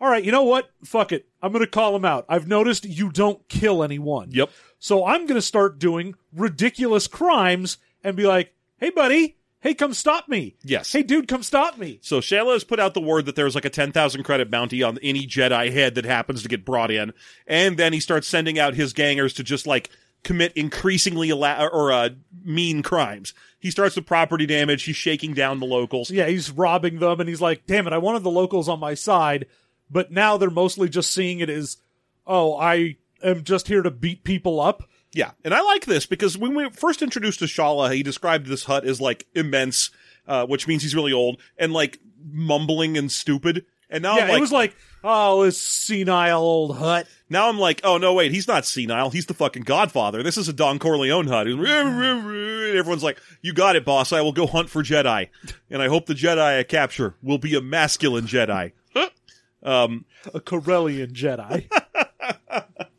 all 0.00 0.11
right, 0.11 0.24
you 0.24 0.32
know 0.32 0.42
what? 0.42 0.70
Fuck 0.84 1.12
it. 1.12 1.26
I'm 1.42 1.52
going 1.52 1.64
to 1.64 1.70
call 1.70 1.94
him 1.94 2.05
out. 2.05 2.24
I've 2.28 2.46
noticed 2.48 2.84
you 2.84 3.11
don't 3.11 3.46
kill 3.48 3.82
anyone. 3.82 4.30
Yep. 4.32 4.50
So 4.78 5.05
I'm 5.07 5.26
going 5.26 5.36
to 5.36 5.42
start 5.42 5.78
doing 5.78 6.14
ridiculous 6.32 7.07
crimes 7.07 7.78
and 8.02 8.16
be 8.16 8.26
like, 8.26 8.52
hey, 8.78 8.90
buddy, 8.90 9.36
hey, 9.65 9.73
come 9.75 9.95
stop 9.95 10.29
me. 10.29 10.55
Yes. 10.62 10.93
Hey, 10.93 11.03
dude, 11.03 11.27
come 11.27 11.43
stop 11.43 11.79
me. 11.79 11.99
So 12.03 12.21
Shayla 12.21 12.53
has 12.53 12.65
put 12.65 12.79
out 12.79 12.93
the 12.93 13.01
word 13.01 13.25
that 13.25 13.35
there's 13.35 13.55
like 13.55 13.65
a 13.65 13.71
10,000 13.71 14.23
credit 14.23 14.51
bounty 14.51 14.83
on 14.83 14.99
any 15.03 15.27
Jedi 15.27 15.73
head 15.73 15.95
that 15.95 16.05
happens 16.05 16.43
to 16.43 16.49
get 16.49 16.67
brought 16.67 16.91
in. 16.91 17.15
And 17.47 17.79
then 17.79 17.95
he 17.95 17.99
starts 17.99 18.29
sending 18.29 18.59
out 18.59 18.75
his 18.75 18.93
gangers 18.93 19.33
to 19.35 19.43
just 19.43 19.67
like 19.67 19.89
commit 20.23 20.53
increasingly 20.53 21.31
ala- 21.31 21.71
or 21.73 21.91
uh, 21.91 22.11
mean 22.45 22.83
crimes. 22.83 23.33
He 23.59 23.71
starts 23.71 23.97
with 23.97 24.05
property 24.05 24.45
damage. 24.45 24.85
He's 24.85 24.97
shaking 24.97 25.33
down 25.33 25.61
the 25.61 25.67
locals. 25.67 26.11
Yeah, 26.11 26.27
he's 26.27 26.51
robbing 26.51 26.99
them 26.99 27.19
and 27.19 27.29
he's 27.29 27.41
like, 27.41 27.67
damn 27.67 27.87
it, 27.87 27.95
I 27.95 27.99
wanted 27.99 28.23
the 28.23 28.31
locals 28.31 28.69
on 28.69 28.79
my 28.79 28.93
side, 28.93 29.47
but 29.91 30.12
now 30.12 30.37
they're 30.37 30.51
mostly 30.51 30.91
just 30.91 31.11
seeing 31.11 31.41
it 31.41 31.49
as, 31.49 31.79
oh, 32.27 32.55
I 32.55 32.97
am 33.23 33.45
just 33.45 33.69
here 33.69 33.81
to 33.81 33.91
beat 33.91 34.25
people 34.25 34.61
up. 34.61 34.83
Yeah, 35.15 35.31
and 35.45 35.55
I 35.55 35.62
like 35.62 35.87
this 35.87 36.07
because 36.07 36.37
when 36.37 36.55
we 36.55 36.69
first 36.71 37.01
introduced 37.01 37.39
to 37.39 37.45
Shala, 37.47 37.95
he 37.95 38.03
described 38.03 38.47
this 38.47 38.65
Hutt 38.65 38.85
as 38.85 39.01
like 39.01 39.27
immense, 39.35 39.91
uh, 40.27 40.45
which 40.47 40.67
means 40.67 40.83
he's 40.83 40.95
really 40.95 41.12
old 41.12 41.41
and 41.57 41.73
like 41.73 41.99
mumbling 42.31 42.99
and 42.99 43.11
stupid. 43.11 43.65
And 43.89 44.03
now 44.03 44.17
yeah, 44.17 44.23
I'm 44.25 44.29
like, 44.31 44.39
it 44.39 44.41
was 44.41 44.53
like, 44.53 44.77
oh, 45.05 45.45
this 45.45 45.61
senile 45.61 46.41
old 46.43 46.79
Hutt. 46.79 47.07
now 47.29 47.49
I'm 47.49 47.59
like, 47.61 47.81
oh 47.85 47.97
no, 47.97 48.12
wait, 48.15 48.33
he's 48.33 48.49
not 48.49 48.65
senile. 48.67 49.11
He's 49.11 49.27
the 49.27 49.35
fucking 49.35 49.62
Godfather. 49.62 50.23
This 50.25 50.37
is 50.37 50.49
a 50.49 50.53
Don 50.53 50.81
Corleone 50.81 51.29
Hutt. 51.29 51.47
And 51.47 51.61
everyone's 52.77 53.05
like, 53.05 53.21
you 53.41 53.53
got 53.53 53.77
it, 53.77 53.85
boss. 53.85 54.12
I 54.12 54.21
will 54.21 54.33
go 54.33 54.47
hunt 54.47 54.69
for 54.69 54.83
Jedi, 54.83 55.29
and 55.71 55.81
I 55.81 55.87
hope 55.89 56.07
the 56.07 56.15
Jedi 56.15 56.59
I 56.59 56.62
capture 56.65 57.15
will 57.23 57.39
be 57.39 57.55
a 57.55 57.61
masculine 57.61 58.27
Jedi. 58.27 58.73
Um, 59.67 60.05
A 60.35 60.41
Corellian 60.41 61.12
Jedi. 61.15 61.71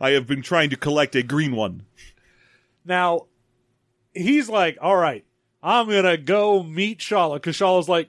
I 0.00 0.10
have 0.10 0.26
been 0.26 0.42
trying 0.42 0.70
to 0.70 0.76
collect 0.76 1.14
a 1.14 1.22
green 1.22 1.54
one. 1.54 1.84
Now, 2.84 3.26
he's 4.14 4.48
like, 4.48 4.78
all 4.80 4.96
right, 4.96 5.24
I'm 5.62 5.88
going 5.88 6.04
to 6.04 6.16
go 6.16 6.62
meet 6.62 6.98
Shala 6.98 7.34
because 7.34 7.56
Shala's 7.56 7.88
like, 7.88 8.08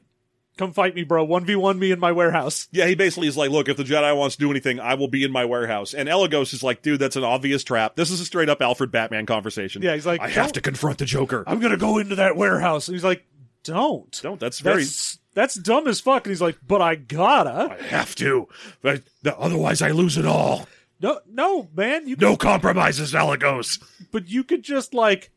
come 0.58 0.74
fight 0.74 0.96
me, 0.96 1.04
bro. 1.04 1.24
One 1.24 1.46
v 1.46 1.56
one 1.56 1.80
me 1.80 1.92
in 1.92 2.00
my 2.00 2.12
warehouse. 2.12 2.68
Yeah, 2.72 2.86
he 2.88 2.96
basically 2.96 3.28
is 3.28 3.38
like, 3.38 3.50
look, 3.50 3.68
if 3.68 3.78
the 3.78 3.84
Jedi 3.84 4.16
wants 4.16 4.36
to 4.36 4.40
do 4.40 4.52
anything, 4.52 4.80
I 4.80 4.94
will 4.94 5.08
be 5.08 5.24
in 5.24 5.32
my 5.32 5.46
warehouse. 5.46 5.94
And 5.94 6.08
Elegos 6.08 6.54
is 6.54 6.64
like, 6.64 6.82
dude, 6.82 7.00
that's 7.00 7.16
an 7.16 7.24
obvious 7.24 7.64
trap. 7.64 7.96
This 7.96 8.12
is 8.12 8.20
a 8.20 8.26
straight 8.26 8.50
up 8.50 8.62
Alfred 8.62 8.92
Batman 8.92 9.26
conversation. 9.26 9.82
Yeah, 9.82 9.96
he's 9.96 10.06
like, 10.06 10.22
I 10.22 10.30
have 10.30 10.54
to 10.54 10.62
confront 10.62 11.00
the 11.00 11.06
Joker. 11.06 11.44
I'm 11.48 11.60
gonna 11.60 11.78
go 11.78 11.98
into 11.98 12.16
that 12.16 12.36
warehouse. 12.36 12.88
And 12.88 12.96
he's 12.96 13.04
like, 13.04 13.26
don't. 13.64 14.20
Don't. 14.22 14.40
That's 14.40 14.60
very. 14.60 14.84
That's 14.84 15.20
that's 15.34 15.56
dumb 15.56 15.88
as 15.88 16.00
fuck. 16.00 16.26
And 16.26 16.32
he's 16.32 16.42
like, 16.42 16.58
but 16.66 16.82
I 16.82 16.96
gotta. 16.96 17.76
I 17.80 17.84
have 17.88 18.16
to. 18.16 18.48
But, 18.82 19.04
otherwise, 19.26 19.82
I 19.82 19.92
lose 19.92 20.18
it 20.18 20.26
all. 20.26 20.68
No, 21.02 21.20
no, 21.30 21.70
man. 21.76 22.08
You 22.08 22.16
No 22.20 22.36
compromises, 22.38 23.14
Elegos. 23.16 23.80
but 24.12 24.30
you 24.30 24.44
could 24.44 24.64
just 24.64 24.94
like 24.94 25.32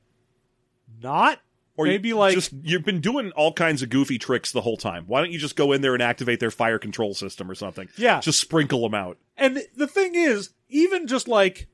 not 1.03 1.41
Or 1.77 1.87
maybe 1.87 2.09
you 2.09 2.17
like 2.17 2.35
just 2.35 2.53
you've 2.62 2.85
been 2.85 3.01
doing 3.01 3.31
all 3.33 3.53
kinds 3.53 3.83
of 3.83 3.89
goofy 3.91 4.19
tricks 4.19 4.53
the 4.53 4.61
whole 4.61 4.77
time. 4.77 5.05
Why 5.07 5.21
don't 5.21 5.33
you 5.33 5.39
just 5.39 5.57
go 5.57 5.73
in 5.73 5.81
there 5.81 5.95
and 5.95 6.03
activate 6.03 6.41
their 6.41 6.51
fire 6.51 6.79
control 6.79 7.15
system 7.15 7.51
or 7.51 7.55
something? 7.55 7.89
Yeah. 7.97 8.21
Just 8.21 8.41
sprinkle 8.41 8.81
them 8.83 8.95
out. 8.95 9.19
and 9.37 9.61
the 9.77 9.87
thing 9.87 10.15
is 10.15 10.51
even 10.69 11.07
just 11.07 11.29
like 11.29 11.67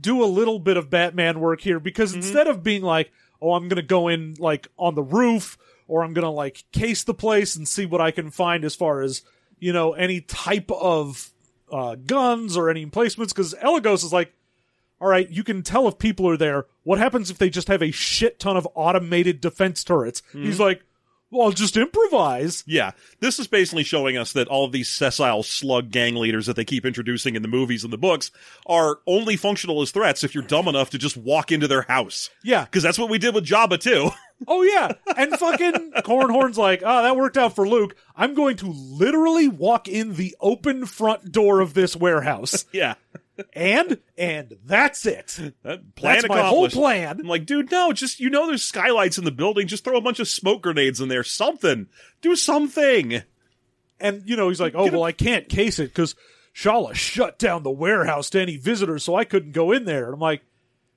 do 0.00 0.22
a 0.22 0.26
little 0.26 0.58
bit 0.58 0.76
of 0.76 0.90
batman 0.90 1.38
work 1.40 1.60
here 1.60 1.78
because 1.78 2.10
Mm-hmm. 2.10 2.18
instead 2.22 2.48
of 2.48 2.62
being 2.62 2.82
like 2.82 3.12
oh 3.40 3.52
i'm 3.52 3.68
gonna 3.68 3.82
go 3.82 4.08
in 4.08 4.34
like 4.38 4.66
on 4.76 4.94
the 4.96 5.02
roof 5.02 5.56
or 5.86 6.02
i'm 6.02 6.12
gonna 6.12 6.30
like 6.30 6.64
case 6.72 7.04
the 7.04 7.14
place 7.14 7.54
and 7.54 7.68
see 7.68 7.86
what 7.86 8.00
i 8.00 8.10
can 8.10 8.30
find 8.30 8.64
as 8.64 8.74
far 8.74 9.00
as 9.00 9.22
you 9.60 9.72
know 9.72 9.92
any 9.92 10.20
type 10.20 10.70
of 10.72 11.30
uh 11.72 11.94
guns 12.06 12.56
or 12.56 12.70
any 12.70 12.82
emplacements 12.82 13.32
because 13.32 13.54
elegos 13.60 14.04
is 14.04 14.12
like 14.12 14.32
all 15.00 15.08
right 15.08 15.28
you 15.30 15.42
can 15.42 15.62
tell 15.62 15.88
if 15.88 15.98
people 15.98 16.28
are 16.28 16.36
there 16.36 16.66
what 16.84 16.98
happens 16.98 17.30
if 17.30 17.38
they 17.38 17.50
just 17.50 17.68
have 17.68 17.82
a 17.82 17.90
shit 17.90 18.38
ton 18.38 18.56
of 18.56 18.68
automated 18.74 19.40
defense 19.40 19.82
turrets 19.84 20.22
Mm-hmm. 20.28 20.44
he's 20.44 20.60
like 20.60 20.82
well 21.30 21.46
I'll 21.48 21.52
just 21.52 21.76
improvise 21.76 22.62
Yeah, 22.66 22.92
this 23.20 23.38
is 23.38 23.46
basically 23.46 23.84
showing 23.84 24.16
us 24.16 24.32
that 24.32 24.48
all 24.48 24.64
of 24.64 24.72
these 24.72 24.88
sessile 24.88 25.42
slug 25.42 25.90
gang 25.90 26.14
leaders 26.16 26.46
that 26.46 26.56
they 26.56 26.64
keep 26.64 26.84
introducing 26.86 27.36
in 27.36 27.42
the 27.42 27.48
movies 27.48 27.84
and 27.84 27.92
the 27.92 27.98
books 27.98 28.30
are 28.66 28.98
only 29.06 29.36
functional 29.36 29.82
as 29.82 29.90
threats 29.90 30.24
if 30.24 30.34
you're 30.34 30.44
dumb 30.44 30.68
enough 30.68 30.90
to 30.90 30.98
just 30.98 31.16
walk 31.16 31.50
into 31.52 31.68
their 31.68 31.82
house. 31.82 32.30
yeah 32.44 32.64
Because 32.64 32.82
that's 32.82 32.98
what 32.98 33.10
we 33.10 33.18
did 33.18 33.34
with 33.34 33.46
Jabba 33.46 33.78
too. 33.80 34.10
Oh 34.46 34.60
yeah, 34.60 34.92
and 35.16 35.32
fucking 35.32 35.92
Corran 36.04 36.30
Horn's 36.30 36.58
like, 36.58 36.82
oh, 36.84 37.02
that 37.02 37.16
worked 37.16 37.38
out 37.38 37.54
for 37.54 37.66
Luke. 37.66 37.96
I'm 38.14 38.34
going 38.34 38.58
to 38.58 38.66
literally 38.66 39.48
walk 39.48 39.88
in 39.88 40.16
the 40.16 40.36
open 40.42 40.84
front 40.84 41.32
door 41.32 41.60
of 41.60 41.72
this 41.72 41.96
warehouse, 41.96 42.66
yeah, 42.72 42.96
and 43.52 43.98
and 44.16 44.56
that's 44.64 45.06
it. 45.06 45.38
that 45.62 45.94
plan 45.94 46.14
That's 46.16 46.28
my 46.28 46.42
whole 46.42 46.68
plan. 46.68 47.20
I'm 47.20 47.26
like, 47.26 47.46
dude, 47.46 47.70
no, 47.70 47.92
just 47.92 48.20
you 48.20 48.30
know, 48.30 48.46
there's 48.46 48.62
skylights 48.62 49.18
in 49.18 49.24
the 49.24 49.30
building. 49.30 49.66
Just 49.66 49.84
throw 49.84 49.96
a 49.96 50.02
bunch 50.02 50.20
of 50.20 50.28
smoke 50.28 50.62
grenades 50.62 51.00
in 51.00 51.08
there. 51.08 51.24
Something. 51.24 51.88
Do 52.22 52.36
something. 52.36 53.22
And 54.00 54.22
you 54.26 54.36
know, 54.36 54.48
he's 54.48 54.60
like, 54.60 54.74
oh 54.74 54.90
well, 54.90 55.04
I 55.04 55.12
can't 55.12 55.48
case 55.48 55.78
it 55.78 55.88
because 55.88 56.14
Shala 56.54 56.94
shut 56.94 57.38
down 57.38 57.62
the 57.62 57.70
warehouse 57.70 58.30
to 58.30 58.40
any 58.40 58.56
visitors, 58.56 59.04
so 59.04 59.14
I 59.14 59.24
couldn't 59.24 59.52
go 59.52 59.72
in 59.72 59.84
there. 59.84 60.06
And 60.06 60.14
I'm 60.14 60.20
like, 60.20 60.42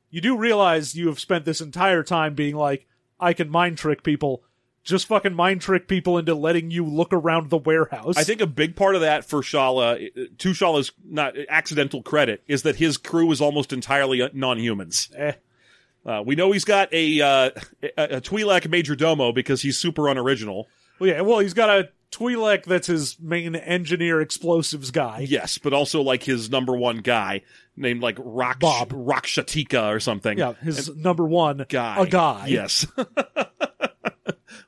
you 0.09 0.21
do 0.21 0.37
realize 0.37 0.95
you 0.95 1.07
have 1.07 1.19
spent 1.19 1.45
this 1.45 1.61
entire 1.61 2.03
time 2.03 2.33
being 2.33 2.55
like, 2.55 2.87
I 3.19 3.33
can 3.33 3.49
mind 3.49 3.77
trick 3.77 4.03
people. 4.03 4.43
Just 4.83 5.07
fucking 5.07 5.35
mind 5.35 5.61
trick 5.61 5.87
people 5.87 6.17
into 6.17 6.33
letting 6.33 6.71
you 6.71 6.85
look 6.85 7.13
around 7.13 7.49
the 7.49 7.57
warehouse. 7.57 8.15
I 8.17 8.23
think 8.23 8.41
a 8.41 8.47
big 8.47 8.75
part 8.75 8.95
of 8.95 9.01
that 9.01 9.25
for 9.25 9.41
Shala, 9.41 10.09
to 10.37 10.49
Shala's 10.49 10.91
not 11.03 11.35
accidental 11.49 12.01
credit, 12.01 12.43
is 12.47 12.63
that 12.63 12.77
his 12.77 12.97
crew 12.97 13.31
is 13.31 13.41
almost 13.41 13.73
entirely 13.73 14.27
non-humans. 14.33 15.09
Eh. 15.15 15.33
Uh, 16.05 16.23
we 16.25 16.35
know 16.35 16.51
he's 16.51 16.65
got 16.65 16.91
a 16.93 17.21
uh, 17.21 17.49
a, 17.83 18.03
a 18.17 18.21
Twi'lek 18.21 18.69
major 18.69 18.95
domo 18.95 19.31
because 19.31 19.61
he's 19.61 19.77
super 19.77 20.07
unoriginal. 20.07 20.67
Well, 20.97 21.09
yeah, 21.09 21.21
well, 21.21 21.39
he's 21.39 21.53
got 21.53 21.69
a 21.69 21.89
Twi'lek 22.11 22.63
that's 22.63 22.87
his 22.87 23.19
main 23.19 23.55
engineer 23.55 24.21
explosives 24.21 24.91
guy. 24.91 25.25
Yes, 25.27 25.57
but 25.57 25.73
also 25.73 26.01
like 26.01 26.23
his 26.23 26.49
number 26.49 26.75
one 26.75 26.97
guy 26.97 27.43
named 27.75 28.01
like 28.01 28.17
Rock 28.19 28.59
Bob. 28.59 28.89
Rakshatika 28.89 29.93
or 29.93 29.99
something. 29.99 30.37
Yeah, 30.37 30.53
his 30.53 30.95
number 30.95 31.25
one 31.25 31.65
guy. 31.69 31.97
a 32.01 32.07
guy. 32.07 32.47
Yes. 32.47 32.87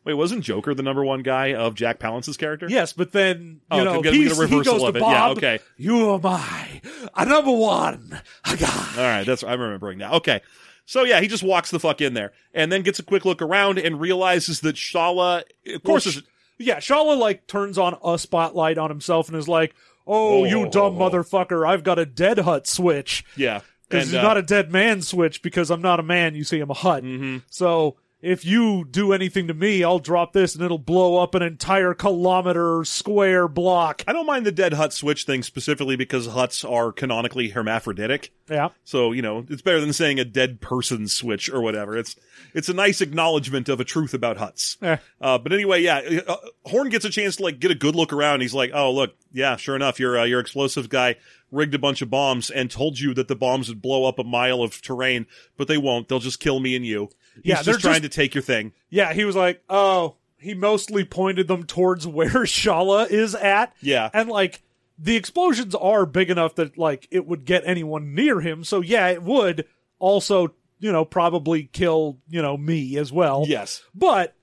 Wait, 0.03 0.15
wasn't 0.15 0.43
Joker 0.43 0.73
the 0.73 0.81
number 0.81 1.05
one 1.05 1.21
guy 1.21 1.53
of 1.53 1.75
Jack 1.75 1.99
Palance's 1.99 2.35
character? 2.37 2.67
Yes, 2.69 2.91
but 2.91 3.11
then 3.11 3.61
Oh, 3.69 3.77
you 3.77 3.85
know 3.85 3.99
a 3.99 4.11
he's, 4.11 4.39
he 4.49 4.63
goes 4.63 4.67
of 4.83 4.93
to 4.93 4.99
it. 4.99 5.01
Yeah, 5.01 5.27
Bob. 5.27 5.37
okay. 5.37 5.59
You 5.77 6.09
are 6.09 6.19
my 6.19 6.81
a 7.15 7.25
number 7.25 7.51
one 7.51 8.19
a 8.45 8.57
guy. 8.57 8.93
All 8.97 9.03
right, 9.03 9.23
that's 9.25 9.43
I'm 9.43 9.59
remembering 9.61 9.99
now. 9.99 10.13
Okay. 10.15 10.41
So 10.87 11.03
yeah, 11.03 11.21
he 11.21 11.27
just 11.27 11.43
walks 11.43 11.69
the 11.71 11.79
fuck 11.79 12.01
in 12.01 12.15
there 12.15 12.31
and 12.53 12.71
then 12.71 12.81
gets 12.81 12.97
a 12.99 13.03
quick 13.03 13.25
look 13.25 13.41
around 13.41 13.77
and 13.77 14.01
realizes 14.01 14.61
that 14.61 14.75
Shala 14.75 15.43
of 15.67 15.83
course 15.83 16.05
Well, 16.07 16.15
is 16.15 16.23
Yeah, 16.57 16.77
Shala 16.77 17.17
like 17.17 17.45
turns 17.47 17.77
on 17.77 17.95
a 18.03 18.17
spotlight 18.17 18.77
on 18.79 18.89
himself 18.89 19.27
and 19.29 19.37
is 19.37 19.47
like, 19.47 19.73
"Oh, 20.07 20.41
Oh, 20.41 20.45
you 20.45 20.67
dumb 20.69 20.99
oh, 20.99 21.05
oh. 21.05 21.09
motherfucker! 21.09 21.65
I've 21.67 21.83
got 21.83 21.99
a 21.99 22.05
dead 22.07 22.39
Hutt 22.39 22.65
switch 22.67 23.23
yeah. 23.37 23.61
because 23.87 24.07
it's 24.11 24.17
uh, 24.17 24.23
not 24.23 24.37
a 24.37 24.41
dead 24.41 24.71
man 24.71 25.01
switch 25.03 25.41
because 25.43 25.69
I'm 25.69 25.81
not 25.83 25.99
a 25.99 26.03
man. 26.03 26.33
You 26.33 26.43
see, 26.43 26.59
I'm 26.59 26.71
a 26.71 26.73
Hutt. 26.73 27.03
mhm. 27.03 27.43
So." 27.51 27.97
If 28.21 28.45
you 28.45 28.85
do 28.89 29.13
anything 29.13 29.47
to 29.47 29.53
me, 29.53 29.83
I'll 29.83 29.99
drop 29.99 30.33
this 30.33 30.53
and 30.53 30.63
it'll 30.63 30.77
blow 30.77 31.17
up 31.17 31.33
an 31.33 31.41
entire 31.41 31.93
kilometer 31.93 32.83
square 32.83 33.47
block. 33.47 34.03
I 34.07 34.13
don't 34.13 34.27
mind 34.27 34.45
the 34.45 34.51
dead 34.51 34.73
Hutt 34.73 34.93
switch 34.93 35.25
thing 35.25 35.41
specifically 35.41 35.95
because 35.95 36.27
Hutts 36.27 36.69
are 36.69 36.91
canonically 36.91 37.49
hermaphroditic. 37.49 38.31
Yeah. 38.47 38.69
So, 38.83 39.11
you 39.11 39.23
know, 39.23 39.45
it's 39.49 39.63
better 39.63 39.81
than 39.81 39.93
saying 39.93 40.19
a 40.19 40.25
dead 40.25 40.61
person 40.61 41.07
switch 41.07 41.49
or 41.49 41.61
whatever. 41.61 41.97
It's 41.97 42.15
it's 42.53 42.69
a 42.69 42.73
nice 42.73 43.01
acknowledgement 43.01 43.69
of 43.69 43.79
a 43.79 43.85
truth 43.85 44.13
about 44.13 44.37
Hutts. 44.37 44.77
Eh. 44.83 44.97
Uh, 45.19 45.37
but 45.37 45.53
anyway, 45.53 45.81
yeah, 45.81 46.21
uh, 46.27 46.35
Horn 46.65 46.89
gets 46.89 47.05
a 47.05 47.09
chance 47.09 47.37
to 47.37 47.43
like 47.43 47.59
get 47.59 47.71
a 47.71 47.75
good 47.75 47.95
look 47.95 48.13
around. 48.13 48.41
He's 48.41 48.53
like, 48.53 48.71
"Oh, 48.73 48.91
look, 48.91 49.15
yeah, 49.31 49.55
sure 49.55 49.75
enough, 49.75 49.99
your 49.99 50.19
uh, 50.19 50.25
your 50.25 50.39
explosive 50.39 50.89
guy 50.89 51.15
rigged 51.51 51.73
a 51.73 51.79
bunch 51.79 52.01
of 52.01 52.09
bombs 52.09 52.49
and 52.49 52.69
told 52.69 52.99
you 52.99 53.13
that 53.13 53.27
the 53.27 53.35
bombs 53.35 53.69
would 53.69 53.81
blow 53.81 54.05
up 54.05 54.19
a 54.19 54.23
mile 54.23 54.61
of 54.61 54.81
terrain, 54.81 55.25
but 55.57 55.67
they 55.67 55.77
won't. 55.77 56.07
They'll 56.07 56.19
just 56.19 56.39
kill 56.39 56.59
me 56.59 56.75
and 56.75 56.85
you. 56.85 57.09
He's 57.35 57.45
Yeah, 57.45 57.55
they're 57.61 57.73
just 57.75 57.81
trying 57.81 58.01
just- 58.01 58.03
to 58.03 58.09
take 58.09 58.33
your 58.35 58.41
thing. 58.41 58.73
Yeah, 58.89 59.13
he 59.13 59.25
was 59.25 59.35
like, 59.35 59.61
oh, 59.69 60.15
he 60.37 60.53
mostly 60.53 61.05
pointed 61.05 61.47
them 61.47 61.63
towards 61.65 62.07
where 62.07 62.29
Shala 62.29 63.09
is 63.09 63.35
at. 63.35 63.73
Yeah. 63.81 64.09
And 64.13 64.29
like, 64.29 64.61
the 64.97 65.15
explosions 65.15 65.73
are 65.73 66.05
big 66.05 66.29
enough 66.29 66.55
that 66.55 66.77
like 66.77 67.07
it 67.11 67.25
would 67.25 67.45
get 67.45 67.63
anyone 67.65 68.13
near 68.13 68.39
him. 68.41 68.63
So 68.63 68.81
yeah, 68.81 69.07
it 69.09 69.23
would 69.23 69.65
also, 69.97 70.53
you 70.79 70.91
know, 70.91 71.05
probably 71.05 71.63
kill, 71.71 72.19
you 72.29 72.41
know, 72.41 72.55
me 72.57 72.97
as 72.97 73.11
well. 73.11 73.45
Yes. 73.47 73.81
But 73.95 74.35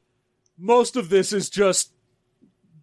most 0.59 0.97
of 0.97 1.11
this 1.11 1.32
is 1.32 1.49
just 1.49 1.93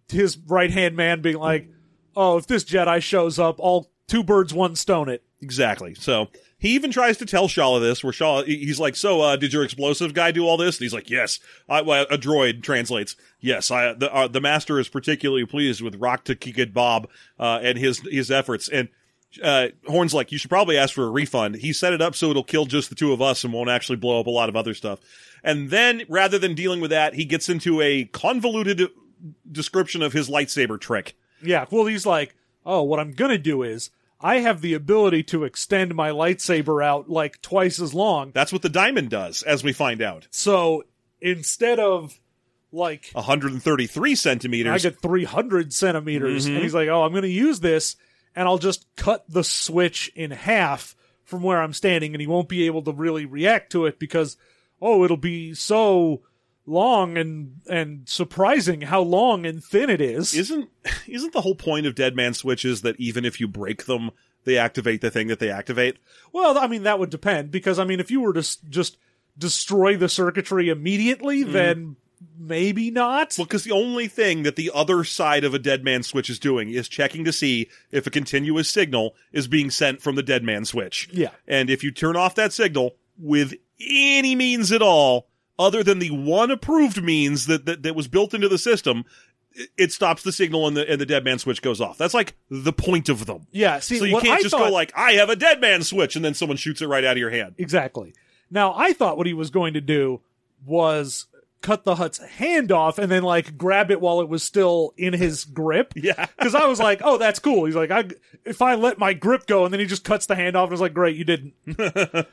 his 0.08 0.38
right 0.46 0.70
hand 0.70 0.96
man 0.96 1.20
being 1.20 1.36
like, 1.36 1.68
oh, 2.14 2.38
if 2.38 2.46
this 2.46 2.64
Jedi 2.64 3.02
shows 3.02 3.38
up, 3.38 3.60
I'll 3.62 3.90
two 4.06 4.22
birds, 4.24 4.54
one 4.54 4.74
stone 4.76 5.08
it. 5.10 5.22
Exactly. 5.42 5.94
So 5.94 6.28
he 6.58 6.70
even 6.70 6.90
tries 6.90 7.18
to 7.18 7.26
tell 7.26 7.48
Shala 7.48 7.80
this, 7.80 8.02
where 8.02 8.12
Shala, 8.12 8.46
he's 8.46 8.80
like, 8.80 8.96
"So, 8.96 9.20
uh, 9.20 9.36
did 9.36 9.52
your 9.52 9.62
explosive 9.62 10.14
guy 10.14 10.30
do 10.30 10.46
all 10.46 10.56
this?" 10.56 10.78
And 10.78 10.84
he's 10.84 10.94
like, 10.94 11.10
"Yes." 11.10 11.38
I, 11.68 11.82
well, 11.82 12.06
a 12.10 12.16
droid 12.16 12.62
translates, 12.62 13.14
"Yes." 13.40 13.70
I, 13.70 13.92
the, 13.92 14.12
uh, 14.14 14.28
the 14.28 14.40
master 14.40 14.78
is 14.78 14.88
particularly 14.88 15.44
pleased 15.44 15.82
with 15.82 15.96
Rock 15.96 16.24
to 16.24 16.34
Kikid 16.34 16.72
Bob 16.72 17.08
uh, 17.38 17.60
and 17.62 17.78
his 17.78 18.00
his 18.00 18.30
efforts. 18.30 18.68
And 18.68 18.88
uh, 19.42 19.68
Horn's 19.86 20.14
like, 20.14 20.32
"You 20.32 20.38
should 20.38 20.50
probably 20.50 20.78
ask 20.78 20.94
for 20.94 21.04
a 21.04 21.10
refund." 21.10 21.56
He 21.56 21.72
set 21.72 21.92
it 21.92 22.00
up 22.00 22.14
so 22.14 22.30
it'll 22.30 22.42
kill 22.44 22.64
just 22.64 22.88
the 22.88 22.94
two 22.94 23.12
of 23.12 23.20
us 23.20 23.44
and 23.44 23.52
won't 23.52 23.70
actually 23.70 23.96
blow 23.96 24.20
up 24.20 24.26
a 24.26 24.30
lot 24.30 24.48
of 24.48 24.56
other 24.56 24.72
stuff. 24.72 25.00
And 25.44 25.70
then, 25.70 26.04
rather 26.08 26.38
than 26.38 26.54
dealing 26.54 26.80
with 26.80 26.90
that, 26.90 27.14
he 27.14 27.24
gets 27.24 27.48
into 27.48 27.80
a 27.80 28.06
convoluted 28.06 28.88
description 29.50 30.02
of 30.02 30.12
his 30.12 30.28
lightsaber 30.28 30.80
trick. 30.80 31.16
Yeah, 31.42 31.66
well, 31.70 31.84
he's 31.84 32.06
like, 32.06 32.34
oh, 32.64 32.82
what 32.82 32.98
I'm 32.98 33.12
gonna 33.12 33.36
do 33.38 33.62
is 33.62 33.90
I 34.26 34.40
have 34.40 34.60
the 34.60 34.74
ability 34.74 35.22
to 35.24 35.44
extend 35.44 35.94
my 35.94 36.10
lightsaber 36.10 36.84
out 36.84 37.08
like 37.08 37.40
twice 37.42 37.78
as 37.80 37.94
long. 37.94 38.32
That's 38.34 38.52
what 38.52 38.62
the 38.62 38.68
diamond 38.68 39.08
does, 39.10 39.42
as 39.44 39.62
we 39.62 39.72
find 39.72 40.02
out. 40.02 40.26
So 40.30 40.82
instead 41.20 41.78
of 41.78 42.18
like 42.72 43.10
133 43.12 44.14
centimeters, 44.16 44.84
I 44.84 44.90
get 44.90 45.00
300 45.00 45.72
centimeters, 45.72 46.46
Mhm. 46.46 46.54
and 46.54 46.62
he's 46.64 46.74
like, 46.74 46.88
oh, 46.88 47.02
I'm 47.04 47.14
gonna 47.14 47.28
use 47.28 47.60
this, 47.60 47.94
and 48.34 48.48
I'll 48.48 48.58
just 48.58 48.86
cut 48.96 49.24
the 49.28 49.44
switch 49.44 50.10
in 50.16 50.32
half 50.32 50.96
from 51.24 51.42
where 51.42 51.62
I'm 51.62 51.72
standing, 51.72 52.12
and 52.12 52.20
he 52.20 52.26
won't 52.26 52.48
be 52.48 52.66
able 52.66 52.82
to 52.82 52.92
really 52.92 53.24
react 53.26 53.70
to 53.72 53.86
it 53.86 53.98
because, 54.00 54.36
oh, 54.82 55.04
it'll 55.04 55.16
be 55.16 55.54
so 55.54 56.22
long 56.66 57.16
and 57.16 57.60
and 57.68 58.08
surprising 58.08 58.80
how 58.82 59.00
long 59.00 59.46
and 59.46 59.62
thin 59.64 59.88
it 59.88 60.00
is. 60.00 60.34
isn't 60.34 60.68
isn't 61.06 61.32
the 61.32 61.40
whole 61.42 61.54
point 61.54 61.86
of 61.86 61.94
dead 61.94 62.14
man 62.16 62.34
switches 62.34 62.82
that 62.82 62.98
even 62.98 63.24
if 63.24 63.40
you 63.40 63.46
break 63.48 63.86
them 63.86 64.10
they 64.44 64.58
activate 64.58 65.00
the 65.00 65.10
thing 65.10 65.26
that 65.28 65.38
they 65.38 65.50
activate 65.50 65.96
Well, 66.32 66.58
I 66.58 66.66
mean, 66.68 66.82
that 66.84 66.98
would 66.98 67.10
depend 67.10 67.50
because 67.50 67.78
I 67.78 67.84
mean, 67.84 68.00
if 68.00 68.10
you 68.10 68.20
were 68.20 68.32
to 68.32 68.40
s- 68.40 68.58
just 68.68 68.96
destroy 69.38 69.96
the 69.96 70.08
circuitry 70.08 70.68
immediately, 70.68 71.42
mm-hmm. 71.42 71.52
then 71.52 71.96
maybe 72.38 72.90
not. 72.90 73.34
well 73.36 73.44
because 73.44 73.64
the 73.64 73.72
only 73.72 74.08
thing 74.08 74.42
that 74.42 74.56
the 74.56 74.70
other 74.74 75.04
side 75.04 75.44
of 75.44 75.52
a 75.52 75.58
dead 75.58 75.84
man 75.84 76.02
switch 76.02 76.30
is 76.30 76.38
doing 76.38 76.70
is 76.70 76.88
checking 76.88 77.24
to 77.24 77.32
see 77.32 77.68
if 77.90 78.06
a 78.06 78.10
continuous 78.10 78.70
signal 78.70 79.14
is 79.32 79.46
being 79.46 79.70
sent 79.70 80.00
from 80.00 80.14
the 80.16 80.22
dead 80.22 80.42
man 80.42 80.64
switch 80.64 81.08
Yeah. 81.12 81.30
and 81.46 81.68
if 81.68 81.84
you 81.84 81.90
turn 81.90 82.16
off 82.16 82.34
that 82.36 82.52
signal 82.54 82.96
with 83.18 83.52
any 83.78 84.34
means 84.34 84.72
at 84.72 84.80
all 84.80 85.28
other 85.58 85.82
than 85.82 85.98
the 85.98 86.10
one 86.10 86.50
approved 86.50 87.02
means 87.02 87.46
that 87.46 87.64
that, 87.66 87.82
that 87.82 87.94
was 87.94 88.08
built 88.08 88.34
into 88.34 88.48
the 88.48 88.58
system 88.58 89.04
it- 89.76 89.92
stops 89.92 90.22
the 90.22 90.32
signal 90.32 90.66
and 90.66 90.76
the 90.76 90.88
and 90.90 91.00
the 91.00 91.06
dead 91.06 91.24
man 91.24 91.38
switch 91.38 91.62
goes 91.62 91.80
off. 91.80 91.96
That's 91.96 92.12
like 92.14 92.34
the 92.50 92.72
point 92.72 93.08
of 93.08 93.26
them. 93.26 93.46
Yeah, 93.52 93.78
see, 93.80 93.98
so 93.98 94.04
you 94.04 94.20
can't 94.20 94.38
I 94.38 94.42
just 94.42 94.50
thought, 94.50 94.68
go 94.68 94.72
like, 94.72 94.92
I 94.96 95.12
have 95.12 95.30
a 95.30 95.36
dead 95.36 95.60
man 95.60 95.82
switch, 95.82 96.14
and 96.16 96.24
then 96.24 96.34
someone 96.34 96.56
shoots 96.58 96.82
it 96.82 96.86
right 96.86 97.04
out 97.04 97.12
of 97.12 97.18
your 97.18 97.30
hand. 97.30 97.54
exactly. 97.58 98.14
Now, 98.50 98.74
I 98.76 98.92
thought 98.92 99.16
what 99.16 99.26
he 99.26 99.32
was 99.32 99.50
going 99.50 99.74
to 99.74 99.80
do 99.80 100.20
was 100.64 101.26
cut 101.62 101.84
the 101.84 101.96
Hutt's 101.96 102.18
hand 102.18 102.70
off 102.70 102.98
and 102.98 103.10
then 103.10 103.22
like 103.22 103.56
grab 103.58 103.90
it 103.90 104.00
while 104.00 104.20
it 104.20 104.28
was 104.28 104.42
still 104.42 104.94
in 104.96 105.12
his 105.12 105.44
grip. 105.44 105.92
Yeah. 105.96 106.26
Because 106.38 106.54
I 106.54 106.66
was 106.66 106.78
like, 106.78 107.00
oh, 107.02 107.18
that's 107.18 107.38
cool. 107.38 107.64
He's 107.64 107.74
like, 107.74 107.90
I, 107.90 108.04
if 108.44 108.62
I 108.62 108.74
let 108.74 108.98
my 108.98 109.12
grip 109.14 109.46
go, 109.46 109.64
and 109.64 109.72
then 109.72 109.80
he 109.80 109.86
just 109.86 110.04
cuts 110.04 110.26
the 110.26 110.36
hand 110.36 110.54
off, 110.56 110.64
and 110.64 110.72
I 110.72 110.74
was 110.74 110.80
like, 110.80 110.94
great, 110.94 111.16
you 111.16 111.24
didn't. 111.24 111.54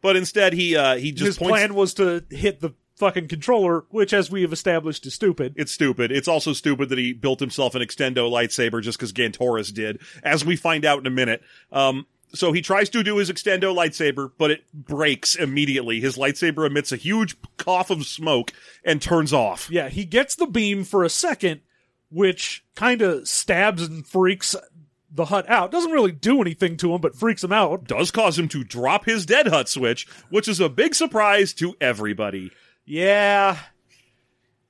But 0.00 0.16
instead, 0.16 0.52
he 0.54 0.76
uh 0.76 0.96
he 0.96 1.12
just 1.12 1.24
His 1.26 1.38
points. 1.38 1.50
plan 1.52 1.74
was 1.74 1.94
to 1.94 2.24
hit 2.30 2.60
the 2.60 2.74
fucking 2.96 3.28
controller, 3.28 3.84
which, 3.90 4.12
as 4.12 4.30
we 4.30 4.42
have 4.42 4.52
established, 4.52 5.06
is 5.06 5.14
stupid. 5.14 5.54
It's 5.56 5.72
stupid. 5.72 6.10
It's 6.10 6.26
also 6.28 6.52
stupid 6.52 6.88
that 6.88 6.98
he 6.98 7.12
built 7.12 7.38
himself 7.40 7.74
an 7.76 7.82
extendo 7.82 8.28
lightsaber 8.30 8.82
just 8.82 8.98
because 8.98 9.12
Gantoris 9.12 9.72
did, 9.72 10.00
as 10.24 10.44
we 10.44 10.56
find 10.56 10.84
out 10.84 10.98
in 10.98 11.06
a 11.06 11.10
minute. 11.10 11.42
Um, 11.70 12.06
so 12.34 12.52
he 12.52 12.62
tries 12.62 12.88
to 12.90 13.02
do 13.02 13.16
his 13.16 13.30
extendo 13.30 13.74
lightsaber, 13.74 14.30
but 14.38 14.50
it 14.50 14.72
breaks 14.72 15.34
immediately. 15.34 16.00
His 16.00 16.16
lightsaber 16.16 16.66
emits 16.66 16.92
a 16.92 16.96
huge 16.96 17.36
cough 17.56 17.90
of 17.90 18.06
smoke 18.06 18.52
and 18.84 19.00
turns 19.00 19.32
off. 19.32 19.70
Yeah, 19.70 19.88
he 19.88 20.04
gets 20.04 20.34
the 20.34 20.46
beam 20.46 20.84
for 20.84 21.04
a 21.04 21.10
second, 21.10 21.60
which 22.10 22.64
kind 22.74 23.02
of 23.02 23.28
stabs 23.28 23.82
and 23.82 24.06
freaks 24.06 24.56
the 25.10 25.26
Hutt 25.26 25.48
out. 25.48 25.70
Doesn't 25.70 25.92
really 25.92 26.12
do 26.12 26.40
anything 26.40 26.76
to 26.78 26.94
him, 26.94 27.00
but 27.00 27.14
freaks 27.14 27.44
him 27.44 27.52
out. 27.52 27.84
Does 27.84 28.10
cause 28.10 28.38
him 28.38 28.48
to 28.48 28.64
drop 28.64 29.04
his 29.04 29.26
dead 29.26 29.46
Hutt 29.48 29.68
switch, 29.68 30.06
which 30.30 30.48
is 30.48 30.60
a 30.60 30.68
big 30.68 30.94
surprise 30.94 31.52
to 31.54 31.76
everybody. 31.80 32.50
Yeah. 32.84 33.58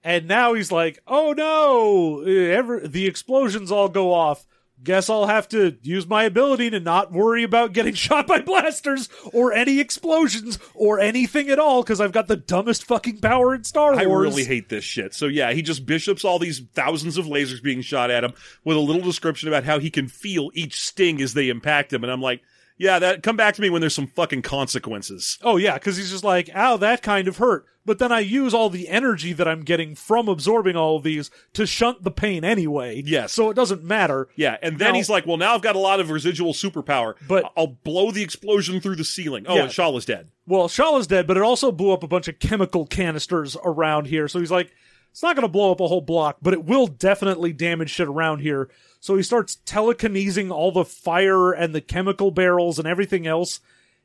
And 0.05 0.27
now 0.27 0.55
he's 0.55 0.73
like, 0.73 1.01
oh 1.07 1.33
no, 1.33 2.23
ever 2.23 2.81
the 2.81 3.07
explosions 3.07 3.71
all 3.71 3.89
go 3.89 4.13
off. 4.13 4.47
Guess 4.83 5.09
I'll 5.09 5.27
have 5.27 5.49
to 5.51 5.77
use 5.83 6.07
my 6.07 6.25
ability 6.25 6.71
to 6.71 6.81
not 6.81 7.13
worry 7.13 7.43
about 7.43 7.73
getting 7.73 7.95
shot 7.95 8.27
by 8.27 8.41
blasters 8.41 9.09
or 9.33 9.53
any 9.53 9.79
explosions 9.81 10.59
or 10.75 10.99
anything 10.99 11.49
at 11.51 11.59
all 11.59 11.83
because 11.83 12.01
I've 12.01 12.13
got 12.13 12.27
the 12.27 12.37
dumbest 12.37 12.85
fucking 12.85 13.21
power 13.21 13.55
in 13.55 13.65
Star 13.65 13.93
Wars. 13.93 13.99
I 13.99 14.05
really 14.05 14.45
hate 14.45 14.69
this 14.69 14.85
shit. 14.85 15.15
So 15.15 15.27
yeah, 15.27 15.53
he 15.53 15.63
just 15.63 15.87
bishops 15.87 16.25
all 16.25 16.39
these 16.39 16.61
thousands 16.75 17.17
of 17.17 17.27
lasers 17.27 17.63
being 17.63 17.83
shot 17.83 18.11
at 18.11 18.25
him 18.25 18.33
with 18.65 18.77
a 18.77 18.81
little 18.81 19.03
description 19.03 19.49
about 19.49 19.65
how 19.65 19.79
he 19.79 19.91
can 19.91 20.09
feel 20.09 20.51
each 20.55 20.81
sting 20.81 21.21
as 21.23 21.35
they 21.35 21.49
impact 21.49 21.93
him. 21.93 22.03
And 22.03 22.13
I'm 22.13 22.23
like, 22.23 22.43
yeah, 22.79 22.99
that 22.99 23.23
come 23.23 23.37
back 23.37 23.55
to 23.55 23.63
me 23.63 23.71
when 23.71 23.81
there's 23.81 23.95
some 23.95 24.07
fucking 24.09 24.43
consequences. 24.43 25.39
Oh 25.43 25.57
yeah, 25.57 25.75
because 25.75 25.97
he's 25.97 26.11
just 26.11 26.25
like, 26.25 26.51
ow, 26.55 26.77
that 26.79 27.03
kind 27.03 27.29
of 27.29 27.37
hurt. 27.39 27.67
But 27.85 27.99
then 27.99 28.13
I 28.13 28.21
use 28.21 28.55
all 28.55 28.71
the 28.71 28.89
energy 28.89 29.33
that 29.33 29.49
I'm 29.49 29.63
getting 29.63 29.97
from 29.97 30.29
absorbing 30.29 30.77
all 30.77 30.97
of 30.97 31.03
these 31.03 31.33
to 31.55 31.67
shunt 31.67 32.05
the 32.05 32.13
pain 32.13 32.45
anyway. 32.45 33.03
Yes. 33.05 33.33
So 33.33 33.51
it 33.51 33.55
doesn't 33.55 33.83
matter. 33.83 34.29
Yeah, 34.37 34.57
and 34.63 34.79
then 34.79 34.91
Now- 34.91 34.95
he's 34.95 35.11
like, 35.11 35.27
well, 35.27 35.37
now 35.37 35.55
I've 35.57 35.63
got 35.63 35.75
a 35.75 35.81
lot 35.81 35.99
of 35.99 36.09
residual 36.11 36.53
superpower, 36.53 37.15
But- 37.27 37.51
I'll 37.57 37.67
blow 37.83 38.13
the 38.13 38.23
explosion 38.23 38.81
through 38.81 38.97
the 38.97 39.05
ceiling. 39.05 39.47
Oh, 39.49 39.57
Yeah. 39.57 39.63
and 39.65 39.71
Shala's 39.73 40.05
dead. 40.05 40.29
Well, 40.47 40.69
Shala's 40.69 41.09
dead, 41.09 41.27
but 41.27 41.37
it 41.37 41.43
also 41.43 41.73
blew 41.73 41.91
up 41.91 42.05
a 42.05 42.09
bunch 42.09 42.29
of 42.29 42.39
chemical 42.39 42.87
canisters 42.87 43.57
around 43.65 44.07
here. 44.07 44.29
So 44.29 44.39
he's 44.39 44.53
like, 44.53 44.71
it's 45.11 45.23
not 45.23 45.35
going 45.35 45.43
to 45.43 45.49
blow 45.53 45.73
up 45.73 45.81
a 45.81 45.89
whole 45.89 46.01
block, 46.01 46.37
but 46.41 46.55
it 46.55 46.65
will 46.65 46.87
definitely 46.87 47.53
damage 47.53 47.91
shit 47.91 48.07
around 48.09 48.39
here. 48.39 48.69
So 49.03 49.17
he 49.17 49.25
starts 49.25 49.59
telekinesing 49.67 50.53
all 50.53 50.71
the 50.71 50.85
fire 50.85 51.51
and 51.51 51.75
the 51.75 51.81
chemical 51.81 52.31
barrels 52.31 52.79
and 52.79 52.87
everything 52.87 53.27
else 53.27 53.59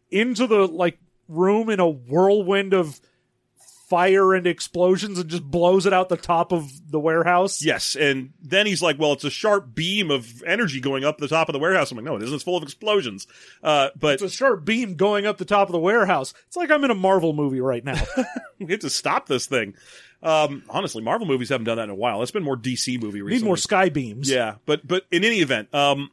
into 0.10 0.48
the 0.48 0.68
like 0.68 0.98
room 1.30 1.70
in 1.70 1.80
a 1.80 1.88
whirlwind 1.88 2.74
of 2.74 3.00
fire 3.88 4.34
and 4.34 4.48
explosions 4.48 5.20
and 5.20 5.30
just 5.30 5.44
blows 5.44 5.86
it 5.86 5.94
out 5.94 6.10
the 6.10 6.18
top 6.18 6.52
of 6.52 6.72
the 6.90 7.00
warehouse. 7.00 7.64
Yes, 7.64 7.96
and 7.96 8.34
then 8.42 8.66
he's 8.66 8.82
like, 8.82 8.98
well, 8.98 9.14
it's 9.14 9.24
a 9.24 9.30
sharp 9.30 9.76
beam 9.76 10.10
of 10.10 10.42
energy 10.48 10.82
going 10.82 11.06
up 11.06 11.20
the 11.20 11.28
top 11.28 11.48
of 11.48 11.54
the 11.54 11.60
warehouse. 11.60 11.92
I'm 11.92 11.98
like, 11.98 12.04
no, 12.06 12.16
it 12.16 12.24
isn't. 12.24 12.34
It's 12.34 12.44
full 12.44 12.58
of 12.58 12.64
explosions. 12.64 13.28
Uh, 13.62 13.90
but 13.96 14.16
It's 14.16 14.24
a 14.24 14.30
sharp 14.30 14.66
beam 14.66 14.96
going 14.96 15.28
up 15.28 15.38
the 15.38 15.46
top 15.46 15.68
of 15.68 15.74
the 15.74 15.80
warehouse. 15.80 16.34
It's 16.48 16.58
like 16.58 16.72
I'm 16.72 16.84
in 16.84 16.90
a 16.92 16.96
Marvel 16.96 17.34
movie 17.34 17.62
right 17.62 17.86
now. 17.86 18.02
we 18.60 18.72
have 18.72 18.80
to 18.80 18.90
stop 18.90 19.28
this 19.28 19.46
thing. 19.46 19.76
Um, 20.24 20.64
honestly, 20.70 21.04
Marvel 21.04 21.28
movies 21.28 21.50
haven't 21.50 21.66
done 21.66 21.78
that 21.78 21.86
in 21.86 21.90
a 21.90 21.96
while. 21.96 22.22
It's 22.22 22.32
been 22.32 22.44
more 22.44 22.58
DC 22.58 23.02
movie 23.02 23.22
recently. 23.22 23.44
Need 23.44 23.46
more 23.46 23.58
sky 23.58 23.90
beams. 23.90 24.30
Yeah, 24.30 24.56
but 24.66 24.88
but 24.88 25.06
in 25.12 25.24
any 25.24 25.40
event, 25.40 25.74
um, 25.74 26.12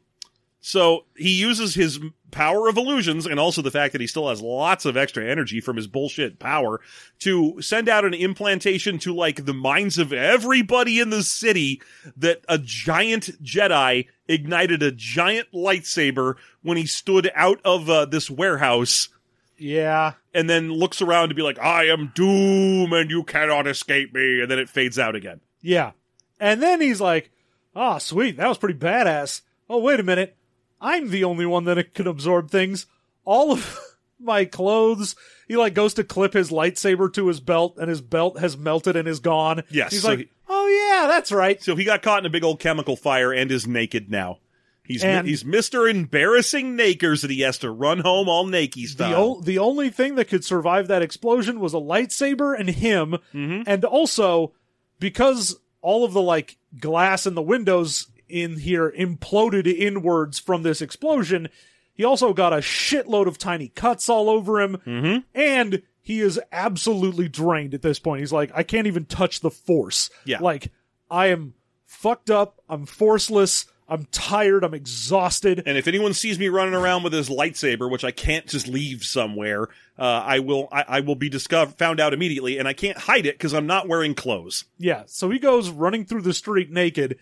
so 0.61 1.05
he 1.15 1.39
uses 1.39 1.75
his 1.75 1.99
power 2.31 2.67
of 2.67 2.75
illusions 2.75 3.25
and 3.25 3.39
also 3.39 3.61
the 3.61 3.71
fact 3.71 3.93
that 3.93 4.01
he 4.01 4.07
still 4.07 4.27
has 4.27 4.41
lots 4.41 4.83
of 4.83 4.97
extra 4.97 5.23
energy 5.23 5.61
from 5.61 5.77
his 5.77 5.87
bullshit 5.87 6.39
power 6.39 6.81
to 7.19 7.61
send 7.61 7.87
out 7.87 8.03
an 8.03 8.13
implantation 8.13 8.97
to 8.97 9.13
like 9.13 9.45
the 9.45 9.53
minds 9.53 9.97
of 9.97 10.11
everybody 10.11 10.99
in 10.99 11.11
the 11.11 11.23
city 11.23 11.81
that 12.17 12.43
a 12.49 12.57
giant 12.57 13.41
Jedi 13.43 14.07
ignited 14.27 14.83
a 14.83 14.91
giant 14.91 15.47
lightsaber 15.53 16.33
when 16.61 16.77
he 16.77 16.85
stood 16.85 17.31
out 17.35 17.61
of 17.63 17.89
uh, 17.89 18.05
this 18.05 18.29
warehouse 18.29 19.09
Yeah. 19.57 20.13
and 20.33 20.49
then 20.49 20.71
looks 20.71 21.01
around 21.01 21.29
to 21.29 21.35
be 21.35 21.41
like, 21.41 21.59
I 21.59 21.85
am 21.85 22.11
doom 22.15 22.91
and 22.93 23.09
you 23.09 23.23
cannot 23.23 23.67
escape 23.67 24.13
me. 24.13 24.41
And 24.41 24.49
then 24.51 24.59
it 24.59 24.69
fades 24.69 24.99
out 24.99 25.15
again. 25.15 25.41
Yeah. 25.61 25.91
And 26.39 26.61
then 26.61 26.81
he's 26.81 26.99
like, 27.01 27.31
oh, 27.75 27.97
sweet. 27.97 28.37
That 28.37 28.47
was 28.49 28.57
pretty 28.57 28.77
badass. 28.77 29.41
Oh, 29.69 29.79
wait 29.79 29.99
a 29.99 30.03
minute. 30.03 30.35
I'm 30.81 31.09
the 31.09 31.23
only 31.23 31.45
one 31.45 31.63
that 31.65 31.93
can 31.93 32.07
absorb 32.07 32.51
things. 32.51 32.85
All 33.23 33.51
of 33.51 33.79
my 34.19 34.45
clothes. 34.45 35.15
He 35.47 35.55
like 35.55 35.73
goes 35.73 35.93
to 35.95 36.03
clip 36.03 36.33
his 36.33 36.49
lightsaber 36.51 37.11
to 37.13 37.27
his 37.27 37.39
belt 37.39 37.77
and 37.77 37.89
his 37.89 38.01
belt 38.01 38.39
has 38.39 38.57
melted 38.57 38.95
and 38.95 39.07
is 39.07 39.19
gone. 39.19 39.63
Yes, 39.69 39.91
He's 39.93 40.01
so 40.01 40.09
like, 40.09 40.19
he- 40.19 40.29
oh 40.49 40.67
yeah, 40.67 41.07
that's 41.07 41.31
right. 41.31 41.61
So 41.63 41.75
he 41.75 41.83
got 41.85 42.01
caught 42.01 42.19
in 42.19 42.25
a 42.25 42.29
big 42.29 42.43
old 42.43 42.59
chemical 42.59 42.95
fire 42.95 43.31
and 43.31 43.51
is 43.51 43.65
naked 43.67 44.09
now. 44.11 44.39
He's 44.87 45.03
And- 45.03 45.27
he's 45.27 45.43
Mister 45.45 45.87
Embarrassing 45.87 46.75
Nakers 46.75 47.21
that 47.21 47.31
he 47.31 47.41
has 47.41 47.57
to 47.59 47.71
run 47.71 47.99
home 47.99 48.29
all 48.29 48.45
naked 48.45 48.83
The, 48.83 48.87
style. 48.87 49.37
o- 49.37 49.41
the 49.41 49.57
only 49.57 49.89
thing 49.89 50.15
that 50.15 50.25
could 50.29 50.43
survive 50.45 50.87
that 50.87 51.01
explosion 51.01 51.59
was 51.59 51.73
a 51.73 51.77
lightsaber 51.77 52.57
and 52.57 52.69
him. 52.69 53.17
Mhm. 53.33 53.63
And 53.67 53.83
also, 53.85 54.53
because 54.99 55.57
all 55.81 56.03
of 56.05 56.13
the 56.13 56.21
like 56.21 56.57
glass 56.79 57.25
in 57.25 57.35
the 57.35 57.41
windows 57.41 58.07
in 58.27 58.57
here 58.59 58.91
imploded 58.97 59.67
inwards 59.67 60.39
from 60.39 60.63
this 60.63 60.81
explosion, 60.81 61.47
he 61.93 62.03
also 62.03 62.33
got 62.33 62.53
a 62.53 62.57
shitload 62.57 63.27
of 63.27 63.37
tiny 63.37 63.67
cuts 63.69 64.09
all 64.09 64.29
over 64.29 64.59
him. 64.61 64.77
Mhm. 64.85 65.23
And 65.33 65.81
he 66.01 66.21
is 66.21 66.39
absolutely 66.51 67.27
drained 67.29 67.73
at 67.73 67.81
this 67.81 67.99
point. 67.99 68.19
He's 68.21 68.33
like, 68.33 68.51
I 68.53 68.63
can't 68.63 68.87
even 68.87 69.05
touch 69.05 69.39
the 69.39 69.49
force. 69.51 70.09
Yeah. 70.25 70.39
Like, 70.39 70.71
I 71.09 71.27
am 71.27 71.53
fucked 71.85 72.29
up. 72.29 72.61
I'm 72.69 72.85
forceless. 72.85 73.65
I'm 73.87 74.05
tired. 74.05 74.63
I'm 74.63 74.73
exhausted. 74.73 75.63
And 75.65 75.77
if 75.77 75.87
anyone 75.87 76.13
sees 76.13 76.39
me 76.39 76.47
running 76.47 76.73
around 76.73 77.03
with 77.03 77.13
his 77.13 77.29
lightsaber, 77.29 77.89
which 77.89 78.03
I 78.03 78.11
can't 78.11 78.47
just 78.47 78.67
leave 78.67 79.03
somewhere, 79.03 79.69
uh, 79.99 80.23
I 80.25 80.39
will 80.39 80.67
I, 80.71 80.85
I 80.87 80.99
will 81.01 81.15
be 81.15 81.29
discovered 81.29 81.75
found 81.77 81.99
out 81.99 82.13
immediately, 82.13 82.57
and 82.57 82.67
I 82.67 82.73
can't 82.73 82.97
hide 82.97 83.25
it 83.25 83.37
because 83.37 83.53
I'm 83.53 83.67
not 83.67 83.87
wearing 83.87 84.15
clothes. 84.15 84.65
Yeah, 84.77 85.03
so 85.05 85.29
he 85.29 85.39
goes 85.39 85.69
running 85.69 86.05
through 86.05 86.23
the 86.23 86.33
street 86.33 86.71
naked 86.71 87.19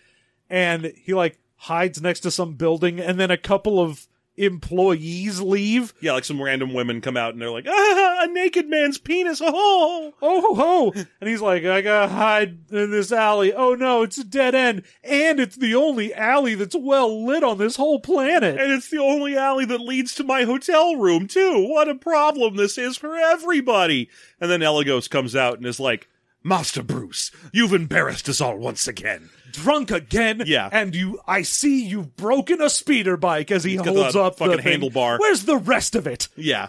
and 0.49 0.93
he 0.95 1.14
like 1.14 1.38
hides 1.57 2.01
next 2.01 2.22
to 2.22 2.32
some 2.32 2.53
building 2.53 2.99
and 2.99 3.20
then 3.20 3.32
a 3.32 3.38
couple 3.38 3.80
of 3.80 4.07
employees 4.36 5.40
leave. 5.42 5.94
Yeah, 6.02 6.14
like 6.14 6.26
some 6.26 6.42
random 6.42 6.74
women 6.74 7.02
come 7.02 7.18
out 7.18 7.34
and 7.34 7.42
they're 7.42 7.52
like, 7.52 7.68
ah, 7.68 8.24
a 8.24 8.28
naked 8.28 8.68
man's 8.70 8.98
penis. 8.98 9.42
Oh, 9.44 10.14
Oh 10.22 10.42
ho 10.42 10.56
ho! 10.56 11.04
And 11.22 11.30
he's 11.30 11.42
like, 11.42 11.64
I 11.66 11.82
gotta 11.82 12.12
hide 12.12 12.72
in 12.72 12.92
this 12.92 13.12
alley. 13.12 13.54
Oh 13.54 13.76
no, 13.76 14.04
it's 14.04 14.18
a 14.18 14.24
dead 14.24 14.56
end. 14.56 14.84
And 15.04 15.40
it's 15.40 15.56
the 15.56 15.76
only 15.76 16.14
alley 16.14 16.56
that's 16.56 16.76
well 16.76 17.26
lit 17.26 17.44
on 17.44 17.58
this 17.58 17.76
whole 17.76 18.00
planet. 18.00 18.60
and 18.60 18.72
it's 18.72 18.90
the 18.90 19.00
only 19.00 19.38
alley 19.38 19.66
that 19.66 19.82
leads 19.82 20.16
to 20.16 20.24
my 20.24 20.44
hotel 20.44 20.96
room 20.96 21.28
too. 21.28 21.66
What 21.68 21.88
a 21.90 21.96
problem 21.96 22.56
this 22.56 22.78
is 22.78 22.98
for 22.98 23.16
everybody. 23.16 24.10
And 24.40 24.50
then 24.50 24.62
Elegos 24.62 25.08
comes 25.08 25.36
out 25.36 25.58
and 25.58 25.66
is 25.66 25.80
like, 25.80 26.08
Master 26.44 26.84
Bruce, 26.84 27.32
you've 27.52 27.74
embarrassed 27.74 28.28
us 28.30 28.41
all 28.41 28.58
once 28.58 28.88
again. 28.88 29.30
Drunk 29.52 29.91
again. 29.91 30.44
Yeah. 30.46 30.70
And 30.72 30.96
you, 30.96 31.20
I 31.28 31.44
see 31.44 31.86
you've 31.86 32.16
broken 32.16 32.60
a 32.62 32.70
speeder 32.70 33.16
bike 33.18 33.52
as 33.52 33.64
he 33.64 33.78
got 33.78 33.88
holds 33.88 34.14
the 34.14 34.22
up 34.24 34.38
fucking 34.38 34.58
the 34.58 34.62
thing. 34.64 34.82
handlebar. 34.82 35.20
Where's 35.20 35.46
the 35.46 35.58
rest 35.58 35.96
of 35.96 36.08
it? 36.08 36.28
Yeah. 36.36 36.68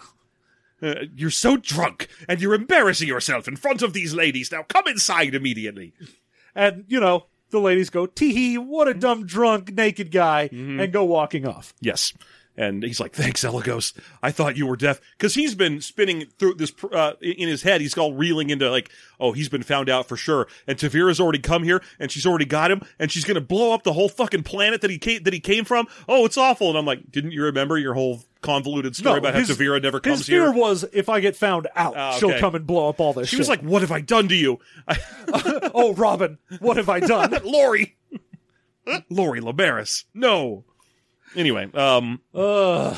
Uh, 0.83 1.05
you're 1.17 1.31
so 1.31 1.57
drunk, 1.57 2.09
and 2.29 2.41
you're 2.43 2.53
embarrassing 2.55 3.09
yourself 3.09 3.49
in 3.49 3.57
front 3.57 3.81
of 3.81 3.95
these 3.95 4.13
ladies. 4.13 4.53
Now 4.53 4.65
come 4.65 4.87
inside 4.87 5.35
immediately. 5.35 5.95
And, 6.55 6.85
you 6.89 7.01
know, 7.01 7.27
the 7.51 7.59
ladies 7.59 7.89
go, 7.91 8.05
tee 8.07 8.35
hee, 8.35 8.59
what 8.59 8.87
a 8.87 8.93
dumb 8.95 9.25
drunk 9.27 9.73
naked 9.73 10.11
guy, 10.11 10.49
Mm-hmm. 10.53 10.81
and 10.81 10.93
go 10.93 11.05
walking 11.05 11.47
off. 11.47 11.73
Yes. 11.81 12.13
And 12.57 12.85
he's 12.85 13.01
like, 13.01 13.13
thanks, 13.13 13.43
Elegos. 13.45 13.95
I 14.23 14.31
thought 14.31 14.57
you 14.57 14.67
were 14.69 14.77
deaf. 14.77 15.01
Cause 15.19 15.35
he's 15.35 15.57
been 15.57 15.81
spinning 15.81 16.27
through 16.39 16.55
this, 16.55 16.73
uh, 16.93 17.15
in 17.21 17.49
his 17.49 17.63
head. 17.63 17.81
He's 17.81 17.99
all 17.99 18.15
reeling 18.15 18.51
into 18.51 18.71
like, 18.71 18.91
oh, 19.19 19.33
he's 19.33 19.49
been 19.49 19.65
found 19.65 19.89
out 19.89 20.07
for 20.07 20.17
sure. 20.17 20.47
And 20.69 20.79
Tavira's 20.79 21.19
already 21.21 21.41
come 21.41 21.65
here 21.65 21.83
and 21.99 22.13
she's 22.13 22.25
already 22.27 22.45
got 22.45 22.71
him 22.71 22.83
and 23.01 23.11
she's 23.11 23.25
going 23.25 23.35
to 23.35 23.41
blow 23.41 23.73
up 23.73 23.83
the 23.83 23.93
whole 23.93 24.09
fucking 24.09 24.45
planet 24.45 24.83
that 24.83 24.91
he 24.91 24.99
came, 24.99 25.25
that 25.25 25.33
he 25.33 25.41
came 25.41 25.65
from. 25.65 25.89
Oh, 26.09 26.25
it's 26.27 26.37
awful. 26.37 26.69
And 26.69 26.79
I'm 26.79 26.87
like, 26.87 27.11
didn't 27.11 27.33
you 27.33 27.43
remember 27.43 27.77
your 27.77 27.95
whole 27.95 28.23
convoluted 28.41 28.95
story 28.95 29.15
No, 29.15 29.19
about 29.29 29.35
his- 29.35 29.49
how 29.49 29.55
Tavira 29.55 29.83
never 29.83 29.99
comes 29.99 30.19
His 30.19 30.27
fear 30.29 30.53
here. 30.53 30.53
was 30.53 30.85
if 30.93 31.09
I 31.09 31.19
get 31.19 31.35
found 31.35 31.67
out, 31.75 31.95
Oh, 31.97 32.19
she'll 32.21 32.31
okay. 32.31 32.39
come 32.41 32.55
and 32.55 32.65
blow 32.67 32.89
up 32.89 33.01
all 33.01 33.13
this 33.15 33.29
She 33.31 33.37
shit. 33.37 33.41
was 33.41 33.49
like, 33.49 33.63
"What 33.63 33.83
have 33.83 33.91
I 33.91 34.01
done 34.01 34.29
to 34.29 34.35
you, 34.37 34.61
"Oh, 35.75 35.93
Robin, 35.95 36.39
what 36.61 36.77
have 36.77 36.89
I 36.89 37.01
done?" 37.01 37.37
Lori? 37.45 37.97
Lori 39.11 39.41
Labaris? 39.41 40.05
No." 40.15 40.65
Anyway, 41.37 41.71
um, 41.75 42.21
Ugh. 42.35 42.97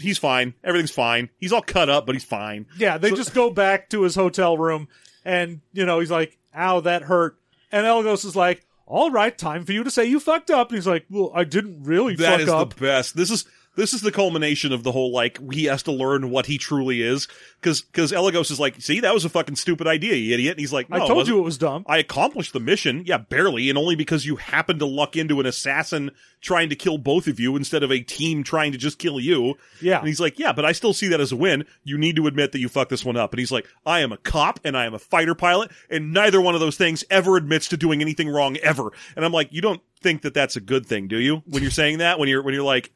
he's 0.00 0.18
fine. 0.18 0.54
Everything's 0.62 0.90
fine. 0.90 1.30
He's 1.38 1.52
all 1.52 1.62
cut 1.62 1.88
up, 1.88 2.06
but 2.06 2.14
he's 2.14 2.24
fine. 2.24 2.66
Yeah, 2.76 2.98
they 2.98 3.10
just 3.10 3.34
go 3.34 3.50
back 3.50 3.88
to 3.90 4.02
his 4.02 4.14
hotel 4.14 4.58
room, 4.58 4.88
and 5.24 5.60
you 5.72 5.86
know 5.86 6.00
he's 6.00 6.10
like, 6.10 6.38
"Ow, 6.56 6.80
that 6.80 7.02
hurt," 7.02 7.38
and 7.70 7.86
Elegos 7.86 8.24
is 8.24 8.36
like, 8.36 8.66
"All 8.86 9.10
right, 9.10 9.36
time 9.36 9.64
for 9.64 9.72
you 9.72 9.84
to 9.84 9.90
say 9.90 10.04
you 10.04 10.20
fucked 10.20 10.50
up." 10.50 10.68
And 10.68 10.76
he's 10.76 10.86
like, 10.86 11.06
"Well, 11.10 11.32
I 11.34 11.44
didn't 11.44 11.84
really 11.84 12.16
That 12.16 12.32
fuck 12.32 12.40
is 12.40 12.48
up." 12.48 12.74
the 12.74 12.80
best. 12.80 13.16
This 13.16 13.30
is 13.30 13.46
this 13.74 13.92
is 13.92 14.02
the 14.02 14.12
culmination 14.12 14.72
of 14.72 14.82
the 14.82 14.92
whole 14.92 15.12
like 15.12 15.38
he 15.52 15.64
has 15.64 15.82
to 15.84 15.92
learn 15.92 16.30
what 16.30 16.46
he 16.46 16.58
truly 16.58 17.02
is 17.02 17.28
because 17.60 17.80
because 17.80 18.12
Elegos 18.12 18.50
is 18.50 18.60
like, 18.60 18.80
see, 18.80 19.00
that 19.00 19.14
was 19.14 19.24
a 19.24 19.28
fucking 19.28 19.56
stupid 19.56 19.86
idea, 19.86 20.14
you 20.14 20.34
idiot. 20.34 20.52
And 20.52 20.60
he's 20.60 20.72
like, 20.72 20.90
no, 20.90 20.96
I 20.96 20.98
told 21.00 21.16
wasn't. 21.16 21.36
you 21.36 21.40
it 21.40 21.44
was 21.44 21.58
dumb. 21.58 21.84
I 21.86 21.98
accomplished 21.98 22.52
the 22.52 22.60
mission, 22.60 23.04
yeah, 23.06 23.18
barely, 23.18 23.68
and 23.68 23.78
only 23.78 23.96
because 23.96 24.26
you 24.26 24.36
happened 24.36 24.80
to 24.80 24.86
luck 24.86 25.16
into 25.16 25.40
an 25.40 25.46
assassin 25.46 26.10
trying 26.40 26.68
to 26.68 26.76
kill 26.76 26.98
both 26.98 27.26
of 27.26 27.38
you 27.38 27.56
instead 27.56 27.82
of 27.82 27.90
a 27.90 28.00
team 28.00 28.42
trying 28.42 28.72
to 28.72 28.78
just 28.78 28.98
kill 28.98 29.20
you. 29.20 29.54
Yeah. 29.80 29.98
And 29.98 30.08
he's 30.08 30.20
like, 30.20 30.38
yeah, 30.38 30.52
but 30.52 30.64
I 30.64 30.72
still 30.72 30.92
see 30.92 31.08
that 31.08 31.20
as 31.20 31.32
a 31.32 31.36
win. 31.36 31.64
You 31.84 31.96
need 31.96 32.16
to 32.16 32.26
admit 32.26 32.52
that 32.52 32.58
you 32.58 32.68
fucked 32.68 32.90
this 32.90 33.04
one 33.04 33.16
up. 33.16 33.32
And 33.32 33.38
he's 33.38 33.52
like, 33.52 33.66
I 33.86 34.00
am 34.00 34.12
a 34.12 34.16
cop 34.16 34.60
and 34.64 34.76
I 34.76 34.84
am 34.84 34.94
a 34.94 34.98
fighter 34.98 35.34
pilot, 35.34 35.70
and 35.88 36.12
neither 36.12 36.40
one 36.40 36.54
of 36.54 36.60
those 36.60 36.76
things 36.76 37.04
ever 37.10 37.36
admits 37.36 37.68
to 37.68 37.76
doing 37.76 38.00
anything 38.00 38.28
wrong 38.28 38.56
ever. 38.58 38.90
And 39.16 39.24
I'm 39.24 39.32
like, 39.32 39.52
you 39.52 39.60
don't 39.60 39.80
think 40.00 40.22
that 40.22 40.34
that's 40.34 40.56
a 40.56 40.60
good 40.60 40.84
thing, 40.84 41.08
do 41.08 41.18
you? 41.18 41.42
When 41.46 41.62
you're 41.62 41.70
saying 41.70 41.98
that, 41.98 42.18
when 42.18 42.28
you're 42.28 42.42
when 42.42 42.54
you're 42.54 42.64
like. 42.64 42.92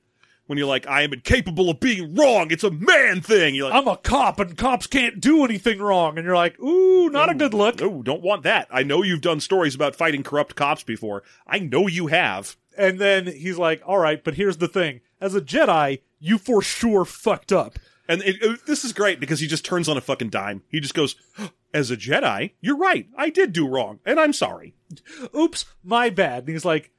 When 0.47 0.59
you're 0.59 0.68
like, 0.68 0.86
I 0.86 1.03
am 1.03 1.12
incapable 1.12 1.68
of 1.70 1.80
being 1.80 2.14
wrong. 2.14 2.51
It's 2.51 2.62
a 2.64 2.70
man 2.70 3.20
thing. 3.20 3.55
You're 3.55 3.68
like, 3.68 3.74
I'm 3.82 3.88
a 3.88 3.97
cop, 3.97 4.38
and 4.38 4.57
cops 4.57 4.86
can't 4.86 5.20
do 5.20 5.44
anything 5.44 5.80
wrong. 5.80 6.16
And 6.18 6.24
you're 6.24 6.36
like, 6.36 6.59
"Ooh, 6.61 7.11
not 7.11 7.30
a 7.30 7.34
good 7.34 7.53
look." 7.53 7.80
no, 7.80 8.03
don't 8.03 8.22
want 8.22 8.44
that. 8.44 8.68
I 8.70 8.82
know 8.84 9.03
you've 9.03 9.20
done 9.22 9.40
stories 9.40 9.74
about 9.74 9.97
fighting 9.97 10.22
corrupt 10.22 10.55
cops 10.55 10.82
before. 10.84 11.22
I 11.47 11.59
know 11.59 11.86
you 11.88 12.07
have. 12.07 12.57
And 12.78 12.99
then 13.01 13.26
he's 13.26 13.59
like, 13.59 13.82
"All 13.86 13.99
right, 13.99 14.22
but 14.22 14.34
here's 14.34 14.59
the 14.59 14.68
thing: 14.68 15.01
as 15.20 15.34
a 15.34 15.40
Jedi, 15.40 16.01
you 16.20 16.38
for 16.38 16.62
sure 16.62 17.05
fucked 17.05 17.53
up." 17.53 17.78
And 18.09 18.22
it, 18.22 18.36
it- 18.40 18.66
this 18.66 18.84
is 18.84 18.92
great 18.92 19.18
because 19.18 19.40
he 19.40 19.49
just 19.49 19.64
turns 19.64 19.88
on 19.88 19.97
a 19.97 20.01
fucking 20.01 20.28
dime. 20.30 20.62
He 20.70 20.78
just 20.78 20.94
goes, 20.94 21.16
as 21.74 21.90
a 21.90 21.97
Jedi, 21.97 22.53
you're 22.61 22.76
right. 22.76 23.09
I 23.18 23.30
did 23.30 23.53
do 23.53 23.66
wrong, 23.66 23.99
and 24.07 24.20
I'm 24.20 24.32
sorry. 24.32 24.74
Oops, 25.36 25.64
my 25.82 26.09
bad. 26.11 26.44
And 26.44 26.51
he's 26.51 26.64
like, 26.64 26.92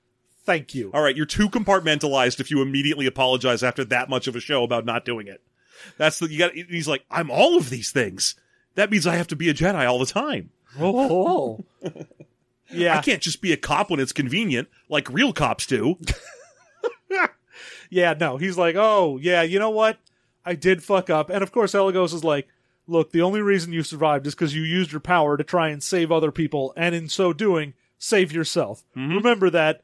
"Thank 0.47 0.73
you." 0.73 0.89
All 0.93 1.03
right, 1.03 1.15
you're 1.15 1.27
too 1.27 1.49
compartmentalized 1.49 2.39
if 2.39 2.49
you 2.49 2.63
immediately 2.63 3.05
apologize 3.05 3.61
after 3.61 3.85
that 3.85 4.09
much 4.09 4.27
of 4.27 4.35
a 4.35 4.39
show 4.39 4.63
about 4.63 4.85
not 4.85 5.05
doing 5.05 5.27
it. 5.27 5.41
That's 5.97 6.17
the 6.17 6.31
you 6.31 6.39
got. 6.39 6.53
He's 6.53 6.87
like, 6.87 7.05
I'm 7.11 7.29
all 7.29 7.57
of 7.57 7.69
these 7.69 7.91
things. 7.91 8.33
That 8.73 8.89
means 8.89 9.05
I 9.05 9.15
have 9.15 9.27
to 9.27 9.35
be 9.35 9.49
a 9.49 9.53
Jedi 9.53 9.87
all 9.87 9.99
the 9.99 10.05
time. 10.05 10.49
Oh, 10.79 11.63
yeah. 12.71 12.97
I 12.97 13.01
can't 13.01 13.21
just 13.21 13.41
be 13.41 13.53
a 13.53 13.57
cop 13.57 13.89
when 13.89 13.99
it's 13.99 14.11
convenient, 14.11 14.67
like 14.89 15.09
real 15.11 15.33
cops 15.33 15.65
do. 15.65 15.97
Yeah, 17.89 18.13
no. 18.19 18.37
He's 18.37 18.57
like, 18.57 18.75
oh, 18.75 19.17
yeah, 19.21 19.41
you 19.41 19.59
know 19.59 19.69
what? 19.69 19.97
I 20.45 20.55
did 20.55 20.83
fuck 20.83 21.09
up. 21.09 21.29
And 21.29 21.43
of 21.43 21.51
course, 21.51 21.75
Elegos 21.75 22.13
is 22.13 22.23
like, 22.23 22.47
look, 22.87 23.11
the 23.11 23.21
only 23.21 23.41
reason 23.41 23.73
you 23.73 23.83
survived 23.83 24.27
is 24.27 24.35
because 24.35 24.55
you 24.55 24.63
used 24.63 24.91
your 24.91 25.01
power 25.01 25.37
to 25.37 25.43
try 25.43 25.69
and 25.69 25.83
save 25.83 26.11
other 26.11 26.31
people, 26.31 26.73
and 26.75 26.95
in 26.95 27.09
so 27.09 27.33
doing, 27.33 27.73
save 27.97 28.31
yourself. 28.31 28.83
Mm-hmm. 28.95 29.15
Remember 29.15 29.49
that 29.49 29.81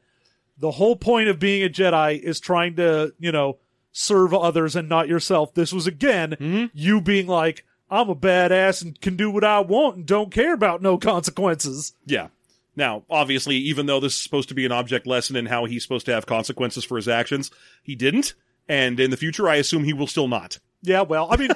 the 0.58 0.72
whole 0.72 0.96
point 0.96 1.28
of 1.28 1.38
being 1.38 1.64
a 1.64 1.68
Jedi 1.68 2.18
is 2.20 2.40
trying 2.40 2.76
to, 2.76 3.12
you 3.18 3.32
know, 3.32 3.58
serve 3.92 4.34
others 4.34 4.76
and 4.76 4.88
not 4.88 5.08
yourself. 5.08 5.54
This 5.54 5.72
was, 5.72 5.86
again, 5.86 6.30
mm-hmm. 6.32 6.66
you 6.72 7.00
being 7.00 7.26
like, 7.26 7.64
I'm 7.90 8.08
a 8.08 8.16
badass 8.16 8.82
and 8.82 9.00
can 9.00 9.16
do 9.16 9.30
what 9.30 9.44
I 9.44 9.60
want 9.60 9.96
and 9.96 10.06
don't 10.06 10.32
care 10.32 10.54
about 10.54 10.82
no 10.82 10.98
consequences. 10.98 11.92
Yeah. 12.06 12.28
Now, 12.76 13.04
obviously, 13.08 13.56
even 13.56 13.86
though 13.86 14.00
this 14.00 14.14
is 14.14 14.22
supposed 14.22 14.48
to 14.48 14.54
be 14.54 14.66
an 14.66 14.72
object 14.72 15.06
lesson 15.06 15.36
in 15.36 15.46
how 15.46 15.64
he's 15.64 15.82
supposed 15.82 16.06
to 16.06 16.12
have 16.12 16.26
consequences 16.26 16.84
for 16.84 16.96
his 16.96 17.08
actions, 17.08 17.50
he 17.82 17.94
didn't. 17.94 18.34
And 18.68 18.98
in 18.98 19.10
the 19.10 19.16
future, 19.16 19.48
I 19.48 19.56
assume 19.56 19.84
he 19.84 19.92
will 19.92 20.06
still 20.06 20.28
not. 20.28 20.58
Yeah, 20.82 21.02
well, 21.02 21.28
I 21.30 21.36
mean, 21.36 21.50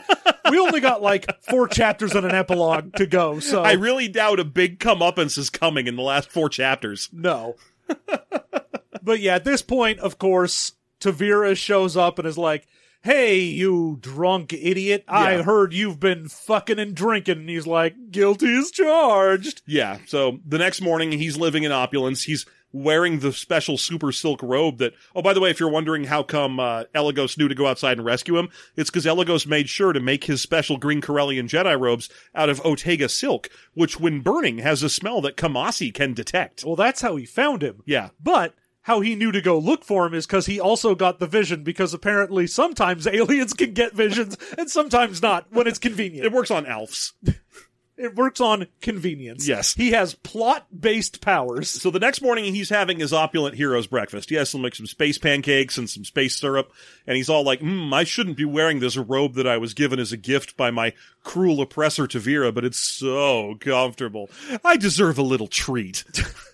we 0.51 0.59
only 0.59 0.81
got 0.81 1.03
like 1.03 1.27
four 1.43 1.69
chapters 1.69 2.15
and 2.15 2.25
an 2.25 2.35
epilogue 2.35 2.95
to 2.95 3.07
go, 3.07 3.41
so 3.41 3.63
I 3.63 3.73
really 3.73 4.09
doubt 4.09 4.41
a 4.41 4.45
big 4.45 4.79
comeuppance 4.79 5.37
is 5.37 5.51
coming 5.51 5.87
in 5.87 5.97
the 5.97 6.03
last 6.03 6.31
four 6.31 6.49
chapters. 6.49 7.09
no. 7.13 7.57
but 9.03 9.21
yeah, 9.21 9.37
at 9.37 9.45
this 9.45 9.63
point, 9.63 9.99
of 10.01 10.19
course, 10.19 10.73
Tavira 11.01 11.57
shows 11.57 11.97
up 11.97 12.19
and 12.19 12.27
is 12.29 12.39
like, 12.39 12.67
Hey, 13.03 13.41
you 13.41 13.99
drunk 14.01 14.53
idiot. 14.53 15.05
I 15.07 15.37
Yeah. 15.37 15.43
heard 15.43 15.73
you've 15.73 16.01
been 16.01 16.29
fucking 16.29 16.81
and 16.81 16.95
drinking. 16.97 17.39
And 17.39 17.49
he's 17.49 17.67
like, 17.67 17.95
Guilty 18.11 18.53
as 18.59 18.71
charged. 18.73 19.63
Yeah. 19.67 19.99
So 20.07 20.41
the 20.45 20.59
next 20.59 20.81
morning, 20.81 21.13
he's 21.13 21.37
living 21.37 21.63
in 21.63 21.71
opulence. 21.73 22.25
He's 22.25 22.45
wearing 22.73 23.21
the 23.21 23.33
special 23.33 23.79
super 23.79 24.13
silk 24.13 24.43
robe 24.43 24.79
that, 24.79 24.95
oh, 25.15 25.23
by 25.23 25.33
the 25.33 25.41
way, 25.41 25.51
if 25.51 25.59
you're 25.59 25.71
wondering 25.71 26.05
how 26.05 26.23
come 26.23 26.61
uh, 26.61 26.85
Elegos 26.95 27.39
knew 27.39 27.49
to 27.49 27.55
go 27.55 27.67
outside 27.67 27.99
and 27.99 28.07
rescue 28.07 28.37
him, 28.37 28.49
it's 28.77 28.91
because 28.91 29.07
Elegos 29.07 29.47
made 29.47 29.69
sure 29.69 29.93
to 29.93 30.01
make 30.01 30.25
his 30.25 30.43
special 30.43 30.77
green 30.77 31.01
Corellian 31.01 31.49
Jedi 31.49 31.79
robes 31.79 32.09
out 32.35 32.49
of 32.49 32.63
Otega 32.63 33.11
silk, 33.11 33.49
which 33.75 33.99
when 33.99 34.21
burning 34.21 34.59
has 34.59 34.83
a 34.83 34.89
smell 34.89 35.21
that 35.23 35.37
Caamasi 35.37 35.93
can 35.93 36.15
detect. 36.15 36.65
Well, 36.65 36.77
that's 36.77 37.01
how 37.01 37.17
he 37.17 37.25
found 37.25 37.63
him. 37.63 37.83
Yeah. 37.87 38.11
But 38.23 38.55
how 38.83 39.01
he 39.01 39.15
knew 39.15 39.31
to 39.33 39.43
go 39.43 39.59
look 39.59 39.85
for 39.85 40.07
him 40.07 40.15
is 40.15 40.27
because 40.27 40.47
he 40.47 40.59
also 40.59 40.95
got 40.95 41.19
the 41.19 41.27
vision 41.27 41.63
because 41.63 41.93
apparently 41.93 42.47
sometimes 42.47 43.07
aliens 43.13 43.53
can 43.53 43.75
get 43.75 43.93
visions 43.93 44.37
and 44.57 44.71
sometimes 44.71 45.21
not 45.21 45.47
when 45.53 45.67
it's 45.67 45.79
convenient. 45.79 46.25
It 46.25 46.33
works 46.33 46.51
on 46.51 46.67
elves. 46.67 47.13
It 47.99 48.15
works 48.15 48.41
on 48.41 48.69
convenience. 48.81 49.49
Yes. 49.49 49.75
He 49.75 49.91
has 49.91 50.15
plot 50.15 50.69
based 50.81 51.21
powers. 51.21 51.69
So 51.69 51.91
the 51.91 51.99
next 51.99 52.23
morning, 52.23 52.55
he's 52.55 52.69
having 52.71 53.01
his 53.01 53.13
opulent 53.13 53.57
hero's 53.57 53.89
breakfast. 53.89 54.31
He 54.31 54.37
has 54.37 54.49
some 54.49 54.63
like 54.63 54.77
some 54.77 54.87
space 54.87 55.19
pancakes 55.19 55.77
and 55.77 55.91
some 55.91 56.05
space 56.05 56.37
syrup, 56.37 56.73
and 57.09 57.17
he's 57.17 57.29
all 57.29 57.43
like, 57.43 57.59
"Hmm, 57.59 57.93
I 57.93 58.05
shouldn't 58.05 58.37
be 58.37 58.45
wearing 58.45 58.79
this 58.79 58.97
robe 58.97 59.35
that 59.35 59.49
I 59.49 59.59
was 59.59 59.75
given 59.75 59.99
as 59.99 60.13
a 60.13 60.17
gift 60.17 60.57
by 60.57 60.71
my 60.71 60.93
cruel 61.25 61.61
oppressor 61.61 62.07
Tavira, 62.07 62.55
but 62.55 62.65
it's 62.65 62.79
so 62.79 63.57
comfortable. 63.59 64.31
I 64.65 64.77
deserve 64.77 65.19
a 65.19 65.23
little 65.23 65.49
treat. 65.49 66.05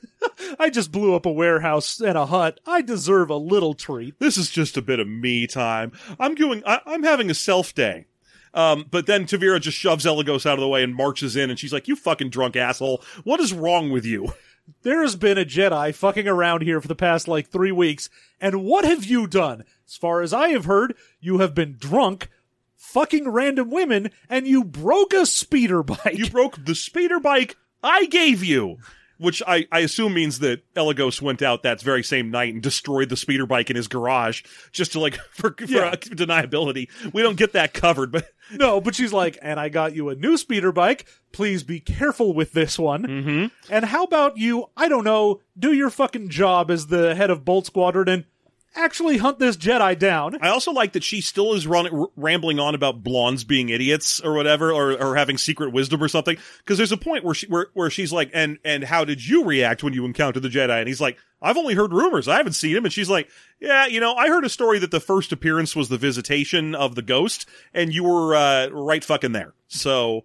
I 0.59 0.70
just 0.70 0.90
blew 0.90 1.14
up 1.14 1.26
a 1.26 1.32
warehouse 1.32 2.01
and 2.01 2.16
a 2.16 2.24
Hutt. 2.24 2.59
I 2.66 2.80
deserve 2.80 3.28
a 3.28 3.36
little 3.36 3.74
treat. 3.74 4.18
This 4.18 4.38
is 4.38 4.49
just 4.49 4.78
a 4.78 4.82
bit 4.82 4.99
of 4.99 5.07
me 5.07 5.47
time. 5.47 5.92
I'm 6.18 6.34
doing. 6.34 6.62
I, 6.64 6.80
I'm 6.86 7.03
having 7.03 7.30
a 7.30 7.34
self 7.34 7.74
day." 7.74 8.07
Um, 8.55 8.86
but 8.90 9.07
then 9.07 9.26
Tavira 9.26 9.61
just 9.61 9.76
shoves 9.76 10.07
Elegos 10.07 10.46
out 10.46 10.55
of 10.55 10.61
the 10.61 10.68
way 10.68 10.82
and 10.82 10.94
marches 10.94 11.36
in, 11.36 11.50
and 11.50 11.59
she's 11.59 11.72
like, 11.72 11.88
"You 11.88 11.96
fucking 11.96 12.30
drunk 12.30 12.57
asshole! 12.57 13.02
What 13.24 13.40
is 13.40 13.52
wrong 13.52 13.90
with 13.90 14.07
you?" 14.07 14.32
There 14.80 15.02
has 15.02 15.14
been 15.14 15.36
a 15.36 15.44
Jedi 15.44 15.94
fucking 15.94 16.26
around 16.26 16.62
here 16.62 16.80
for 16.80 16.88
the 16.88 16.94
past 16.94 17.28
like 17.28 17.48
three 17.48 17.70
weeks, 17.70 18.09
and 18.40 18.64
what 18.64 18.86
have 18.86 19.05
you 19.05 19.26
done? 19.26 19.64
As 19.86 19.96
far 19.96 20.22
as 20.22 20.32
I 20.32 20.48
have 20.48 20.64
heard, 20.64 20.94
you 21.20 21.40
have 21.40 21.55
been 21.55 21.76
drunk, 21.78 22.30
fucking 22.74 23.28
random 23.28 23.70
women, 23.70 24.11
and 24.26 24.46
you 24.46 24.64
broke 24.64 25.12
a 25.12 25.26
speeder 25.26 25.82
bike. 25.82 26.14
You 26.14 26.30
broke 26.30 26.64
the 26.64 26.74
speeder 26.74 27.20
bike 27.20 27.59
I 27.82 28.07
gave 28.07 28.42
you. 28.42 28.78
Which 29.18 29.42
I, 29.46 29.66
I 29.70 29.80
assume 29.80 30.14
means 30.14 30.40
that 30.40 30.62
Elegos 30.74 31.22
went 31.22 31.40
out 31.40 31.62
that 31.62 31.80
very 31.80 32.02
same 32.02 32.30
night 32.30 32.52
and 32.52 32.62
destroyed 32.62 33.08
the 33.10 33.16
speeder 33.16 33.46
bike 33.46 33.70
in 33.70 33.76
his 33.76 33.86
garage 33.88 34.42
just 34.72 34.92
to 34.92 35.00
like 35.00 35.14
for, 35.30 35.52
for 35.56 35.64
Yeah. 35.66 35.86
uh, 35.86 35.96
deniability. 35.96 36.88
We 37.12 37.22
don't 37.22 37.36
get 37.36 37.52
that 37.52 37.74
covered, 37.74 38.10
but 38.12 38.28
No, 38.52 38.80
but 38.80 38.94
she's 38.94 39.12
like, 39.12 39.38
and 39.40 39.58
I 39.58 39.68
got 39.70 39.94
you 39.94 40.08
a 40.10 40.14
new 40.14 40.36
speeder 40.36 40.70
bike. 40.72 41.06
Please 41.32 41.62
be 41.62 41.80
careful 41.80 42.34
with 42.34 42.52
this 42.52 42.78
one. 42.78 43.02
Mm-hmm. 43.04 43.46
And 43.72 43.84
how 43.86 44.04
about 44.04 44.36
you, 44.36 44.66
I 44.76 44.88
don't 44.88 45.04
know, 45.04 45.40
do 45.58 45.72
your 45.72 45.88
fucking 45.90 46.28
job 46.28 46.70
as 46.70 46.88
the 46.88 47.14
head 47.14 47.30
of 47.30 47.44
Bolt 47.44 47.66
Squadron 47.66 48.08
and 48.08 48.24
actually 48.75 49.18
hunt 49.18 49.39
this 49.39 49.57
Jedi 49.57 49.99
down. 49.99 50.39
I 50.41 50.49
also 50.49 50.72
like 50.72 50.93
that 50.93 51.05
she 51.05 51.20
still 51.20 51.55
is 51.55 51.66
running, 51.66 51.99
r- 51.99 52.09
rambling 52.16 52.59
on 52.59 52.75
about 52.75 53.03
blondes 53.03 53.45
being 53.45 53.68
idiots 53.68 54.20
or 54.20 54.35
whatever, 54.35 54.72
or, 54.72 54.93
or 55.01 55.16
having 55.16 55.39
secret 55.39 55.72
wisdom 55.72 56.03
or 56.03 56.09
something. 56.09 56.37
Because 56.59 56.79
there's 56.79 56.93
a 56.93 56.97
point 56.97 57.25
where 57.25 57.35
she 57.35 57.47
where, 57.47 57.68
where 57.75 57.91
she's 57.91 58.12
like, 58.12 58.31
and 58.33 58.59
and 58.64 58.85
how 58.85 59.05
did 59.05 59.27
you 59.27 59.45
react 59.45 59.83
when 59.83 59.93
you 59.93 60.05
encountered 60.05 60.43
the 60.43 60.49
Jedi? 60.49 60.79
And 60.79 60.89
he's 60.89 61.01
like, 61.01 61.18
I've 61.41 61.57
only 61.57 61.75
heard 61.75 61.93
rumors, 61.93 62.29
I 62.29 62.37
haven't 62.37 62.55
seen 62.55 62.77
him. 62.77 62.85
And 62.85 62.93
she's 62.93 63.11
like, 63.11 63.29
Yeah, 63.61 63.87
you 63.87 64.01
know, 64.01 64.14
I 64.14 64.29
heard 64.29 64.45
a 64.45 64.51
story 64.51 64.79
that 64.81 64.91
the 64.91 65.01
first 65.01 65.33
appearance 65.33 65.77
was 65.77 65.89
the 65.89 65.99
visitation 65.99 66.75
of 66.75 66.95
the 66.95 67.03
ghost, 67.03 67.47
and 67.72 67.95
you 67.95 68.05
were 68.05 68.35
uh, 68.35 68.68
right 68.68 69.05
fucking 69.05 69.33
there. 69.33 69.55
So. 69.68 70.25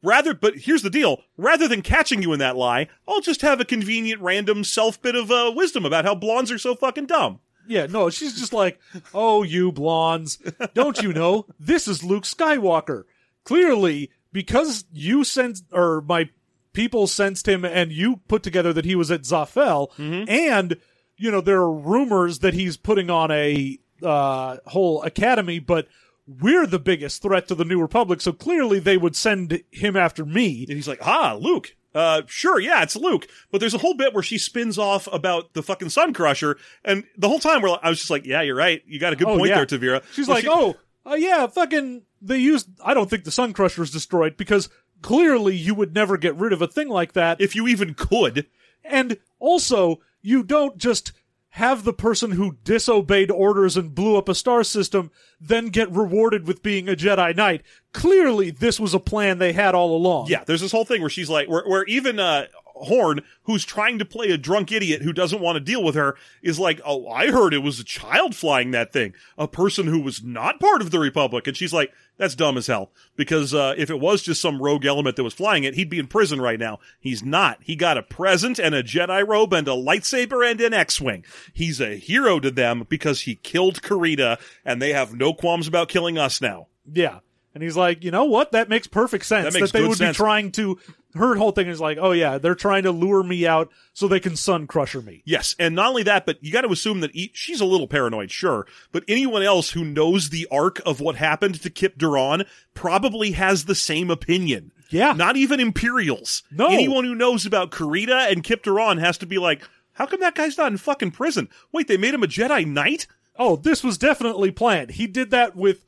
Rather, 0.00 0.32
but 0.32 0.54
here's 0.58 0.82
the 0.82 0.90
deal. 0.90 1.22
Rather 1.36 1.66
than 1.66 1.82
catching 1.82 2.22
you 2.22 2.32
in 2.32 2.38
that 2.38 2.54
lie, 2.54 2.86
I'll 3.08 3.20
just 3.20 3.42
have 3.42 3.58
a 3.58 3.64
convenient 3.64 4.22
random 4.22 4.62
self 4.62 5.02
bit 5.02 5.16
of 5.16 5.28
uh, 5.28 5.52
wisdom 5.52 5.84
about 5.84 6.04
how 6.04 6.14
blondes 6.14 6.52
are 6.52 6.58
so 6.58 6.76
fucking 6.76 7.06
dumb. 7.06 7.40
Yeah, 7.68 7.86
no, 7.86 8.10
she's 8.10 8.38
just 8.38 8.52
like, 8.52 8.80
oh, 9.14 9.42
you 9.42 9.70
blondes. 9.70 10.38
Don't 10.74 11.00
you 11.02 11.12
know? 11.12 11.46
This 11.60 11.86
is 11.86 12.02
Luke 12.02 12.24
Skywalker. 12.24 13.04
Clearly, 13.44 14.10
because 14.32 14.84
you 14.92 15.22
sensed, 15.24 15.64
or 15.72 16.00
my 16.00 16.30
people 16.72 17.06
sensed 17.06 17.46
him 17.46 17.64
and 17.64 17.92
you 17.92 18.20
put 18.28 18.42
together 18.42 18.72
that 18.72 18.84
he 18.84 18.94
was 18.94 19.10
at 19.10 19.22
Zafel, 19.22 19.90
and, 20.28 20.76
you 21.16 21.30
know, 21.30 21.40
there 21.40 21.58
are 21.58 21.72
rumors 21.72 22.40
that 22.40 22.54
he's 22.54 22.76
putting 22.76 23.10
on 23.10 23.30
a 23.30 23.78
uh, 24.02 24.58
whole 24.66 25.02
academy, 25.02 25.58
but 25.58 25.88
we're 26.26 26.66
the 26.66 26.78
biggest 26.78 27.22
threat 27.22 27.48
to 27.48 27.54
the 27.54 27.64
New 27.64 27.80
Republic, 27.80 28.20
so 28.20 28.32
clearly 28.32 28.78
they 28.78 28.96
would 28.98 29.16
send 29.16 29.62
him 29.70 29.96
after 29.96 30.24
me. 30.24 30.66
And 30.68 30.76
he's 30.76 30.88
like, 30.88 31.00
ah, 31.06 31.38
Luke. 31.40 31.74
Uh, 31.94 32.22
sure, 32.26 32.60
yeah, 32.60 32.82
it's 32.82 32.96
Luke. 32.96 33.26
But 33.50 33.58
there's 33.60 33.74
a 33.74 33.78
whole 33.78 33.94
bit 33.94 34.12
where 34.14 34.22
she 34.22 34.38
spins 34.38 34.78
off 34.78 35.08
about 35.12 35.54
the 35.54 35.62
fucking 35.62 35.88
Sun 35.90 36.12
Crusher, 36.14 36.56
and 36.84 37.04
the 37.16 37.28
whole 37.28 37.38
time 37.38 37.62
we're, 37.62 37.76
I 37.82 37.88
was 37.88 37.98
just 37.98 38.10
like, 38.10 38.26
yeah, 38.26 38.42
you're 38.42 38.54
right. 38.56 38.82
You 38.86 38.98
got 39.00 39.12
a 39.12 39.16
good 39.16 39.26
Oh, 39.28 39.36
point 39.38 39.48
yeah. 39.50 39.64
there, 39.64 39.66
Tavira. 39.66 40.02
She's 40.12 40.26
But 40.26 40.32
like, 40.34 40.44
she- 40.44 40.50
oh, 40.50 40.76
uh, 41.06 41.14
yeah, 41.14 41.46
fucking, 41.46 42.02
they 42.20 42.38
used, 42.38 42.68
I 42.84 42.92
don't 42.94 43.08
think 43.08 43.24
the 43.24 43.30
Sun 43.30 43.54
Crusher 43.54 43.82
is 43.82 43.90
destroyed 43.90 44.36
because 44.36 44.68
clearly 45.00 45.56
you 45.56 45.74
would 45.74 45.94
never 45.94 46.16
get 46.18 46.34
rid 46.36 46.52
of 46.52 46.60
a 46.60 46.66
thing 46.68 46.88
like 46.88 47.14
that. 47.14 47.40
if 47.40 47.56
you 47.56 47.66
even 47.68 47.94
could. 47.94 48.46
And 48.84 49.16
also, 49.38 50.00
you 50.22 50.42
don't 50.42 50.76
just 50.76 51.12
have 51.58 51.82
the 51.82 51.92
person 51.92 52.30
who 52.30 52.56
disobeyed 52.62 53.32
orders 53.32 53.76
and 53.76 53.92
blew 53.92 54.16
up 54.16 54.28
a 54.28 54.34
star 54.34 54.62
system 54.62 55.10
then 55.40 55.66
get 55.66 55.90
rewarded 55.90 56.46
with 56.46 56.62
being 56.62 56.88
a 56.88 56.92
Jedi 56.92 57.34
Knight. 57.34 57.62
Clearly, 57.92 58.52
this 58.52 58.78
was 58.78 58.94
a 58.94 59.00
plan 59.00 59.38
they 59.38 59.52
had 59.52 59.74
all 59.74 59.96
along. 59.96 60.28
Yeah, 60.28 60.44
there's 60.44 60.60
this 60.60 60.70
whole 60.70 60.84
thing 60.84 61.00
where 61.00 61.10
she's 61.10 61.28
like, 61.28 61.48
where, 61.48 61.64
where 61.66 61.84
even 61.86 62.20
uh, 62.20 62.46
Horn, 62.82 63.20
who's 63.42 63.64
trying 63.64 63.98
to 63.98 64.04
play 64.04 64.30
a 64.30 64.38
drunk 64.38 64.72
idiot 64.72 65.02
who 65.02 65.12
doesn't 65.12 65.40
want 65.40 65.56
to 65.56 65.60
deal 65.60 65.82
with 65.82 65.94
her, 65.94 66.16
is 66.42 66.58
like, 66.58 66.80
oh, 66.84 67.08
I 67.08 67.30
heard 67.30 67.54
it 67.54 67.58
was 67.58 67.80
a 67.80 67.84
child 67.84 68.34
flying 68.34 68.70
that 68.72 68.92
thing, 68.92 69.14
a 69.36 69.48
person 69.48 69.86
who 69.86 70.00
was 70.00 70.22
not 70.22 70.60
part 70.60 70.82
of 70.82 70.90
the 70.90 70.98
Republic, 70.98 71.46
and 71.46 71.56
she's 71.56 71.72
like, 71.72 71.92
that's 72.18 72.34
dumb 72.34 72.56
as 72.56 72.66
hell 72.66 72.90
because 73.16 73.54
uh, 73.54 73.74
if 73.78 73.90
it 73.90 74.00
was 74.00 74.22
just 74.22 74.40
some 74.40 74.60
rogue 74.60 74.84
element 74.84 75.16
that 75.16 75.22
was 75.22 75.34
flying 75.34 75.64
it, 75.64 75.74
he'd 75.74 75.88
be 75.88 76.00
in 76.00 76.08
prison 76.08 76.40
right 76.40 76.58
now. 76.58 76.80
He's 76.98 77.24
not. 77.24 77.58
He 77.62 77.76
got 77.76 77.96
a 77.96 78.02
present 78.02 78.58
and 78.58 78.74
a 78.74 78.82
Jedi 78.82 79.26
robe 79.26 79.52
and 79.52 79.68
a 79.68 79.72
lightsaber 79.72 80.48
and 80.48 80.60
an 80.60 80.74
X-wing. 80.74 81.24
He's 81.52 81.80
a 81.80 81.96
hero 81.96 82.40
to 82.40 82.50
them 82.50 82.86
because 82.88 83.22
he 83.22 83.36
killed 83.36 83.82
Carida, 83.82 84.38
and 84.64 84.82
they 84.82 84.92
have 84.92 85.14
no 85.14 85.32
qualms 85.32 85.68
about 85.68 85.88
killing 85.88 86.18
us 86.18 86.40
now. 86.40 86.66
Yeah. 86.92 87.20
And 87.58 87.64
he's 87.64 87.76
like, 87.76 88.04
you 88.04 88.12
know 88.12 88.22
what? 88.22 88.52
That 88.52 88.68
makes 88.68 88.86
perfect 88.86 89.24
sense. 89.24 89.52
That 89.52 89.60
makes 89.60 89.72
they 89.72 89.82
would 89.82 89.98
sense. 89.98 90.16
be 90.16 90.20
trying 90.20 90.52
to. 90.52 90.78
Her 91.14 91.34
whole 91.34 91.50
thing 91.50 91.66
is 91.66 91.80
like, 91.80 91.98
oh 92.00 92.12
yeah, 92.12 92.38
they're 92.38 92.54
trying 92.54 92.84
to 92.84 92.92
lure 92.92 93.24
me 93.24 93.48
out 93.48 93.68
so 93.94 94.06
they 94.06 94.20
can 94.20 94.36
sun 94.36 94.68
crusher 94.68 95.02
me. 95.02 95.24
Yes, 95.24 95.56
and 95.58 95.74
not 95.74 95.88
only 95.88 96.04
that, 96.04 96.24
but 96.24 96.38
you 96.40 96.52
got 96.52 96.60
to 96.60 96.70
assume 96.70 97.00
that 97.00 97.16
e- 97.16 97.32
she's 97.34 97.60
a 97.60 97.64
little 97.64 97.88
paranoid, 97.88 98.30
sure, 98.30 98.64
but 98.92 99.02
anyone 99.08 99.42
else 99.42 99.70
who 99.70 99.84
knows 99.84 100.30
the 100.30 100.46
arc 100.52 100.80
of 100.86 101.00
what 101.00 101.16
happened 101.16 101.60
to 101.62 101.70
Kyp 101.70 101.96
Durron 101.96 102.46
probably 102.74 103.32
has 103.32 103.64
the 103.64 103.74
same 103.74 104.08
opinion. 104.08 104.70
Yeah. 104.90 105.14
Not 105.14 105.36
even 105.36 105.58
Imperials. 105.58 106.44
No. 106.52 106.68
Anyone 106.68 107.04
who 107.04 107.16
knows 107.16 107.44
about 107.44 107.72
Carida 107.72 108.30
and 108.30 108.44
Kyp 108.44 108.62
Durron 108.62 109.00
has 109.00 109.18
to 109.18 109.26
be 109.26 109.38
like, 109.38 109.62
how 109.94 110.06
come 110.06 110.20
that 110.20 110.36
guy's 110.36 110.56
not 110.56 110.70
in 110.70 110.78
fucking 110.78 111.10
prison? 111.10 111.48
Wait, 111.72 111.88
they 111.88 111.96
made 111.96 112.14
him 112.14 112.22
a 112.22 112.28
Jedi 112.28 112.64
Knight? 112.64 113.08
Oh, 113.36 113.56
this 113.56 113.82
was 113.82 113.98
definitely 113.98 114.52
planned. 114.52 114.92
He 114.92 115.08
did 115.08 115.30
that 115.30 115.56
with 115.56 115.84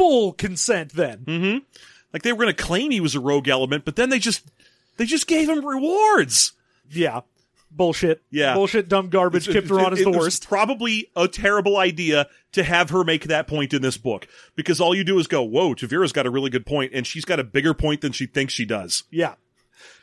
full 0.00 0.32
consent. 0.32 0.92
Then 0.92 1.18
mm-hmm. 1.18 1.58
Like 2.12 2.22
they 2.22 2.32
were 2.32 2.42
going 2.42 2.54
to 2.54 2.62
claim 2.62 2.90
he 2.90 3.00
was 3.00 3.14
a 3.14 3.20
rogue 3.20 3.48
element, 3.48 3.84
but 3.84 3.96
then 3.96 4.10
they 4.10 4.18
just 4.18 4.50
they 4.96 5.04
just 5.04 5.26
gave 5.26 5.48
him 5.48 5.64
rewards. 5.64 6.52
yeah, 6.90 7.20
bullshit. 7.70 8.22
Yeah. 8.30 8.54
bullshit, 8.54 8.88
dumb 8.88 9.08
garbage. 9.08 9.46
Kyp 9.46 9.66
Durron 9.66 9.92
is 9.92 10.02
the 10.02 10.10
worst. 10.10 10.48
Probably 10.48 11.10
a 11.14 11.28
terrible 11.28 11.76
idea 11.76 12.26
to 12.52 12.64
have 12.64 12.90
her 12.90 13.04
make 13.04 13.24
that 13.24 13.46
point 13.46 13.72
in 13.72 13.82
this 13.82 13.96
book 13.96 14.26
because 14.56 14.80
all 14.80 14.94
you 14.94 15.04
do 15.04 15.18
is 15.18 15.26
go, 15.26 15.42
"Whoa, 15.42 15.74
Tavira's 15.74 16.12
got 16.12 16.26
a 16.26 16.30
really 16.30 16.50
good 16.50 16.66
point, 16.66 16.92
and 16.94 17.06
she's 17.06 17.24
got 17.24 17.38
a 17.38 17.44
bigger 17.44 17.74
point 17.74 18.00
than 18.00 18.12
she 18.12 18.26
thinks 18.26 18.52
she 18.52 18.64
does." 18.64 19.04
Yeah, 19.10 19.34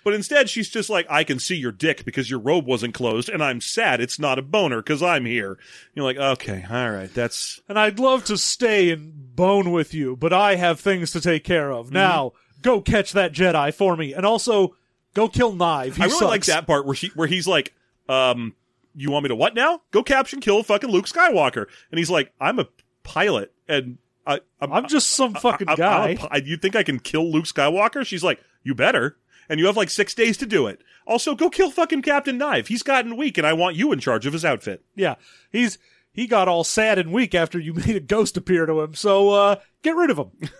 But 0.07 0.13
instead, 0.13 0.49
she's 0.49 0.69
just 0.69 0.89
like, 0.89 1.05
"I 1.09 1.25
can 1.25 1.37
see 1.37 1.57
your 1.57 1.73
dick 1.73 2.05
because 2.05 2.29
your 2.29 2.39
robe 2.39 2.65
wasn't 2.65 2.93
closed, 2.93 3.27
and 3.27 3.43
I'm 3.43 3.59
sad 3.59 3.99
it's 3.99 4.17
not 4.17 4.39
a 4.39 4.41
boner 4.41 4.77
because 4.77 5.03
I'm 5.03 5.25
here." 5.25 5.57
You're 5.95 6.05
like, 6.05 6.15
"Okay, 6.15 6.63
all 6.71 6.91
right, 6.91 7.13
that's 7.13 7.59
and 7.67 7.77
I'd 7.77 7.99
love 7.99 8.23
to 8.25 8.37
stay 8.37 8.89
and 8.91 9.35
bone 9.35 9.71
with 9.71 9.93
you, 9.93 10.15
but 10.15 10.31
I 10.31 10.55
have 10.55 10.79
things 10.79 11.11
to 11.11 11.19
take 11.19 11.43
care 11.43 11.71
Mm-hmm. 11.71 11.79
of. 11.79 11.91
Now, 11.91 12.31
go 12.61 12.79
catch 12.79 13.11
that 13.11 13.33
Jedi 13.33 13.73
for 13.73 13.97
me, 13.97 14.13
and 14.13 14.25
also 14.25 14.77
go 15.13 15.27
kill 15.27 15.51
Knive. 15.53 15.95
He 15.95 16.01
I 16.03 16.05
really 16.05 16.17
sucks. 16.19 16.29
like 16.29 16.45
that 16.45 16.65
part 16.67 16.85
where 16.85 16.95
she 16.95 17.07
where 17.09 17.27
he's 17.27 17.45
like, 17.45 17.73
um, 18.07 18.55
you 18.95 19.11
want 19.11 19.23
me 19.23 19.27
to 19.27 19.35
what 19.35 19.55
now? 19.55 19.81
Go 19.91 20.03
capture 20.03 20.37
and 20.37 20.43
kill 20.43 20.63
fucking 20.63 20.89
Luke 20.89 21.07
Skywalker. 21.07 21.65
And 21.91 21.99
he's 21.99 22.09
like, 22.09 22.31
I'm 22.39 22.59
a 22.59 22.67
pilot 23.03 23.51
and 23.67 23.97
I 24.25 24.39
I'm, 24.61 24.71
I'm 24.71 24.87
just 24.87 25.09
some 25.09 25.33
fucking 25.33 25.67
I- 25.67 25.73
I'm- 25.73 26.15
guy. 26.15 26.41
You 26.45 26.55
think 26.55 26.77
I 26.77 26.83
can 26.83 26.99
kill 26.99 27.29
Luke 27.29 27.43
Skywalker? 27.45 28.05
She's 28.05 28.23
like, 28.23 28.39
you 28.63 28.73
better. 28.73 29.17
And 29.49 29.59
you 29.59 29.65
have 29.67 29.77
like 29.77 29.89
six 29.89 30.13
days 30.13 30.37
to 30.37 30.45
do 30.45 30.67
it. 30.67 30.81
Also, 31.05 31.35
go 31.35 31.49
kill 31.49 31.71
fucking 31.71 32.01
Captain 32.01 32.37
Knife. 32.37 32.67
He's 32.67 32.83
gotten 32.83 33.15
weak, 33.15 33.37
and 33.37 33.47
I 33.47 33.53
want 33.53 33.75
you 33.75 33.91
in 33.91 33.99
charge 33.99 34.25
of 34.25 34.33
his 34.33 34.43
outfit. 34.43 34.83
Yeah, 34.95 35.15
he's 35.51 35.77
he 36.11 36.27
got 36.27 36.47
all 36.47 36.63
sad 36.63 36.99
and 36.99 37.13
weak 37.13 37.33
after 37.33 37.59
you 37.59 37.73
made 37.85 37.95
a 37.95 38.01
ghost 38.01 38.35
appear 38.37 38.65
to 38.65 38.81
him. 38.81 38.93
So 38.95 39.29
uh, 39.29 39.55
get 39.83 39.95
rid 39.95 40.09
of 40.09 40.17
him. 40.17 40.31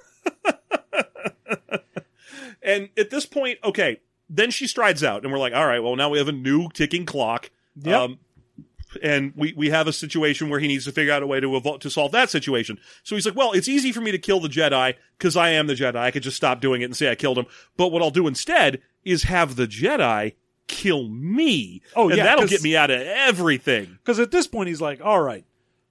And 2.67 2.89
at 2.97 3.09
this 3.09 3.25
point, 3.25 3.59
okay, 3.63 4.01
then 4.29 4.51
she 4.51 4.67
strides 4.67 5.01
out, 5.01 5.23
and 5.23 5.31
we're 5.31 5.39
like, 5.39 5.53
all 5.53 5.65
right, 5.65 5.81
well, 5.81 5.95
now 5.95 6.09
we 6.09 6.17
have 6.17 6.27
a 6.27 6.33
new 6.33 6.67
ticking 6.73 7.05
clock. 7.05 7.49
Yep. 7.81 8.17
And 9.01 9.33
we, 9.35 9.53
we 9.55 9.69
have 9.69 9.87
a 9.87 9.93
situation 9.93 10.49
where 10.49 10.59
he 10.59 10.67
needs 10.67 10.85
to 10.85 10.91
figure 10.91 11.13
out 11.13 11.23
a 11.23 11.27
way 11.27 11.39
to 11.39 11.47
evol- 11.47 11.79
to 11.79 11.89
solve 11.89 12.11
that 12.13 12.29
situation. 12.29 12.79
So 13.03 13.15
he's 13.15 13.25
like, 13.25 13.35
well, 13.35 13.51
it's 13.51 13.67
easy 13.67 13.91
for 13.91 14.01
me 14.01 14.11
to 14.11 14.17
kill 14.17 14.39
the 14.39 14.49
Jedi 14.49 14.95
because 15.17 15.35
I 15.35 15.49
am 15.49 15.67
the 15.67 15.73
Jedi. 15.73 15.95
I 15.95 16.11
could 16.11 16.23
just 16.23 16.37
stop 16.37 16.61
doing 16.61 16.81
it 16.81 16.85
and 16.85 16.95
say 16.95 17.11
I 17.11 17.15
killed 17.15 17.37
him. 17.37 17.47
But 17.75 17.89
what 17.89 18.01
I'll 18.01 18.11
do 18.11 18.27
instead 18.27 18.81
is 19.03 19.23
have 19.23 19.55
the 19.55 19.67
Jedi 19.67 20.33
kill 20.67 21.07
me. 21.07 21.81
Oh, 21.95 22.09
and 22.09 22.17
yeah, 22.17 22.23
that'll 22.23 22.47
get 22.47 22.63
me 22.63 22.75
out 22.75 22.91
of 22.91 23.01
everything. 23.01 23.97
Because 24.03 24.19
at 24.19 24.31
this 24.31 24.47
point, 24.47 24.67
he's 24.67 24.81
like, 24.81 25.01
all 25.03 25.21
right, 25.21 25.45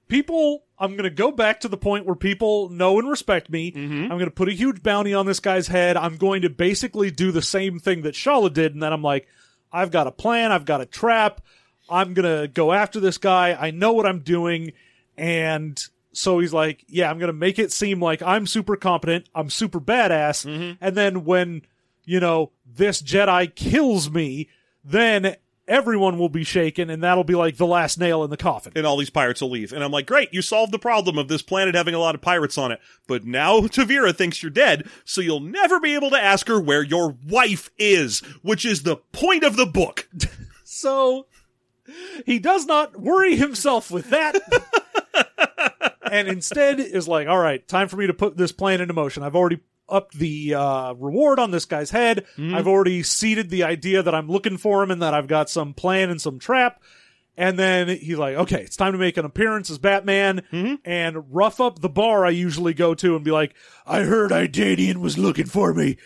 people, 0.09 0.65
I'm 0.79 0.93
going 0.93 1.05
to 1.05 1.11
go 1.11 1.31
back 1.31 1.61
to 1.61 1.69
the 1.69 1.77
point 1.77 2.07
where 2.07 2.15
people 2.15 2.69
know 2.69 2.99
and 2.99 3.09
respect 3.09 3.51
me. 3.51 3.73
Mm-hmm. 3.73 4.03
I'm 4.03 4.19
going 4.19 4.27
to 4.27 4.31
put 4.31 4.49
a 4.49 4.53
huge 4.53 4.83
bounty 4.83 5.15
on 5.15 5.27
this 5.27 5.41
guy's 5.41 5.67
head. 5.67 5.97
I'm 5.97 6.17
going 6.17 6.43
to 6.43 6.51
basically 6.51 7.11
do 7.11 7.33
the 7.33 7.43
same 7.43 7.79
thing 7.79 8.03
that 8.03 8.15
Shala 8.15 8.53
did. 8.53 8.75
And 8.75 8.83
then 8.83 8.93
I'm 8.93 9.03
like, 9.03 9.27
I've 9.73 9.91
got 9.91 10.07
a 10.07 10.13
plan. 10.13 10.53
I've 10.53 10.65
got 10.65 10.81
a 10.81 10.87
trap. 10.87 11.41
I'm 11.89 12.15
going 12.15 12.41
to 12.41 12.49
go 12.49 12.73
after 12.73 13.01
this 13.01 13.19
guy. 13.19 13.57
I 13.59 13.71
know 13.71 13.93
what 13.93 14.07
I'm 14.07 14.21
doing. 14.21 14.73
And 15.17 15.83
so 16.13 16.39
he's 16.39 16.53
like, 16.53 16.85
yeah, 16.89 17.11
I'm 17.11 17.19
going 17.19 17.29
to 17.29 17.33
make 17.33 17.59
it 17.59 17.73
seem 17.73 18.01
like 18.01 18.23
I'm 18.23 18.47
super 18.47 18.77
competent. 18.77 19.29
I'm 19.35 19.51
super 19.51 19.81
badass. 19.81 20.47
Mm-hmm. 20.47 20.73
And 20.81 20.97
then 20.97 21.25
when, 21.25 21.63
you 22.05 22.21
know, 22.21 22.53
this 22.67 23.03
Jedi 23.03 23.55
kills 23.55 24.11
me, 24.11 24.49
then 24.85 25.37
everyone 25.69 26.19
will 26.19 26.29
be 26.29 26.45
shaken 26.45 26.91
and 26.91 27.03
that'll 27.03 27.25
be 27.25 27.35
like 27.35 27.57
the 27.57 27.67
last 27.67 27.99
nail 27.99 28.23
in 28.23 28.31
the 28.31 28.37
coffin. 28.37 28.73
And 28.77 28.87
all 28.87 28.97
these 28.97 29.11
pirates 29.11 29.41
will 29.41 29.51
leave. 29.51 29.73
And 29.73 29.83
I'm 29.83 29.91
like, 29.91 30.07
great, 30.07 30.33
you 30.33 30.43
solved 30.43 30.73
the 30.73 30.79
problem 30.79 31.19
of 31.19 31.29
this 31.29 31.43
planet 31.43 31.75
having 31.75 31.95
a 31.95 31.99
lot 31.99 32.15
of 32.15 32.21
pirates 32.21 32.57
on 32.57 32.73
it. 32.73 32.81
But 33.07 33.25
now 33.25 33.61
Tavira 33.63 34.15
thinks 34.15 34.43
you're 34.43 34.51
dead, 34.51 34.89
so 35.05 35.21
you'll 35.21 35.41
never 35.41 35.81
be 35.81 35.95
able 35.95 36.11
to 36.11 36.23
ask 36.23 36.47
her 36.49 36.61
where 36.61 36.83
your 36.83 37.17
wife 37.27 37.71
is, 37.79 38.21
which 38.43 38.65
is 38.65 38.83
the 38.83 38.97
point 38.97 39.45
of 39.45 39.57
the 39.57 39.67
book. 39.67 40.09
So 40.69 41.27
he 42.25 42.39
does 42.39 42.67
not 42.67 42.99
worry 42.99 43.37
himself 43.37 43.91
with 43.91 44.11
that. 44.11 44.37
and 46.11 46.29
instead 46.29 46.81
is 46.81 47.09
like, 47.09 47.29
all 47.29 47.39
right, 47.39 47.67
time 47.67 47.89
for 47.89 47.97
me 47.97 48.07
to 48.07 48.15
put 48.15 48.37
this 48.37 48.53
plan 48.53 48.81
into 48.81 48.95
motion. 48.95 49.23
I've 49.23 49.37
already 49.37 49.61
upped 49.89 50.15
the 50.19 50.55
uh, 50.55 50.93
reward 50.95 51.39
on 51.39 51.51
this 51.51 51.65
guy's 51.65 51.91
head. 51.91 52.27
I've 52.55 52.67
already 52.67 53.03
seeded 53.03 53.51
the 53.51 53.65
idea 53.65 54.03
that 54.03 54.15
I'm 54.15 54.29
looking 54.29 54.59
for 54.59 54.83
him 54.83 54.91
and 54.91 55.03
that 55.03 55.15
I've 55.15 55.29
got 55.29 55.49
some 55.49 55.75
plan 55.75 56.11
and 56.11 56.21
some 56.21 56.39
trap. 56.39 56.83
And 57.39 57.59
then 57.59 57.89
he's 57.89 58.17
like, 58.17 58.35
okay, 58.37 58.63
it's 58.63 58.77
time 58.77 58.93
to 58.93 58.99
make 58.99 59.19
an 59.19 59.27
appearance 59.27 59.69
as 59.71 59.79
Batman 59.79 60.43
and 60.85 61.35
rough 61.35 61.61
up 61.61 61.81
the 61.81 61.89
bar 61.89 62.25
I 62.25 62.31
usually 62.31 62.73
go 62.73 62.95
to 62.95 63.15
and 63.15 63.25
be 63.25 63.31
like, 63.31 63.55
I 63.87 64.01
heard 64.01 64.31
Idanian 64.31 64.97
was 64.97 65.19
looking 65.19 65.47
for 65.47 65.75
me. 65.75 65.99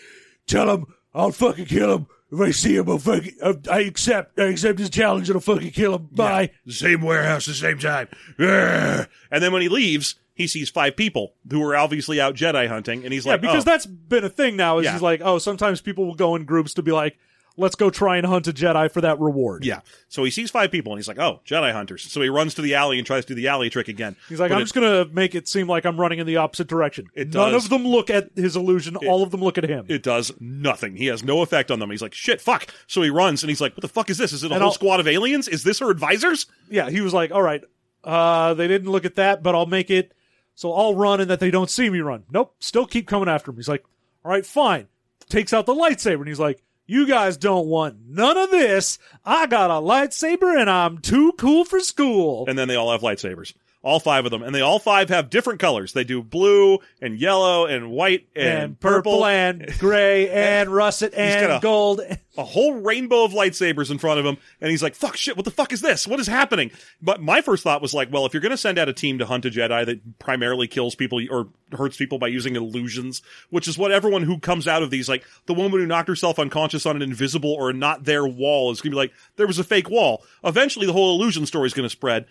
Tell 0.45 0.69
him 0.69 0.87
I'll 1.13 1.31
fucking 1.31 1.65
kill 1.65 1.95
him. 1.95 2.07
If 2.31 2.39
I 2.39 2.51
see 2.51 2.77
him, 2.77 2.89
I'll 2.89 2.97
fucking, 2.97 3.35
I, 3.43 3.55
I 3.69 3.79
accept, 3.81 4.39
I 4.39 4.43
accept 4.43 4.79
his 4.79 4.89
challenge 4.89 5.29
and 5.29 5.35
I'll 5.35 5.41
fucking 5.41 5.71
kill 5.71 5.95
him. 5.95 6.07
Bye. 6.11 6.51
Same 6.67 7.01
warehouse, 7.01 7.45
the 7.45 7.53
same 7.53 7.77
time. 7.77 8.07
And 8.37 9.07
then 9.43 9.51
when 9.51 9.61
he 9.61 9.67
leaves, 9.69 10.15
he 10.33 10.47
sees 10.47 10.69
five 10.69 10.95
people 10.95 11.33
who 11.49 11.61
are 11.63 11.75
obviously 11.75 12.21
out 12.21 12.35
Jedi 12.35 12.67
hunting, 12.67 13.03
and 13.03 13.13
he's 13.13 13.25
Yeah, 13.25 13.33
like, 13.33 13.41
because 13.41 13.63
oh. 13.63 13.69
that's 13.69 13.85
been 13.85 14.23
a 14.23 14.29
thing 14.29 14.55
now. 14.55 14.79
Is 14.79 14.85
Yeah. 14.85 14.93
he's 14.93 15.01
like, 15.01 15.21
oh, 15.23 15.39
sometimes 15.39 15.81
people 15.81 16.05
will 16.05 16.15
go 16.15 16.35
in 16.35 16.45
groups 16.45 16.73
to 16.75 16.81
be 16.81 16.91
like, 16.91 17.17
let's 17.61 17.75
go 17.75 17.89
try 17.89 18.17
and 18.17 18.25
hunt 18.25 18.47
a 18.47 18.51
Jedi 18.53 18.91
for 18.91 18.99
that 19.01 19.19
reward. 19.19 19.63
Yeah. 19.63 19.79
So 20.09 20.23
he 20.25 20.31
sees 20.31 20.51
five 20.51 20.71
people, 20.71 20.91
and 20.91 20.99
he's 20.99 21.07
like, 21.07 21.19
oh, 21.19 21.39
Jedi 21.45 21.71
hunters. 21.71 22.03
So 22.11 22.19
he 22.21 22.27
runs 22.27 22.55
to 22.55 22.61
the 22.61 22.75
alley 22.75 22.97
and 22.97 23.07
tries 23.07 23.23
to 23.25 23.33
do 23.33 23.35
the 23.41 23.47
alley 23.47 23.69
trick 23.69 23.87
again. 23.87 24.17
He's 24.27 24.39
like, 24.39 24.49
But 24.49 24.55
I'm 24.55 24.61
it- 24.61 24.65
just 24.65 24.73
gonna 24.75 25.05
make 25.13 25.33
it 25.35 25.47
seem 25.47 25.67
like 25.69 25.85
I'm 25.85 25.97
running 25.99 26.19
in 26.19 26.27
the 26.27 26.37
opposite 26.37 26.67
direction. 26.67 27.07
It 27.13 27.33
None 27.33 27.53
does. 27.53 27.63
of 27.63 27.69
them 27.69 27.85
look 27.87 28.09
at 28.09 28.31
his 28.35 28.55
illusion. 28.57 28.95
all 28.97 29.23
of 29.23 29.31
them 29.31 29.41
look 29.41 29.57
at 29.57 29.63
him. 29.63 29.85
It 29.87 30.03
does 30.03 30.33
nothing. 30.41 30.95
He 30.97 31.05
has 31.05 31.23
no 31.23 31.41
effect 31.41 31.71
on 31.71 31.79
them. 31.79 31.89
He's 31.91 32.01
like, 32.01 32.13
shit, 32.13 32.41
fuck. 32.41 32.67
So 32.87 33.01
he 33.01 33.09
runs, 33.09 33.43
and 33.43 33.49
he's 33.49 33.61
like, 33.61 33.73
what 33.73 33.81
the 33.81 33.87
fuck 33.87 34.09
is 34.09 34.17
this? 34.17 34.33
Is 34.33 34.43
it 34.43 34.51
a 34.51 34.55
And 34.55 34.61
whole 34.61 34.69
I'll- 34.71 34.73
squad 34.73 34.99
of 34.99 35.07
aliens? 35.07 35.47
Is 35.47 35.63
this 35.63 35.79
her 35.79 35.89
advisors? 35.89 36.47
yeah, 36.69 36.89
he 36.89 36.99
was 37.01 37.13
like, 37.13 37.31
all 37.31 37.41
right, 37.43 37.63
uh, 38.03 38.53
they 38.55 38.67
didn't 38.67 38.89
look 38.91 39.05
at 39.05 39.15
that, 39.15 39.43
but 39.43 39.53
I'll 39.55 39.67
make 39.67 39.89
it 39.91 40.13
so 40.55 40.73
I'll 40.73 40.95
run 40.95 41.21
and 41.21 41.29
that 41.29 41.39
they 41.39 41.49
don't 41.51 41.69
see 41.69 41.89
me 41.89 41.99
run. 42.01 42.23
Nope, 42.31 42.55
still 42.59 42.85
keep 42.85 43.07
coming 43.07 43.29
after 43.29 43.51
him. 43.51 43.57
He's 43.57 43.69
like, 43.69 43.83
all 44.25 44.31
right, 44.31 44.45
fine. 44.45 44.87
Takes 45.29 45.53
out 45.53 45.65
the 45.65 45.73
lightsaber 45.73 46.17
and 46.19 46.27
he's 46.27 46.39
like, 46.39 46.61
you 46.91 47.07
guys 47.07 47.37
don't 47.37 47.67
want 47.67 47.95
none 48.05 48.37
of 48.37 48.51
this. 48.51 48.99
I 49.23 49.47
got 49.47 49.71
a 49.71 49.75
lightsaber 49.75 50.59
and 50.59 50.69
I'm 50.69 50.97
too 50.97 51.31
cool 51.37 51.63
for 51.63 51.79
school. 51.79 52.43
And 52.49 52.59
then 52.59 52.67
they 52.67 52.75
all 52.75 52.91
have 52.91 52.99
lightsabers. 52.99 53.53
All 53.83 53.99
five 53.99 54.25
of 54.25 54.31
them, 54.31 54.43
and 54.43 54.53
they 54.53 54.61
all 54.61 54.79
five 54.79 55.09
have 55.09 55.29
different 55.29 55.59
colors. 55.59 55.93
They 55.93 56.03
do 56.03 56.21
blue 56.21 56.79
and 57.01 57.19
yellow 57.19 57.65
and 57.65 57.89
white 57.89 58.27
and, 58.35 58.47
and, 58.47 58.79
purple 58.79 59.25
and 59.25 59.73
gray 59.79 60.29
and 60.61 60.69
russet 60.69 61.11
got 61.11 61.19
and 61.19 61.51
a- 61.53 61.59
gold. 61.61 62.01
a 62.37 62.43
whole 62.43 62.73
rainbow 62.73 63.23
of 63.23 63.31
lightsabers 63.31 63.89
in 63.89 63.97
front 63.97 64.19
of 64.19 64.25
him, 64.25 64.37
and 64.59 64.69
he's 64.69 64.83
like, 64.83 64.95
"Fuck 64.95 65.17
shit! 65.17 65.35
What 65.35 65.45
the 65.45 65.51
fuck 65.51 65.73
is 65.73 65.81
this? 65.81 66.07
What 66.07 66.19
is 66.19 66.27
happening?" 66.27 66.69
But 67.01 67.21
my 67.21 67.41
first 67.41 67.63
thought 67.63 67.81
was 67.81 67.93
like, 67.93 68.11
"Well, 68.11 68.25
if 68.25 68.33
you're 68.33 68.41
going 68.41 68.51
to 68.51 68.57
send 68.57 68.77
out 68.77 68.87
a 68.87 68.93
team 68.93 69.17
to 69.17 69.25
hunt 69.25 69.45
a 69.45 69.49
Jedi 69.49 69.85
that 69.85 70.19
primarily 70.19 70.67
kills 70.67 70.93
people 70.93 71.19
or 71.31 71.47
hurts 71.75 71.97
people 71.97 72.19
by 72.19 72.27
using 72.27 72.55
illusions, 72.55 73.21
which 73.49 73.67
is 73.67 73.77
what 73.77 73.91
everyone 73.91 74.23
who 74.23 74.37
comes 74.39 74.67
out 74.67 74.83
of 74.83 74.91
these, 74.91 75.09
like 75.09 75.23
the 75.47 75.53
woman 75.53 75.79
who 75.79 75.87
knocked 75.87 76.07
herself 76.07 76.37
unconscious 76.37 76.85
on 76.85 76.95
an 76.95 77.01
invisible 77.01 77.53
or 77.53 77.73
not 77.73 78.03
there 78.03 78.27
wall, 78.27 78.71
is 78.71 78.81
going 78.81 78.91
to 78.91 78.95
be 78.95 78.99
like, 78.99 79.13
there 79.37 79.47
was 79.47 79.57
a 79.57 79.63
fake 79.63 79.89
wall. 79.89 80.23
Eventually, 80.43 80.85
the 80.85 80.93
whole 80.93 81.15
illusion 81.19 81.45
story 81.45 81.65
is 81.65 81.73
going 81.73 81.85
to 81.85 81.89
spread. 81.89 82.25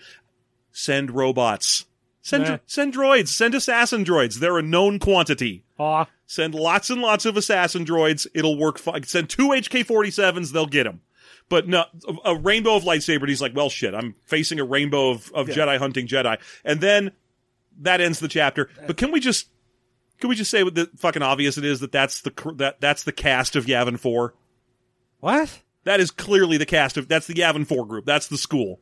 Send 0.72 1.10
robots." 1.10 1.86
Send, 2.22 2.44
Nah. 2.44 2.58
send 2.66 2.92
droids. 2.94 3.28
Send 3.28 3.54
assassin 3.54 4.04
droids. 4.04 4.40
They're 4.40 4.58
a 4.58 4.62
known 4.62 4.98
quantity. 4.98 5.64
Aw. 5.78 6.06
Send 6.26 6.54
lots 6.54 6.90
and 6.90 7.00
lots 7.00 7.24
of 7.24 7.36
assassin 7.36 7.84
droids. 7.86 8.26
It'll 8.34 8.58
work 8.58 8.78
fine. 8.78 9.04
Send 9.04 9.30
two 9.30 9.48
HK-47s. 9.52 10.52
They'll 10.52 10.66
get 10.66 10.84
them. 10.84 11.00
But 11.48 11.66
no, 11.66 11.86
a, 12.06 12.32
a 12.32 12.36
rainbow 12.36 12.76
of 12.76 12.84
lightsaber. 12.84 13.20
And 13.20 13.30
he's 13.30 13.40
like, 13.40 13.56
well, 13.56 13.70
shit, 13.70 13.94
I'm 13.94 14.14
facing 14.26 14.60
a 14.60 14.64
rainbow 14.64 15.10
of, 15.10 15.32
of 15.32 15.48
Yeah. 15.48 15.54
Jedi 15.56 15.78
hunting 15.78 16.06
Jedi. 16.06 16.38
And 16.62 16.80
then 16.82 17.12
that 17.80 18.02
ends 18.02 18.20
the 18.20 18.28
chapter. 18.28 18.68
But 18.86 18.98
can 18.98 19.10
we 19.12 19.18
just, 19.18 19.48
can 20.20 20.28
we 20.28 20.36
just 20.36 20.50
say 20.50 20.62
what 20.62 20.74
the 20.74 20.90
fucking 20.98 21.22
obvious 21.22 21.56
it 21.56 21.64
is 21.64 21.80
that 21.80 21.90
that's 21.90 22.20
the, 22.20 22.32
that, 22.56 22.82
that's 22.82 23.02
the 23.04 23.12
cast 23.12 23.56
of 23.56 23.64
Yavin 23.64 23.98
4? 23.98 24.34
What? 25.20 25.62
That 25.84 26.00
is 26.00 26.10
clearly 26.10 26.58
the 26.58 26.66
cast 26.66 26.98
of, 26.98 27.08
that's 27.08 27.26
the 27.26 27.34
Yavin 27.34 27.66
4 27.66 27.86
group. 27.86 28.04
That's 28.04 28.28
the 28.28 28.36
school. 28.38 28.78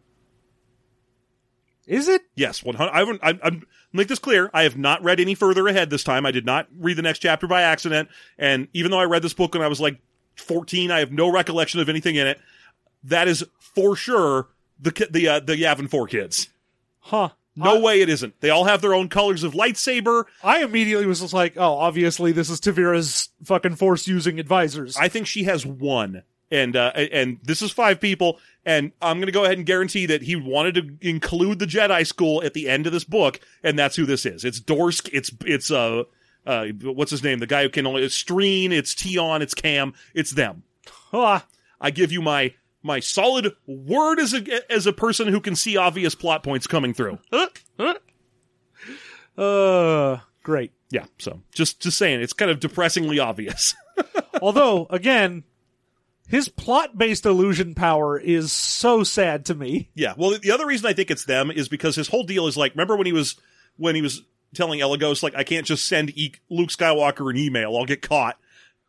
Is 1.89 2.07
it? 2.07 2.22
Yes, 2.34 2.62
100. 2.62 2.93
I 2.93 2.99
haven't, 2.99 3.20
I, 3.22 3.39
I'm, 3.43 3.66
make 3.95 4.09
this 4.09 4.18
clear. 4.18 4.51
I 4.53 4.64
have 4.64 4.76
not 4.76 5.03
read 5.03 5.20
any 5.20 5.34
further 5.34 5.66
ahead 5.66 5.89
this 5.89 6.05
time. 6.05 6.26
I 6.26 6.30
did 6.30 6.45
not 6.45 6.68
read 6.78 6.99
the 6.99 7.03
next 7.03 7.20
chapter 7.20 7.47
by 7.47 7.62
accident. 7.62 8.11
And 8.39 8.68
even 8.74 8.91
though 8.91 9.01
I 9.01 9.05
read 9.05 9.22
this 9.22 9.32
book 9.32 9.55
when 9.55 9.62
I 9.62 9.68
was 9.68 9.80
like 9.80 9.99
14, 10.36 10.91
I 10.91 10.99
have 10.99 11.11
no 11.11 11.32
recollection 11.32 11.80
of 11.80 11.89
anything 11.89 12.16
in 12.16 12.26
it. 12.26 12.39
That 13.05 13.26
is 13.26 13.43
for 13.59 13.97
sure 13.97 14.49
the, 14.78 15.09
the, 15.11 15.28
uh, 15.28 15.41
the 15.41 15.57
Yavin 15.57 15.89
4 15.89 16.07
kids. 16.09 16.49
Huh. 17.01 17.30
No 17.57 17.78
I, 17.78 17.80
way 17.80 18.01
it 18.03 18.11
isn't. 18.11 18.39
They 18.41 18.51
all 18.51 18.64
have 18.64 18.82
their 18.82 18.95
own 18.95 19.09
colors 19.09 19.43
of 19.43 19.55
lightsaber. 19.55 20.24
I 20.45 20.62
immediately 20.62 21.07
was 21.07 21.20
just 21.20 21.32
like, 21.32 21.57
oh, 21.57 21.72
obviously 21.78 22.32
this 22.32 22.51
is 22.51 22.61
Tavira's 22.61 23.30
fucking 23.45 23.76
force 23.76 24.07
using 24.07 24.39
advisors. 24.39 24.97
I 24.99 25.09
think 25.09 25.26
she 25.26 25.45
has 25.45 25.64
one. 25.64 26.22
And, 26.51 26.76
uh, 26.76 26.92
and 26.94 27.38
this 27.42 27.61
is 27.62 27.70
five 27.70 28.01
people. 28.01 28.38
And 28.64 28.92
I'm 29.03 29.18
going 29.18 29.26
to 29.26 29.32
go 29.32 29.44
ahead 29.44 29.59
and 29.59 29.66
guarantee 29.66 30.07
that 30.07 30.22
he 30.22 30.36
wanted 30.36 30.74
to 30.74 31.09
include 31.09 31.59
the 31.59 31.66
Jedi 31.66 32.07
school 32.07 32.42
at 32.42 32.55
the 32.55 32.68
end 32.68 32.86
of 32.86 32.92
this 32.92 33.05
book. 33.05 33.40
And 33.62 33.78
that's 33.78 33.96
who 33.96 34.07
this 34.07 34.24
is. 34.26 34.44
It's 34.44 34.61
Dorsk. 34.61 35.09
It's, 35.12 35.30
it's, 35.44 35.70
uh, 35.70 36.05
uh, 36.46 36.68
what's 36.82 37.11
his 37.11 37.22
name? 37.22 37.38
The 37.38 37.46
guy 37.46 37.62
who 37.62 37.68
can 37.68 37.86
only, 37.86 38.03
it's 38.03 38.20
Streen, 38.20 38.70
it's 38.70 38.94
Tionne, 38.94 39.42
it's 39.42 39.55
Kam, 39.55 39.92
it's 40.14 40.30
them. 40.30 40.62
ah, 41.12 41.46
I 41.80 41.90
give 41.90 42.11
you 42.11 42.22
my, 42.22 42.55
my 42.82 43.01
solid 43.01 43.53
word 43.66 44.18
as 44.18 44.32
a, 44.32 44.72
as 44.72 44.86
a 44.86 44.92
person 44.92 45.28
who 45.28 45.40
can 45.40 45.55
see 45.55 45.76
obvious 45.76 46.14
plot 46.14 46.42
points 46.42 46.66
coming 46.66 46.94
through. 46.94 47.18
uh, 49.36 50.18
great. 50.42 50.72
Yeah. 50.90 51.05
So 51.18 51.42
just, 51.53 51.80
just 51.80 51.99
saying, 51.99 52.22
it's 52.22 52.32
kind 52.32 52.51
of 52.51 52.61
depressingly 52.61 53.18
obvious. 53.18 53.74
Although, 54.42 54.86
again, 54.90 55.44
his 56.29 56.49
plot-based 56.49 57.26
illusion 57.26 57.74
power 57.74 58.18
is 58.18 58.53
so 58.53 59.03
sad 59.03 59.45
to 59.47 59.55
me. 59.55 59.89
Yeah. 59.95 60.14
Well, 60.16 60.39
the 60.39 60.51
other 60.53 60.66
reason 60.66 60.87
I 60.87 60.93
think 60.93 61.11
it's 61.11 61.24
them 61.24 61.51
is 61.51 61.68
because 61.68 61.97
his 61.97 62.09
whole 62.09 62.24
deal 62.24 62.47
is 62.47 62.57
like, 62.57 62.72
remember 62.72 62.97
when 62.97 63.07
he 63.07 63.12
was 63.12 63.37
when 63.76 63.95
he 63.95 64.03
was 64.03 64.22
telling 64.55 64.81
Elegos 64.81 65.22
like, 65.22 65.35
I 65.35 65.45
can't 65.45 65.66
just 65.66 65.87
send 65.89 66.11
e- 66.16 66.35
Luke 66.51 66.70
Skywalker 66.70 67.31
an 67.31 67.37
email, 67.37 67.76
I'll 67.76 67.85
get 67.87 68.03
caught. 68.03 68.39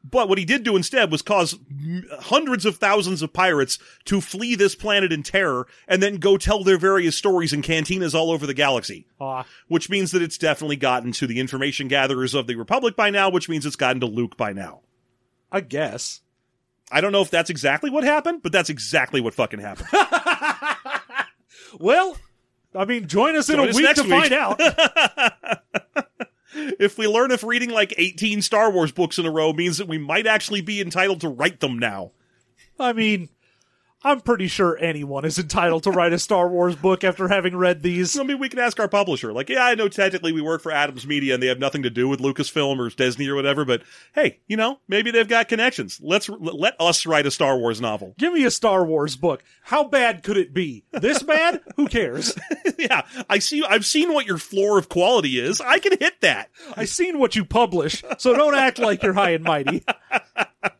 But 0.02 0.30
what 0.30 0.38
he 0.38 0.46
did 0.46 0.64
do 0.64 0.78
instead 0.78 1.12
was 1.12 1.22
cause 1.22 1.56
m- 1.70 2.06
hundreds 2.22 2.66
of 2.66 2.78
thousands 2.78 3.22
of 3.22 3.34
pirates 3.34 3.78
to 4.06 4.22
flee 4.22 4.56
this 4.56 4.74
planet 4.74 5.12
in 5.12 5.24
terror 5.24 5.68
and 5.90 6.02
then 6.02 6.16
go 6.16 6.38
tell 6.38 6.64
their 6.64 6.78
various 6.78 7.18
stories 7.18 7.52
in 7.52 7.62
cantinas 7.62 8.14
all 8.16 8.32
over 8.32 8.48
the 8.48 8.54
galaxy. 8.54 9.06
Ah, 9.20 9.46
Which 9.68 9.90
means 9.90 10.12
that 10.12 10.22
it's 10.22 10.38
definitely 10.38 10.78
gotten 10.78 11.12
to 11.14 11.28
the 11.28 11.40
information 11.42 11.90
gatherers 11.90 12.34
of 12.34 12.48
the 12.48 12.56
Republic 12.56 12.96
by 12.96 13.10
now, 13.10 13.30
which 13.30 13.50
means 13.50 13.66
it's 13.66 13.76
gotten 13.76 14.00
to 14.00 14.06
Luke 14.06 14.38
by 14.38 14.54
now. 14.54 14.80
I 15.52 15.60
guess. 15.60 16.22
I 16.92 17.02
don't 17.02 17.12
know 17.12 17.22
if 17.22 17.30
that's 17.30 17.50
exactly 17.50 17.90
what 17.90 18.04
happened, 18.04 18.42
but 18.42 18.52
that's 18.52 18.70
exactly 18.70 19.22
what 19.22 19.34
fucking 19.34 19.60
happened. 19.60 19.88
Well, 21.80 22.18
I 22.74 22.86
mean, 22.86 23.08
join 23.08 23.36
us 23.36 23.50
in 23.50 23.60
a 23.60 23.64
us 23.64 23.76
week 23.76 23.94
to 23.96 24.02
week. 24.04 24.12
find 24.12 24.34
out. 24.34 24.60
if 26.54 26.98
we 26.98 27.08
learn 27.08 27.32
if 27.32 27.44
reading 27.44 27.70
like 27.70 27.94
18 27.98 28.42
Star 28.42 28.72
Wars 28.72 28.92
books 28.92 29.20
in 29.20 29.26
a 29.26 29.32
row 29.32 29.54
means 29.54 29.78
that 29.78 29.88
we 29.88 29.98
might 29.98 30.28
actually 30.28 30.62
be 30.62 30.82
entitled 30.82 31.22
to 31.22 31.30
write 31.30 31.60
them 31.60 31.78
now. 31.78 32.12
I 32.80 32.94
mean, 32.94 33.30
I'm 34.02 34.22
pretty 34.22 34.48
sure 34.48 34.78
anyone 34.80 35.26
is 35.26 35.38
entitled 35.38 35.84
to 35.84 35.92
write 35.92 36.14
a 36.14 36.20
Star 36.20 36.48
Wars 36.48 36.78
book 36.78 37.04
after 37.04 37.28
having 37.28 37.58
read 37.58 37.82
these. 37.82 38.18
I 38.18 38.24
mean, 38.24 38.40
we 38.40 38.48
can 38.48 38.60
ask 38.60 38.80
our 38.80 38.88
publisher, 38.88 39.34
like, 39.34 39.50
yeah, 39.50 39.66
I 39.66 39.76
know 39.76 39.90
technically 39.90 40.32
we 40.32 40.42
work 40.42 40.62
for 40.62 40.72
Adams 40.72 41.06
Media 41.06 41.34
and 41.34 41.44
they 41.44 41.48
have 41.48 41.60
nothing 41.60 41.84
to 41.84 41.90
do 41.90 42.08
with 42.08 42.22
Lucasfilm 42.22 42.80
or 42.80 42.90
Disney 42.90 43.28
or 43.28 43.36
whatever, 43.36 43.66
but 43.66 43.84
hey, 44.14 44.40
you 44.48 44.56
know, 44.56 44.80
maybe 44.88 45.12
they've 45.12 45.28
got 45.28 45.50
connections. 45.50 46.00
Let's 46.02 46.30
let 46.30 46.80
us 46.80 47.06
write 47.06 47.26
a 47.26 47.32
Star 47.32 47.58
Wars 47.58 47.82
novel. 47.82 48.16
Give 48.18 48.32
me 48.32 48.46
a 48.46 48.52
Star 48.52 48.86
Wars 48.86 49.18
book. 49.18 49.44
How 49.64 49.84
bad 49.84 50.24
could 50.24 50.38
it 50.38 50.54
be? 50.54 50.86
This 50.94 51.22
bad? 51.22 51.62
Who 51.76 51.90
cares? 51.90 52.38
yeah, 52.78 53.02
I 53.30 53.40
see. 53.40 53.66
I've 53.66 53.86
seen 53.86 54.14
what 54.14 54.26
your 54.26 54.38
floor 54.38 54.78
of 54.80 54.88
quality 54.88 55.40
is. 55.40 55.60
I 55.60 55.78
can 55.80 55.98
hit 56.00 56.22
that. 56.22 56.52
I've 56.78 56.88
seen 56.88 57.20
what 57.20 57.36
you 57.36 57.44
publish, 57.44 58.02
so 58.18 58.34
don't 58.34 58.56
act 58.56 58.80
like 58.80 59.04
you're 59.04 59.12
high 59.12 59.32
and 59.32 59.44
mighty. 59.44 59.84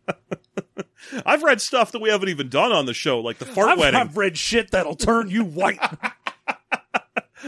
I've 1.26 1.44
read 1.44 1.62
stuff 1.62 1.92
that 1.94 2.00
we 2.00 2.10
haven't 2.10 2.30
even 2.30 2.50
done 2.50 2.72
on 2.72 2.86
the 2.86 2.94
show, 2.94 3.20
like 3.20 3.38
the 3.38 3.46
fart 3.46 3.70
I've, 3.70 3.80
wedding. 3.80 4.00
I've 4.00 4.18
read 4.18 4.38
shit 4.38 4.72
that'll 4.72 4.96
turn 4.96 5.30
you 5.30 5.44
white. 5.44 5.80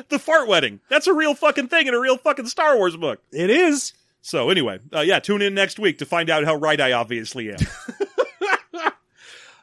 The 0.07 0.19
fart 0.19 0.47
wedding. 0.47 0.79
That's 0.87 1.07
a 1.07 1.13
real 1.13 1.33
fucking 1.33 1.67
thing 1.67 1.87
in 1.87 1.93
a 1.93 1.99
real 1.99 2.15
fucking 2.15 2.47
Star 2.47 2.77
Wars 2.77 2.95
book. 2.95 3.21
It 3.33 3.49
is. 3.49 3.91
So 4.21 4.49
anyway, 4.49 4.79
uh, 4.93 5.01
yeah, 5.01 5.19
tune 5.19 5.41
in 5.41 5.53
next 5.53 5.79
week 5.79 5.97
to 5.97 6.05
find 6.05 6.29
out 6.29 6.45
how 6.45 6.55
right 6.55 6.79
I 6.79 6.93
obviously 6.93 7.51
am. 7.51 7.57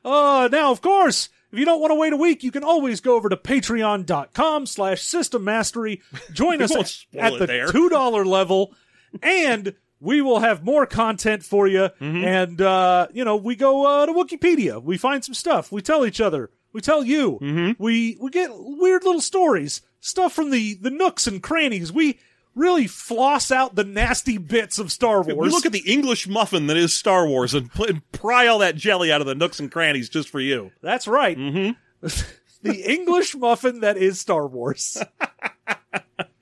Uh, 0.05 0.49
now, 0.51 0.70
of 0.70 0.80
course, 0.80 1.28
if 1.53 1.59
you 1.59 1.64
don't 1.66 1.80
want 1.80 1.91
to 1.91 1.97
wait 1.97 2.12
a 2.12 2.16
week, 2.16 2.43
you 2.43 2.51
can 2.51 2.64
always 2.64 3.01
go 3.01 3.16
over 3.16 3.28
to 3.28 3.36
patreon.com 3.36 4.64
slash 4.64 5.03
system 5.03 5.45
mastery. 5.45 6.01
Join 6.32 6.62
us 6.62 6.74
at, 6.74 7.32
at 7.32 7.39
the 7.39 7.47
there. 7.47 7.68
$2 7.68 8.24
level, 8.24 8.74
and 9.22 9.74
we 10.01 10.20
will 10.20 10.40
have 10.40 10.64
more 10.64 10.86
content 10.86 11.42
for 11.42 11.66
you. 11.66 11.90
Mm-hmm. 12.01 12.24
And, 12.24 12.61
uh, 12.61 13.09
you 13.12 13.24
know, 13.24 13.36
we 13.36 13.57
go 13.57 13.86
uh, 13.86 14.07
to 14.07 14.12
Wikipedia. 14.12 14.82
We 14.82 14.96
find 14.99 15.24
some 15.24 15.34
stuff. 15.34 15.72
We 15.72 15.82
tell 15.82 16.07
each 16.07 16.20
other. 16.20 16.51
We 16.72 16.80
tell 16.80 17.03
you. 17.03 17.38
Mm-hmm. 17.40 17.82
We, 17.82 18.16
we 18.20 18.30
get 18.30 18.51
weird 18.53 19.05
little 19.05 19.20
stories, 19.20 19.82
stuff 20.01 20.32
from 20.32 20.51
the, 20.51 20.74
the 20.74 20.90
nooks 20.90 21.26
and 21.26 21.42
crannies. 21.42 21.92
We 21.92 22.18
really 22.55 22.86
floss 22.86 23.51
out 23.51 23.74
the 23.74 23.84
nasty 23.84 24.36
bits 24.36 24.78
of 24.78 24.92
Star 24.92 25.22
Wars. 25.22 25.36
we 25.36 25.49
look 25.49 25.66
at 25.66 25.72
the 25.72 25.90
English 25.90 26.28
muffin 26.28 26.66
that 26.66 26.76
is 26.76 26.92
Star 26.92 27.26
Wars 27.26 27.55
and, 27.55 27.70
and 27.88 28.12
pry 28.12 28.46
all 28.46 28.59
that 28.59 28.76
jelly 28.76 29.12
out 29.12 29.20
of 29.20 29.26
the 29.26 29.34
nooks 29.34 29.61
and 29.61 29.70
crannies 29.70 30.09
just 30.09 30.28
for 30.28 30.40
you. 30.40 30.72
That's 30.82 31.09
right. 31.09 31.38
Mm-hmm. 31.38 32.07
the 32.62 32.92
English 32.92 33.34
muffin 33.36 33.80
that 33.80 33.96
is 33.96 34.20
Star 34.20 34.46
Wars. 34.46 35.03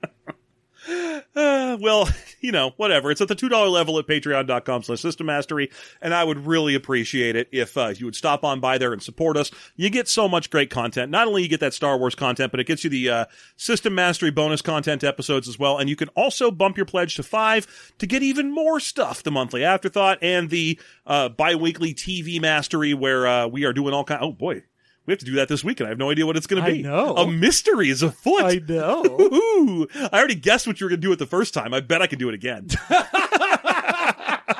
Uh, 0.87 1.21
well, 1.81 2.09
you 2.41 2.51
know, 2.51 2.71
whatever. 2.77 3.11
It's 3.11 3.21
at 3.21 3.27
the 3.27 3.35
$2 3.35 3.71
level 3.71 3.99
at 3.99 4.07
patreon.com 4.07 4.83
slash 4.83 5.01
system 5.01 5.27
mastery. 5.27 5.69
And 6.01 6.13
I 6.13 6.23
would 6.23 6.45
really 6.45 6.75
appreciate 6.75 7.35
it 7.35 7.49
if 7.51 7.77
uh, 7.77 7.93
you 7.95 8.05
would 8.05 8.15
stop 8.15 8.43
on 8.43 8.59
by 8.59 8.77
there 8.77 8.93
and 8.93 9.01
support 9.01 9.37
us. 9.37 9.51
You 9.75 9.89
get 9.89 10.07
so 10.07 10.27
much 10.27 10.49
great 10.49 10.69
content. 10.69 11.11
Not 11.11 11.27
only 11.27 11.43
you 11.43 11.49
get 11.49 11.59
that 11.59 11.73
Star 11.73 11.97
Wars 11.97 12.15
content, 12.15 12.51
but 12.51 12.59
it 12.59 12.67
gets 12.67 12.83
you 12.83 12.89
the 12.89 13.09
uh, 13.09 13.25
system 13.55 13.95
mastery 13.95 14.31
bonus 14.31 14.61
content 14.61 15.03
episodes 15.03 15.47
as 15.47 15.59
well. 15.59 15.77
And 15.77 15.89
you 15.89 15.95
can 15.95 16.09
also 16.09 16.51
bump 16.51 16.77
your 16.77 16.85
pledge 16.85 17.15
to 17.15 17.23
five 17.23 17.93
to 17.99 18.07
get 18.07 18.23
even 18.23 18.51
more 18.53 18.79
stuff. 18.79 19.23
The 19.23 19.31
monthly 19.31 19.63
afterthought 19.63 20.19
and 20.21 20.49
the 20.49 20.79
uh, 21.05 21.29
bi-weekly 21.29 21.93
TV 21.93 22.39
mastery 22.41 22.93
where 22.93 23.27
uh, 23.27 23.47
we 23.47 23.65
are 23.65 23.73
doing 23.73 23.93
all 23.93 24.03
kind. 24.03 24.21
Oh 24.21 24.31
boy. 24.31 24.63
We 25.07 25.13
have 25.13 25.19
to 25.19 25.25
do 25.25 25.35
that 25.35 25.47
this 25.47 25.63
weekend. 25.63 25.87
I 25.87 25.89
have 25.89 25.97
no 25.97 26.11
idea 26.11 26.25
what 26.25 26.35
it's 26.37 26.47
going 26.47 26.63
to 26.63 26.69
be. 26.69 26.79
I 26.79 26.81
know. 26.81 27.15
A 27.15 27.31
mystery 27.31 27.89
is 27.89 28.03
afoot. 28.03 28.43
I 28.43 28.61
know. 28.67 29.03
Ooh, 29.19 29.87
I 29.95 30.09
already 30.19 30.35
guessed 30.35 30.67
what 30.67 30.79
you 30.79 30.85
were 30.85 30.89
going 30.89 31.01
to 31.01 31.07
do 31.07 31.11
it 31.13 31.19
the 31.19 31.25
first 31.25 31.53
time. 31.53 31.73
I 31.73 31.79
bet 31.79 32.01
I 32.01 32.07
can 32.07 32.19
do 32.19 32.27
it 32.27 32.35
again. 32.35 32.67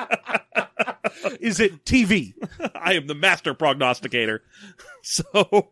Is 1.40 1.60
it 1.60 1.84
TV? 1.84 2.34
I 2.74 2.94
am 2.94 3.06
the 3.06 3.14
master 3.14 3.54
prognosticator. 3.54 4.42
So, 5.02 5.70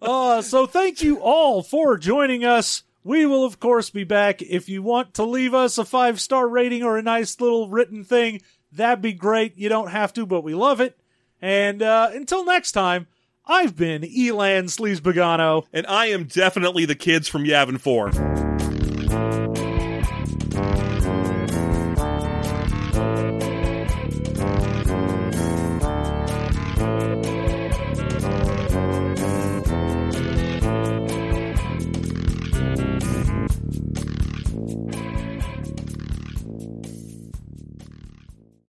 Uh, 0.00 0.42
so 0.42 0.66
thank 0.66 1.02
you 1.02 1.18
all 1.20 1.62
for 1.62 1.96
joining 1.96 2.44
us. 2.44 2.82
We 3.02 3.26
will, 3.26 3.44
of 3.44 3.60
course, 3.60 3.90
be 3.90 4.04
back. 4.04 4.42
If 4.42 4.68
you 4.68 4.82
want 4.82 5.14
to 5.14 5.24
leave 5.24 5.54
us 5.54 5.78
a 5.78 5.84
five 5.84 6.20
star 6.20 6.48
rating 6.48 6.82
or 6.82 6.98
a 6.98 7.02
nice 7.02 7.40
little 7.40 7.68
written 7.68 8.04
thing, 8.04 8.42
that'd 8.72 9.02
be 9.02 9.12
great. 9.12 9.56
You 9.56 9.68
don't 9.68 9.90
have 9.90 10.12
to, 10.14 10.26
but 10.26 10.42
we 10.42 10.54
love 10.54 10.80
it. 10.80 10.98
And 11.40 11.82
uh, 11.82 12.10
until 12.12 12.44
next 12.44 12.72
time, 12.72 13.06
I've 13.46 13.76
been 13.76 14.04
Elan 14.04 14.66
Sleazebaggano. 14.66 15.66
and 15.72 15.86
I 15.86 16.06
am 16.06 16.24
definitely 16.24 16.84
the 16.86 16.94
kids 16.94 17.28
from 17.28 17.44
Yavin 17.44 17.78
4. 17.78 18.33